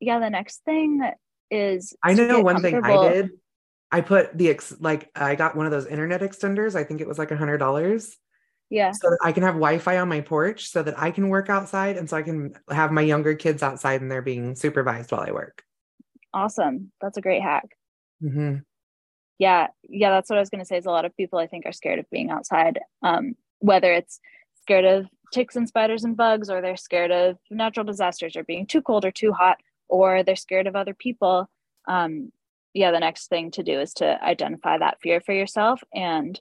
yeah, 0.00 0.18
the 0.18 0.30
next 0.30 0.64
thing 0.64 1.00
is 1.50 1.96
I 2.02 2.14
know 2.14 2.40
one 2.40 2.60
thing 2.60 2.82
I 2.82 3.08
did. 3.08 3.30
I 3.92 4.00
put 4.00 4.36
the 4.36 4.48
ex 4.48 4.74
like 4.80 5.10
I 5.14 5.34
got 5.34 5.54
one 5.54 5.66
of 5.66 5.72
those 5.72 5.86
internet 5.86 6.22
extenders. 6.22 6.74
I 6.74 6.82
think 6.82 7.00
it 7.00 7.06
was 7.06 7.18
like 7.18 7.30
a 7.30 7.36
hundred 7.36 7.58
dollars. 7.58 8.16
Yeah. 8.70 8.92
So 8.92 9.10
that 9.10 9.18
I 9.22 9.32
can 9.32 9.42
have 9.42 9.54
Wi-Fi 9.54 9.98
on 9.98 10.08
my 10.08 10.22
porch 10.22 10.68
so 10.68 10.82
that 10.82 10.98
I 10.98 11.10
can 11.10 11.28
work 11.28 11.50
outside 11.50 11.98
and 11.98 12.08
so 12.08 12.16
I 12.16 12.22
can 12.22 12.54
have 12.70 12.90
my 12.90 13.02
younger 13.02 13.34
kids 13.34 13.62
outside 13.62 14.00
and 14.00 14.10
they're 14.10 14.22
being 14.22 14.56
supervised 14.56 15.12
while 15.12 15.20
I 15.20 15.30
work. 15.30 15.62
Awesome. 16.32 16.90
That's 17.02 17.18
a 17.18 17.20
great 17.20 17.42
hack. 17.42 17.76
Mm-hmm. 18.24 18.60
Yeah. 19.38 19.66
Yeah. 19.82 20.08
That's 20.08 20.30
what 20.30 20.38
I 20.38 20.40
was 20.40 20.48
going 20.48 20.60
to 20.60 20.64
say 20.64 20.78
is 20.78 20.86
a 20.86 20.90
lot 20.90 21.04
of 21.04 21.14
people 21.14 21.38
I 21.38 21.46
think 21.46 21.66
are 21.66 21.72
scared 21.72 21.98
of 21.98 22.08
being 22.08 22.30
outside. 22.30 22.80
Um, 23.02 23.34
whether 23.58 23.92
it's 23.92 24.18
scared 24.62 24.86
of 24.86 25.06
ticks 25.34 25.56
and 25.56 25.68
spiders 25.68 26.04
and 26.04 26.16
bugs 26.16 26.48
or 26.48 26.62
they're 26.62 26.76
scared 26.76 27.10
of 27.10 27.36
natural 27.50 27.84
disasters 27.84 28.36
or 28.36 28.44
being 28.44 28.66
too 28.66 28.80
cold 28.80 29.04
or 29.04 29.10
too 29.10 29.32
hot 29.32 29.58
or 29.88 30.22
they're 30.22 30.34
scared 30.34 30.66
of 30.66 30.76
other 30.76 30.94
people 30.94 31.48
um, 31.88 32.32
yeah 32.74 32.90
the 32.90 33.00
next 33.00 33.28
thing 33.28 33.50
to 33.50 33.62
do 33.62 33.80
is 33.80 33.92
to 33.94 34.22
identify 34.24 34.78
that 34.78 34.98
fear 35.02 35.20
for 35.20 35.32
yourself 35.32 35.82
and 35.94 36.40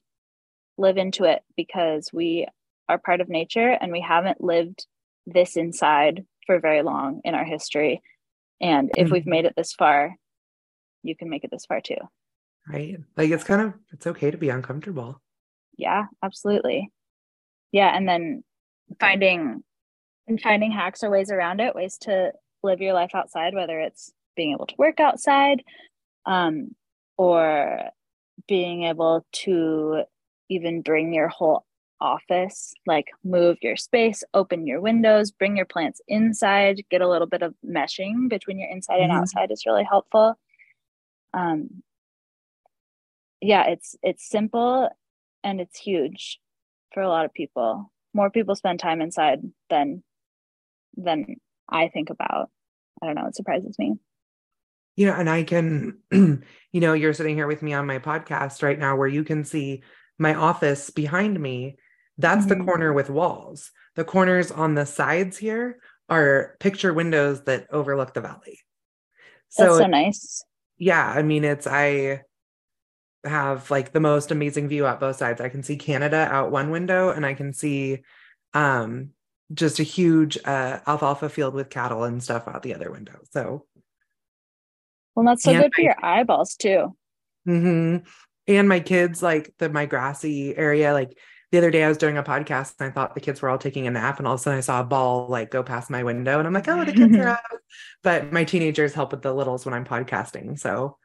live 0.77 0.97
into 0.97 1.25
it 1.25 1.41
because 1.55 2.09
we 2.11 2.47
are 2.89 2.97
part 2.97 3.21
of 3.21 3.29
nature 3.29 3.69
and 3.69 3.91
we 3.91 4.01
haven't 4.01 4.43
lived 4.43 4.85
this 5.25 5.55
inside 5.55 6.25
for 6.45 6.59
very 6.59 6.81
long 6.81 7.21
in 7.23 7.35
our 7.35 7.45
history. 7.45 8.01
And 8.59 8.91
if 8.97 9.05
mm-hmm. 9.05 9.13
we've 9.13 9.25
made 9.25 9.45
it 9.45 9.53
this 9.55 9.73
far 9.73 10.15
you 11.03 11.15
can 11.15 11.29
make 11.29 11.43
it 11.43 11.49
this 11.49 11.65
far 11.65 11.81
too. 11.81 11.95
Right. 12.71 12.97
Like 13.17 13.31
it's 13.31 13.43
kind 13.43 13.61
of 13.61 13.73
it's 13.91 14.05
okay 14.05 14.29
to 14.29 14.37
be 14.37 14.49
uncomfortable. 14.49 15.19
Yeah 15.77 16.05
absolutely. 16.23 16.89
Yeah 17.71 17.95
and 17.95 18.07
then 18.07 18.43
finding 18.99 19.63
and 20.27 20.39
finding 20.39 20.71
hacks 20.71 21.03
or 21.03 21.09
ways 21.09 21.31
around 21.31 21.59
it 21.59 21.73
ways 21.75 21.97
to 22.01 22.33
live 22.63 22.81
your 22.81 22.93
life 22.93 23.11
outside, 23.15 23.55
whether 23.55 23.79
it's 23.79 24.11
being 24.35 24.51
able 24.51 24.67
to 24.67 24.75
work 24.77 24.99
outside 24.99 25.63
um, 26.25 26.75
or 27.17 27.89
being 28.47 28.83
able 28.83 29.25
to 29.31 30.03
even 30.49 30.81
bring 30.81 31.13
your 31.13 31.27
whole 31.27 31.65
office, 32.01 32.73
like 32.85 33.07
move 33.23 33.57
your 33.61 33.77
space, 33.77 34.23
open 34.33 34.65
your 34.65 34.81
windows, 34.81 35.31
bring 35.31 35.55
your 35.55 35.65
plants 35.65 36.01
inside, 36.07 36.83
get 36.89 37.01
a 37.01 37.07
little 37.07 37.27
bit 37.27 37.43
of 37.43 37.53
meshing 37.65 38.27
between 38.27 38.59
your 38.59 38.69
inside 38.69 38.95
mm-hmm. 38.95 39.11
and 39.11 39.11
outside 39.11 39.51
is 39.51 39.65
really 39.65 39.83
helpful. 39.83 40.37
Um, 41.33 41.83
yeah, 43.39 43.67
it's 43.67 43.95
it's 44.03 44.27
simple 44.27 44.89
and 45.43 45.61
it's 45.61 45.79
huge 45.79 46.39
for 46.93 47.01
a 47.01 47.09
lot 47.09 47.25
of 47.25 47.33
people. 47.33 47.91
More 48.13 48.29
people 48.29 48.55
spend 48.55 48.79
time 48.79 49.01
inside 49.01 49.39
than 49.69 50.03
than 50.97 51.37
I 51.69 51.87
think 51.87 52.09
about. 52.09 52.49
I 53.01 53.05
don't 53.05 53.15
know, 53.15 53.27
it 53.27 53.35
surprises 53.35 53.77
me. 53.79 53.95
You 55.01 55.07
know, 55.07 55.13
and 55.13 55.27
I 55.27 55.41
can, 55.41 55.97
you 56.11 56.41
know, 56.73 56.93
you're 56.93 57.15
sitting 57.15 57.35
here 57.35 57.47
with 57.47 57.63
me 57.63 57.73
on 57.73 57.87
my 57.87 57.97
podcast 57.97 58.61
right 58.61 58.77
now 58.77 58.95
where 58.95 59.07
you 59.07 59.23
can 59.23 59.43
see 59.43 59.81
my 60.19 60.35
office 60.35 60.91
behind 60.91 61.39
me. 61.39 61.77
That's 62.19 62.45
mm-hmm. 62.45 62.59
the 62.59 62.65
corner 62.65 62.93
with 62.93 63.09
walls. 63.09 63.71
The 63.95 64.03
corners 64.03 64.51
on 64.51 64.75
the 64.75 64.85
sides 64.85 65.37
here 65.37 65.79
are 66.07 66.55
picture 66.59 66.93
windows 66.93 67.45
that 67.45 67.65
overlook 67.71 68.13
the 68.13 68.21
valley. 68.21 68.59
So, 69.49 69.63
That's 69.63 69.77
so 69.77 69.87
nice. 69.87 70.45
Yeah. 70.77 71.03
I 71.03 71.23
mean, 71.23 71.45
it's, 71.45 71.65
I, 71.65 72.21
have 73.23 73.69
like 73.69 73.91
the 73.91 73.99
most 73.99 74.31
amazing 74.31 74.67
view 74.67 74.85
out 74.85 74.99
both 74.99 75.15
sides. 75.15 75.41
I 75.41 75.49
can 75.49 75.63
see 75.63 75.77
Canada 75.77 76.27
out 76.31 76.51
one 76.51 76.71
window 76.71 77.09
and 77.09 77.25
I 77.25 77.33
can 77.33 77.53
see 77.53 77.99
um 78.53 79.11
just 79.53 79.79
a 79.79 79.83
huge 79.83 80.37
uh 80.43 80.79
alfalfa 80.87 81.29
field 81.29 81.53
with 81.53 81.69
cattle 81.69 82.03
and 82.03 82.23
stuff 82.23 82.47
out 82.47 82.63
the 82.63 82.73
other 82.73 82.91
window. 82.91 83.19
So 83.31 83.65
well 85.15 85.25
that's 85.25 85.43
so 85.43 85.53
good 85.53 85.71
for 85.73 85.81
your 85.81 85.95
eyeballs 86.03 86.55
too. 86.55 86.95
Mm-hmm. 87.47 88.05
And 88.47 88.69
my 88.69 88.79
kids 88.79 89.21
like 89.21 89.53
the 89.59 89.69
my 89.69 89.85
grassy 89.85 90.55
area, 90.55 90.93
like 90.93 91.17
the 91.51 91.57
other 91.57 91.71
day 91.71 91.83
I 91.83 91.89
was 91.89 91.97
doing 91.97 92.17
a 92.17 92.23
podcast 92.23 92.75
and 92.79 92.89
I 92.89 92.93
thought 92.93 93.13
the 93.13 93.21
kids 93.21 93.41
were 93.41 93.49
all 93.49 93.57
taking 93.57 93.85
a 93.85 93.91
nap 93.91 94.19
and 94.19 94.27
all 94.27 94.35
of 94.35 94.39
a 94.39 94.43
sudden 94.43 94.57
I 94.57 94.61
saw 94.61 94.81
a 94.81 94.85
ball 94.85 95.27
like 95.27 95.51
go 95.51 95.63
past 95.63 95.89
my 95.89 96.03
window 96.03 96.39
and 96.39 96.47
I'm 96.47 96.53
like, 96.53 96.67
oh, 96.67 96.85
the 96.85 96.93
kids 96.93 97.15
are 97.17 97.27
out. 97.27 97.39
But 98.03 98.31
my 98.31 98.45
teenagers 98.45 98.93
help 98.93 99.11
with 99.11 99.21
the 99.21 99.33
littles 99.33 99.65
when 99.65 99.73
I'm 99.73 99.85
podcasting. 99.85 100.57
So 100.57 100.97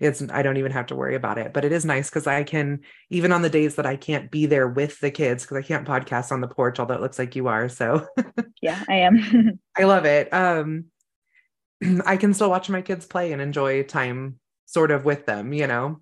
it's 0.00 0.22
I 0.30 0.42
don't 0.42 0.56
even 0.56 0.72
have 0.72 0.86
to 0.86 0.96
worry 0.96 1.14
about 1.14 1.38
it. 1.38 1.52
But 1.52 1.64
it 1.64 1.70
is 1.70 1.84
nice 1.84 2.10
because 2.10 2.26
I 2.26 2.42
can 2.42 2.80
even 3.10 3.30
on 3.30 3.42
the 3.42 3.50
days 3.50 3.76
that 3.76 3.86
I 3.86 3.94
can't 3.94 4.30
be 4.30 4.46
there 4.46 4.68
with 4.68 4.98
the 4.98 5.12
kids 5.12 5.44
because 5.44 5.58
I 5.58 5.62
can't 5.62 5.86
podcast 5.86 6.32
on 6.32 6.40
the 6.40 6.48
porch, 6.48 6.80
although 6.80 6.94
it 6.94 7.00
looks 7.00 7.18
like 7.18 7.36
you 7.36 7.46
are. 7.46 7.68
So 7.68 8.06
yeah, 8.60 8.82
I 8.88 8.94
am. 8.94 9.60
I 9.76 9.84
love 9.84 10.04
it. 10.06 10.32
Um 10.32 10.86
I 12.06 12.16
can 12.16 12.34
still 12.34 12.50
watch 12.50 12.68
my 12.68 12.82
kids 12.82 13.06
play 13.06 13.32
and 13.32 13.40
enjoy 13.40 13.82
time 13.82 14.38
sort 14.66 14.90
of 14.90 15.04
with 15.04 15.26
them, 15.26 15.52
you 15.52 15.66
know 15.66 16.00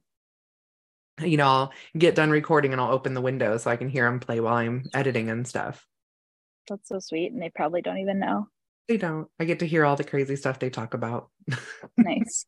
you 1.20 1.36
know, 1.36 1.46
I'll 1.46 1.72
get 1.96 2.14
done 2.14 2.30
recording 2.30 2.72
and 2.72 2.80
I'll 2.80 2.92
open 2.92 3.14
the 3.14 3.20
window 3.20 3.56
so 3.56 3.70
I 3.70 3.76
can 3.76 3.88
hear 3.88 4.04
them 4.04 4.20
play 4.20 4.40
while 4.40 4.54
I'm 4.54 4.84
editing 4.94 5.30
and 5.30 5.46
stuff. 5.46 5.86
That's 6.68 6.88
so 6.88 6.98
sweet. 6.98 7.32
And 7.32 7.42
they 7.42 7.50
probably 7.50 7.82
don't 7.82 7.98
even 7.98 8.18
know. 8.18 8.48
They 8.88 8.96
don't. 8.96 9.28
I 9.38 9.44
get 9.44 9.60
to 9.60 9.66
hear 9.66 9.84
all 9.84 9.96
the 9.96 10.04
crazy 10.04 10.36
stuff 10.36 10.58
they 10.58 10.70
talk 10.70 10.94
about. 10.94 11.30
Nice. 11.96 12.46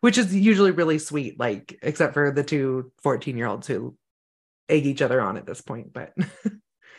Which 0.00 0.18
is 0.18 0.34
usually 0.34 0.72
really 0.72 0.98
sweet, 0.98 1.38
like, 1.38 1.78
except 1.82 2.14
for 2.14 2.30
the 2.30 2.42
two 2.42 2.92
14 3.02 3.36
year 3.36 3.46
olds 3.46 3.66
who 3.66 3.96
egg 4.68 4.86
each 4.86 5.00
other 5.00 5.20
on 5.20 5.36
at 5.36 5.46
this 5.46 5.60
point. 5.60 5.92
But 5.92 6.12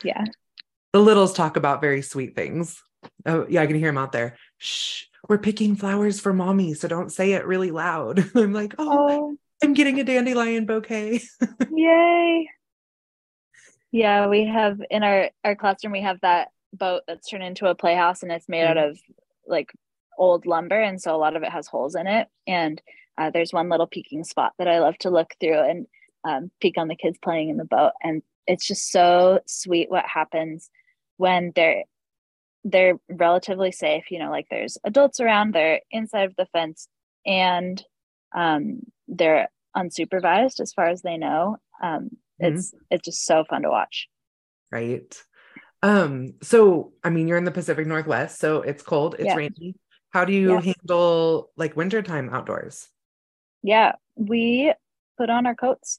yeah, 0.02 0.24
the 0.92 1.00
littles 1.00 1.34
talk 1.34 1.56
about 1.56 1.82
very 1.82 2.02
sweet 2.02 2.34
things. 2.34 2.82
Oh, 3.26 3.46
yeah, 3.48 3.62
I 3.62 3.66
can 3.66 3.76
hear 3.76 3.88
them 3.88 3.98
out 3.98 4.12
there. 4.12 4.36
Shh, 4.58 5.04
we're 5.28 5.38
picking 5.38 5.76
flowers 5.76 6.20
for 6.20 6.32
mommy, 6.32 6.74
so 6.74 6.88
don't 6.88 7.12
say 7.12 7.32
it 7.32 7.46
really 7.46 7.70
loud. 7.70 8.30
I'm 8.34 8.52
like, 8.52 8.74
oh, 8.78 9.10
oh 9.10 9.36
I'm 9.62 9.74
getting 9.74 10.00
a 10.00 10.04
dandelion 10.04 10.66
bouquet. 10.66 11.22
Yay. 11.72 12.48
Yeah, 13.92 14.26
we 14.26 14.46
have 14.46 14.80
in 14.90 15.02
our 15.02 15.30
our 15.44 15.54
classroom 15.54 15.92
we 15.92 16.02
have 16.02 16.20
that 16.22 16.48
boat 16.72 17.02
that's 17.06 17.28
turned 17.28 17.44
into 17.44 17.66
a 17.66 17.74
playhouse 17.74 18.22
and 18.22 18.32
it's 18.32 18.48
made 18.48 18.62
mm-hmm. 18.62 18.78
out 18.78 18.90
of 18.90 18.98
like 19.46 19.70
old 20.18 20.46
lumber 20.46 20.80
and 20.80 21.00
so 21.00 21.14
a 21.14 21.18
lot 21.18 21.36
of 21.36 21.42
it 21.42 21.50
has 21.50 21.66
holes 21.66 21.94
in 21.94 22.06
it 22.06 22.28
and 22.46 22.82
uh, 23.16 23.30
there's 23.30 23.52
one 23.52 23.68
little 23.68 23.86
peeking 23.86 24.24
spot 24.24 24.52
that 24.58 24.68
I 24.68 24.80
love 24.80 24.98
to 24.98 25.10
look 25.10 25.34
through 25.40 25.58
and 25.58 25.86
um, 26.24 26.50
peek 26.60 26.78
on 26.78 26.88
the 26.88 26.96
kids 26.96 27.18
playing 27.22 27.50
in 27.50 27.56
the 27.56 27.64
boat 27.64 27.92
and 28.02 28.22
it's 28.46 28.66
just 28.66 28.90
so 28.90 29.40
sweet 29.46 29.90
what 29.90 30.04
happens 30.06 30.70
when 31.16 31.52
they're 31.54 31.84
they're 32.64 32.98
relatively 33.10 33.70
safe 33.70 34.10
you 34.10 34.18
know 34.18 34.30
like 34.30 34.46
there's 34.50 34.78
adults 34.84 35.20
around 35.20 35.52
they're 35.52 35.80
inside 35.90 36.24
of 36.24 36.36
the 36.36 36.46
fence 36.46 36.88
and 37.26 37.84
um, 38.34 38.80
they're 39.08 39.48
unsupervised 39.76 40.60
as 40.60 40.72
far 40.72 40.86
as 40.86 41.02
they 41.02 41.16
know. 41.16 41.56
Um, 41.82 42.10
mm-hmm. 42.42 42.56
It's 42.56 42.74
it's 42.90 43.04
just 43.04 43.24
so 43.24 43.44
fun 43.48 43.62
to 43.62 43.70
watch. 43.70 44.08
Right. 44.70 45.16
Um, 45.82 46.34
so 46.42 46.92
I 47.02 47.10
mean 47.10 47.28
you're 47.28 47.38
in 47.38 47.44
the 47.44 47.50
Pacific 47.50 47.86
Northwest, 47.86 48.38
so 48.38 48.62
it's 48.62 48.82
cold, 48.82 49.16
it's 49.18 49.26
yeah. 49.26 49.36
rainy. 49.36 49.76
How 50.10 50.24
do 50.24 50.32
you 50.32 50.54
yeah. 50.54 50.60
handle 50.60 51.50
like 51.56 51.76
wintertime 51.76 52.30
outdoors? 52.30 52.88
Yeah, 53.62 53.92
we 54.16 54.72
put 55.18 55.30
on 55.30 55.46
our 55.46 55.54
coats 55.54 55.98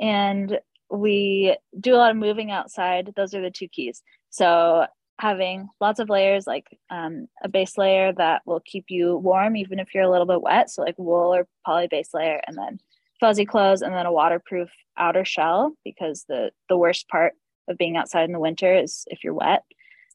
and 0.00 0.58
we 0.90 1.56
do 1.78 1.94
a 1.94 1.96
lot 1.96 2.10
of 2.10 2.16
moving 2.16 2.50
outside. 2.50 3.12
Those 3.16 3.34
are 3.34 3.42
the 3.42 3.50
two 3.50 3.68
keys. 3.68 4.02
So 4.30 4.86
having 5.22 5.68
lots 5.80 6.00
of 6.00 6.10
layers, 6.10 6.48
like 6.48 6.66
um, 6.90 7.28
a 7.44 7.48
base 7.48 7.78
layer 7.78 8.12
that 8.12 8.42
will 8.44 8.60
keep 8.66 8.86
you 8.88 9.16
warm 9.16 9.56
even 9.56 9.78
if 9.78 9.94
you're 9.94 10.02
a 10.02 10.10
little 10.10 10.26
bit 10.26 10.42
wet. 10.42 10.68
So 10.68 10.82
like 10.82 10.98
wool 10.98 11.32
or 11.32 11.46
poly 11.64 11.86
base 11.86 12.12
layer, 12.12 12.40
and 12.46 12.58
then 12.58 12.80
fuzzy 13.20 13.46
clothes, 13.46 13.82
and 13.82 13.94
then 13.94 14.04
a 14.04 14.12
waterproof 14.12 14.68
outer 14.98 15.24
shell 15.24 15.74
because 15.84 16.24
the 16.28 16.50
the 16.68 16.76
worst 16.76 17.08
part 17.08 17.34
of 17.68 17.78
being 17.78 17.96
outside 17.96 18.24
in 18.24 18.32
the 18.32 18.40
winter 18.40 18.76
is 18.76 19.04
if 19.06 19.22
you're 19.22 19.32
wet. 19.32 19.62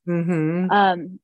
Mm-hmm. 0.06 0.70
Um, 0.72 1.20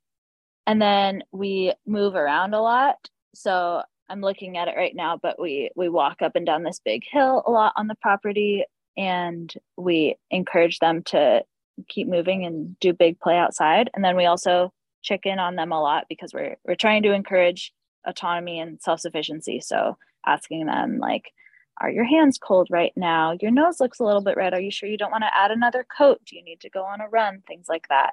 and 0.65 0.81
then 0.81 1.23
we 1.33 1.73
move 1.85 2.15
around 2.15 2.53
a 2.53 2.61
lot. 2.61 3.09
So 3.35 3.83
I'm 4.07 4.21
looking 4.21 4.57
at 4.57 4.69
it 4.69 4.77
right 4.77 4.95
now, 4.95 5.19
but 5.21 5.41
we 5.41 5.71
we 5.75 5.89
walk 5.89 6.21
up 6.21 6.37
and 6.37 6.45
down 6.45 6.63
this 6.63 6.79
big 6.85 7.03
hill 7.05 7.43
a 7.45 7.51
lot 7.51 7.73
on 7.75 7.87
the 7.87 7.95
property, 8.01 8.63
and 8.95 9.53
we 9.75 10.15
encourage 10.31 10.79
them 10.79 11.03
to 11.07 11.43
keep 11.87 12.07
moving 12.07 12.45
and 12.45 12.79
do 12.79 12.93
big 12.93 13.19
play 13.19 13.37
outside. 13.37 13.89
And 13.93 14.03
then 14.03 14.15
we 14.15 14.25
also 14.25 14.73
check 15.01 15.25
in 15.25 15.39
on 15.39 15.55
them 15.55 15.71
a 15.71 15.81
lot 15.81 16.05
because 16.09 16.33
we're 16.33 16.57
we're 16.65 16.75
trying 16.75 17.03
to 17.03 17.13
encourage 17.13 17.73
autonomy 18.05 18.59
and 18.59 18.81
self-sufficiency. 18.81 19.61
So 19.61 19.97
asking 20.25 20.65
them 20.65 20.99
like, 20.99 21.31
are 21.79 21.89
your 21.89 22.05
hands 22.05 22.37
cold 22.37 22.67
right 22.69 22.93
now? 22.95 23.35
Your 23.41 23.51
nose 23.51 23.79
looks 23.79 23.99
a 23.99 24.03
little 24.03 24.21
bit 24.21 24.37
red. 24.37 24.53
Are 24.53 24.61
you 24.61 24.71
sure 24.71 24.89
you 24.89 24.97
don't 24.97 25.11
want 25.11 25.23
to 25.23 25.35
add 25.35 25.51
another 25.51 25.85
coat? 25.95 26.19
Do 26.25 26.35
you 26.35 26.43
need 26.43 26.61
to 26.61 26.69
go 26.69 26.83
on 26.83 27.01
a 27.01 27.09
run? 27.09 27.41
Things 27.47 27.67
like 27.67 27.87
that. 27.89 28.11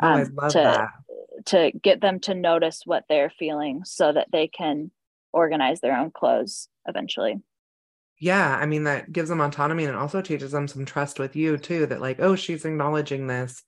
Um, 0.00 0.10
oh, 0.10 0.14
I 0.14 0.22
um, 0.22 0.34
love 0.34 0.52
to, 0.52 0.58
that. 0.58 1.44
To 1.46 1.72
get 1.82 2.00
them 2.00 2.20
to 2.20 2.34
notice 2.34 2.82
what 2.84 3.04
they're 3.08 3.30
feeling 3.30 3.82
so 3.84 4.12
that 4.12 4.28
they 4.30 4.46
can 4.48 4.90
organize 5.32 5.80
their 5.80 5.96
own 5.96 6.10
clothes 6.10 6.68
eventually 6.86 7.36
yeah 8.18 8.56
i 8.56 8.66
mean 8.66 8.84
that 8.84 9.12
gives 9.12 9.28
them 9.28 9.40
autonomy 9.40 9.84
and 9.84 9.94
it 9.94 9.98
also 9.98 10.20
teaches 10.20 10.52
them 10.52 10.66
some 10.66 10.84
trust 10.84 11.18
with 11.18 11.36
you 11.36 11.56
too 11.56 11.86
that 11.86 12.00
like 12.00 12.18
oh 12.20 12.34
she's 12.34 12.64
acknowledging 12.64 13.26
this 13.26 13.62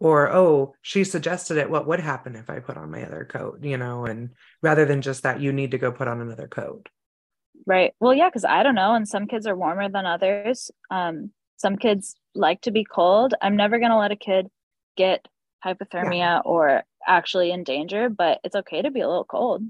or 0.00 0.30
oh 0.32 0.74
she 0.82 1.04
suggested 1.04 1.56
it 1.56 1.70
what 1.70 1.86
would 1.86 2.00
happen 2.00 2.36
if 2.36 2.48
i 2.48 2.60
put 2.60 2.76
on 2.76 2.90
my 2.90 3.04
other 3.04 3.24
coat? 3.24 3.62
You 3.62 3.76
know 3.76 4.04
and 4.04 4.30
rather 4.62 4.84
than 4.84 5.02
just 5.02 5.24
that 5.24 5.40
you 5.40 5.52
need 5.52 5.72
to 5.72 5.78
go 5.78 5.92
put 5.92 6.08
on 6.08 6.20
another 6.20 6.48
coat. 6.48 6.88
Right. 7.66 7.92
Well 8.00 8.14
yeah 8.14 8.28
because 8.28 8.44
i 8.44 8.62
don't 8.62 8.74
know 8.74 8.94
and 8.94 9.08
some 9.08 9.26
kids 9.26 9.46
are 9.46 9.56
warmer 9.56 9.88
than 9.88 10.06
others. 10.06 10.70
Um, 10.90 11.32
some 11.56 11.76
kids 11.76 12.14
like 12.34 12.60
to 12.62 12.70
be 12.70 12.84
cold. 12.84 13.34
I'm 13.42 13.56
never 13.56 13.80
going 13.80 13.90
to 13.90 13.98
let 13.98 14.12
a 14.12 14.16
kid 14.16 14.46
get 14.96 15.26
hypothermia 15.64 16.18
yeah. 16.18 16.40
or 16.44 16.84
actually 17.04 17.50
in 17.50 17.64
danger 17.64 18.08
but 18.08 18.38
it's 18.44 18.54
okay 18.54 18.82
to 18.82 18.92
be 18.92 19.00
a 19.00 19.08
little 19.08 19.24
cold. 19.24 19.62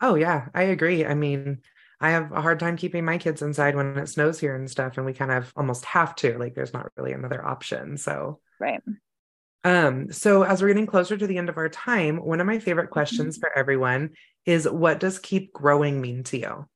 Oh 0.00 0.16
yeah 0.16 0.48
i 0.54 0.62
agree. 0.62 1.06
I 1.06 1.14
mean 1.14 1.62
I 2.00 2.10
have 2.10 2.30
a 2.32 2.40
hard 2.40 2.60
time 2.60 2.76
keeping 2.76 3.04
my 3.04 3.18
kids 3.18 3.42
inside 3.42 3.74
when 3.74 3.98
it 3.98 4.08
snows 4.08 4.38
here 4.38 4.54
and 4.54 4.70
stuff, 4.70 4.96
and 4.96 5.06
we 5.06 5.12
kind 5.12 5.32
of 5.32 5.52
almost 5.56 5.84
have 5.86 6.14
to. 6.16 6.38
Like, 6.38 6.54
there's 6.54 6.72
not 6.72 6.90
really 6.96 7.12
another 7.12 7.44
option. 7.44 7.96
So, 7.96 8.40
right. 8.60 8.80
Um, 9.64 10.12
so 10.12 10.44
as 10.44 10.62
we're 10.62 10.68
getting 10.68 10.86
closer 10.86 11.16
to 11.16 11.26
the 11.26 11.38
end 11.38 11.48
of 11.48 11.56
our 11.56 11.68
time, 11.68 12.24
one 12.24 12.40
of 12.40 12.46
my 12.46 12.58
favorite 12.58 12.84
mm-hmm. 12.84 12.92
questions 12.92 13.36
mm-hmm. 13.36 13.40
for 13.40 13.58
everyone 13.58 14.10
is 14.46 14.68
what 14.68 15.00
does 15.00 15.18
keep 15.18 15.52
growing 15.52 16.00
mean 16.00 16.22
to 16.24 16.38
you? 16.38 16.66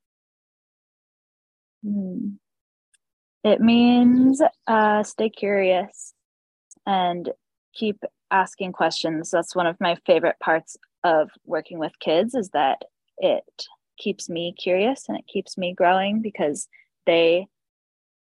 Hmm. 1.84 2.28
It 3.44 3.60
means 3.60 4.40
uh, 4.68 5.02
stay 5.02 5.28
curious 5.28 6.14
and 6.86 7.30
keep 7.74 8.02
asking 8.30 8.72
questions. 8.72 9.30
That's 9.30 9.54
one 9.54 9.66
of 9.66 9.80
my 9.80 9.96
favorite 10.06 10.36
parts 10.40 10.76
of 11.02 11.30
working 11.44 11.78
with 11.78 11.98
kids 11.98 12.34
is 12.34 12.50
that 12.50 12.82
it 13.18 13.44
keeps 13.98 14.28
me 14.28 14.54
curious 14.58 15.08
and 15.08 15.18
it 15.18 15.26
keeps 15.26 15.56
me 15.58 15.74
growing 15.74 16.22
because 16.22 16.68
they 17.06 17.46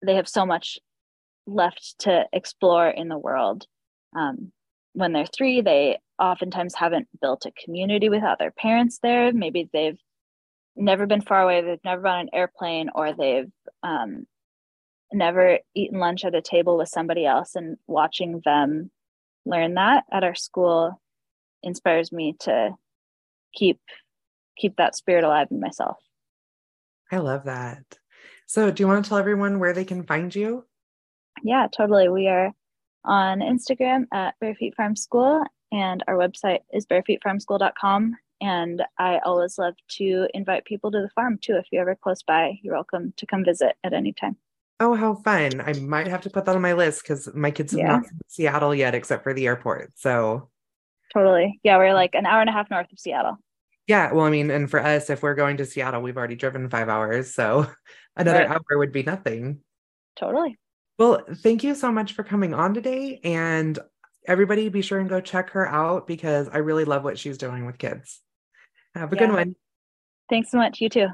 they 0.04 0.14
have 0.14 0.28
so 0.28 0.46
much 0.46 0.78
left 1.46 1.96
to 2.00 2.24
explore 2.32 2.88
in 2.88 3.08
the 3.08 3.18
world. 3.18 3.66
Um, 4.16 4.52
when 4.92 5.12
they're 5.12 5.26
three 5.26 5.60
they 5.60 5.98
oftentimes 6.18 6.74
haven't 6.74 7.08
built 7.20 7.46
a 7.46 7.64
community 7.64 8.08
without 8.08 8.38
their 8.38 8.50
parents 8.50 8.98
there. 9.02 9.32
Maybe 9.32 9.68
they've 9.72 9.98
never 10.76 11.06
been 11.06 11.20
far 11.20 11.42
away 11.42 11.60
they've 11.60 11.84
never 11.84 12.02
been 12.02 12.12
on 12.12 12.20
an 12.20 12.30
airplane 12.32 12.88
or 12.94 13.12
they've 13.12 13.50
um, 13.82 14.26
never 15.12 15.58
eaten 15.74 15.98
lunch 15.98 16.24
at 16.24 16.34
a 16.34 16.42
table 16.42 16.76
with 16.78 16.88
somebody 16.88 17.26
else 17.26 17.54
and 17.54 17.76
watching 17.86 18.40
them 18.44 18.90
learn 19.44 19.74
that 19.74 20.04
at 20.12 20.24
our 20.24 20.34
school 20.34 21.00
inspires 21.62 22.12
me 22.12 22.36
to 22.40 22.70
keep 23.54 23.80
keep 24.60 24.76
that 24.76 24.94
spirit 24.94 25.24
alive 25.24 25.48
in 25.50 25.60
myself. 25.60 25.96
I 27.10 27.18
love 27.18 27.44
that. 27.44 27.82
So, 28.46 28.70
do 28.70 28.82
you 28.82 28.86
want 28.88 29.04
to 29.04 29.08
tell 29.08 29.18
everyone 29.18 29.58
where 29.58 29.72
they 29.72 29.84
can 29.84 30.04
find 30.04 30.34
you? 30.34 30.64
Yeah, 31.42 31.68
totally. 31.74 32.08
We 32.08 32.28
are 32.28 32.52
on 33.04 33.40
Instagram 33.40 34.06
at 34.12 34.34
Barefeet 34.42 34.74
Farm 34.74 34.96
School, 34.96 35.44
and 35.72 36.02
our 36.06 36.14
website 36.14 36.60
is 36.72 36.86
barefeetfarmschool.com. 36.86 38.16
And 38.42 38.82
I 38.98 39.18
always 39.24 39.58
love 39.58 39.74
to 39.98 40.26
invite 40.32 40.64
people 40.64 40.90
to 40.90 41.02
the 41.02 41.10
farm 41.14 41.38
too. 41.40 41.56
If 41.56 41.66
you're 41.70 41.82
ever 41.82 41.94
close 41.94 42.22
by, 42.22 42.58
you're 42.62 42.74
welcome 42.74 43.12
to 43.18 43.26
come 43.26 43.44
visit 43.44 43.76
at 43.84 43.92
any 43.92 44.12
time. 44.12 44.36
Oh, 44.80 44.94
how 44.94 45.16
fun. 45.16 45.60
I 45.60 45.74
might 45.74 46.06
have 46.06 46.22
to 46.22 46.30
put 46.30 46.46
that 46.46 46.56
on 46.56 46.62
my 46.62 46.72
list 46.72 47.02
because 47.02 47.28
my 47.34 47.50
kids 47.50 47.72
have 47.72 47.80
yeah. 47.80 47.86
not 47.88 48.06
seen 48.06 48.20
Seattle 48.28 48.74
yet, 48.74 48.94
except 48.94 49.22
for 49.22 49.34
the 49.34 49.46
airport. 49.46 49.92
So, 49.96 50.48
totally. 51.12 51.60
Yeah, 51.62 51.76
we're 51.76 51.92
like 51.92 52.14
an 52.14 52.24
hour 52.24 52.40
and 52.40 52.48
a 52.48 52.52
half 52.52 52.70
north 52.70 52.90
of 52.90 52.98
Seattle. 52.98 53.38
Yeah, 53.90 54.12
well, 54.12 54.24
I 54.24 54.30
mean, 54.30 54.52
and 54.52 54.70
for 54.70 54.78
us, 54.78 55.10
if 55.10 55.20
we're 55.20 55.34
going 55.34 55.56
to 55.56 55.66
Seattle, 55.66 56.00
we've 56.00 56.16
already 56.16 56.36
driven 56.36 56.70
five 56.70 56.88
hours. 56.88 57.34
So 57.34 57.66
another 58.16 58.38
Right. 58.46 58.48
hour 58.48 58.78
would 58.78 58.92
be 58.92 59.02
nothing. 59.02 59.62
Totally. 60.14 60.60
Well, 60.96 61.24
thank 61.38 61.64
you 61.64 61.74
so 61.74 61.90
much 61.90 62.12
for 62.12 62.22
coming 62.22 62.54
on 62.54 62.72
today. 62.72 63.18
And 63.24 63.76
everybody 64.28 64.68
be 64.68 64.80
sure 64.80 65.00
and 65.00 65.08
go 65.08 65.20
check 65.20 65.50
her 65.50 65.66
out 65.66 66.06
because 66.06 66.48
I 66.48 66.58
really 66.58 66.84
love 66.84 67.02
what 67.02 67.18
she's 67.18 67.36
doing 67.36 67.66
with 67.66 67.78
kids. 67.78 68.20
Have 68.94 69.12
a 69.12 69.16
good 69.16 69.32
one. 69.32 69.56
Thanks 70.28 70.52
so 70.52 70.58
much. 70.58 70.80
You 70.80 70.88
too. 70.88 71.08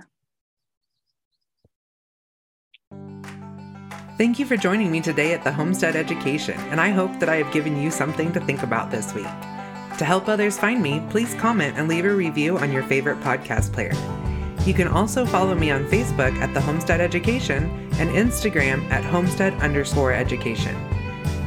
Thank 4.18 4.38
you 4.38 4.44
for 4.44 4.58
joining 4.58 4.90
me 4.90 5.00
today 5.00 5.32
at 5.32 5.44
the 5.44 5.52
Homestead 5.52 5.96
Education, 5.96 6.60
and 6.68 6.78
I 6.78 6.90
hope 6.90 7.20
that 7.20 7.30
I 7.30 7.36
have 7.36 7.54
given 7.54 7.80
you 7.80 7.90
something 7.90 8.34
to 8.34 8.40
think 8.40 8.62
about 8.62 8.90
this 8.90 9.14
week. 9.14 9.24
To 9.98 10.04
help 10.04 10.28
others 10.28 10.58
find 10.58 10.82
me, 10.82 11.02
please 11.10 11.32
comment 11.34 11.78
and 11.78 11.88
leave 11.88 12.04
a 12.04 12.14
review 12.14 12.58
on 12.58 12.70
your 12.70 12.82
favorite 12.82 13.20
podcast 13.20 13.72
player. 13.72 13.94
You 14.66 14.74
can 14.74 14.88
also 14.88 15.24
follow 15.24 15.54
me 15.54 15.70
on 15.70 15.86
Facebook 15.86 16.36
at 16.38 16.52
the 16.52 16.60
Homestead 16.60 17.00
Education 17.00 17.64
and 17.98 18.10
Instagram 18.10 18.90
at 18.90 19.04
homestead 19.04 19.54
underscore 19.54 20.12
education. 20.12 20.76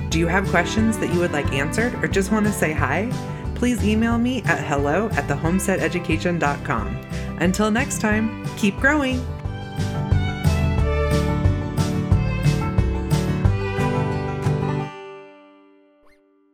Do 0.09 0.17
you 0.17 0.27
have 0.27 0.47
questions 0.49 0.97
that 0.97 1.13
you 1.13 1.19
would 1.19 1.31
like 1.31 1.51
answered 1.53 1.93
or 2.03 2.07
just 2.07 2.31
want 2.31 2.45
to 2.47 2.51
say 2.51 2.71
hi? 2.71 3.11
Please 3.53 3.83
email 3.85 4.17
me 4.17 4.41
at 4.43 4.63
hello 4.63 5.09
at 5.09 5.27
thehomesteadeducation.com. 5.27 6.87
Until 7.39 7.69
next 7.69 8.01
time, 8.01 8.45
keep 8.57 8.75
growing! 8.77 9.23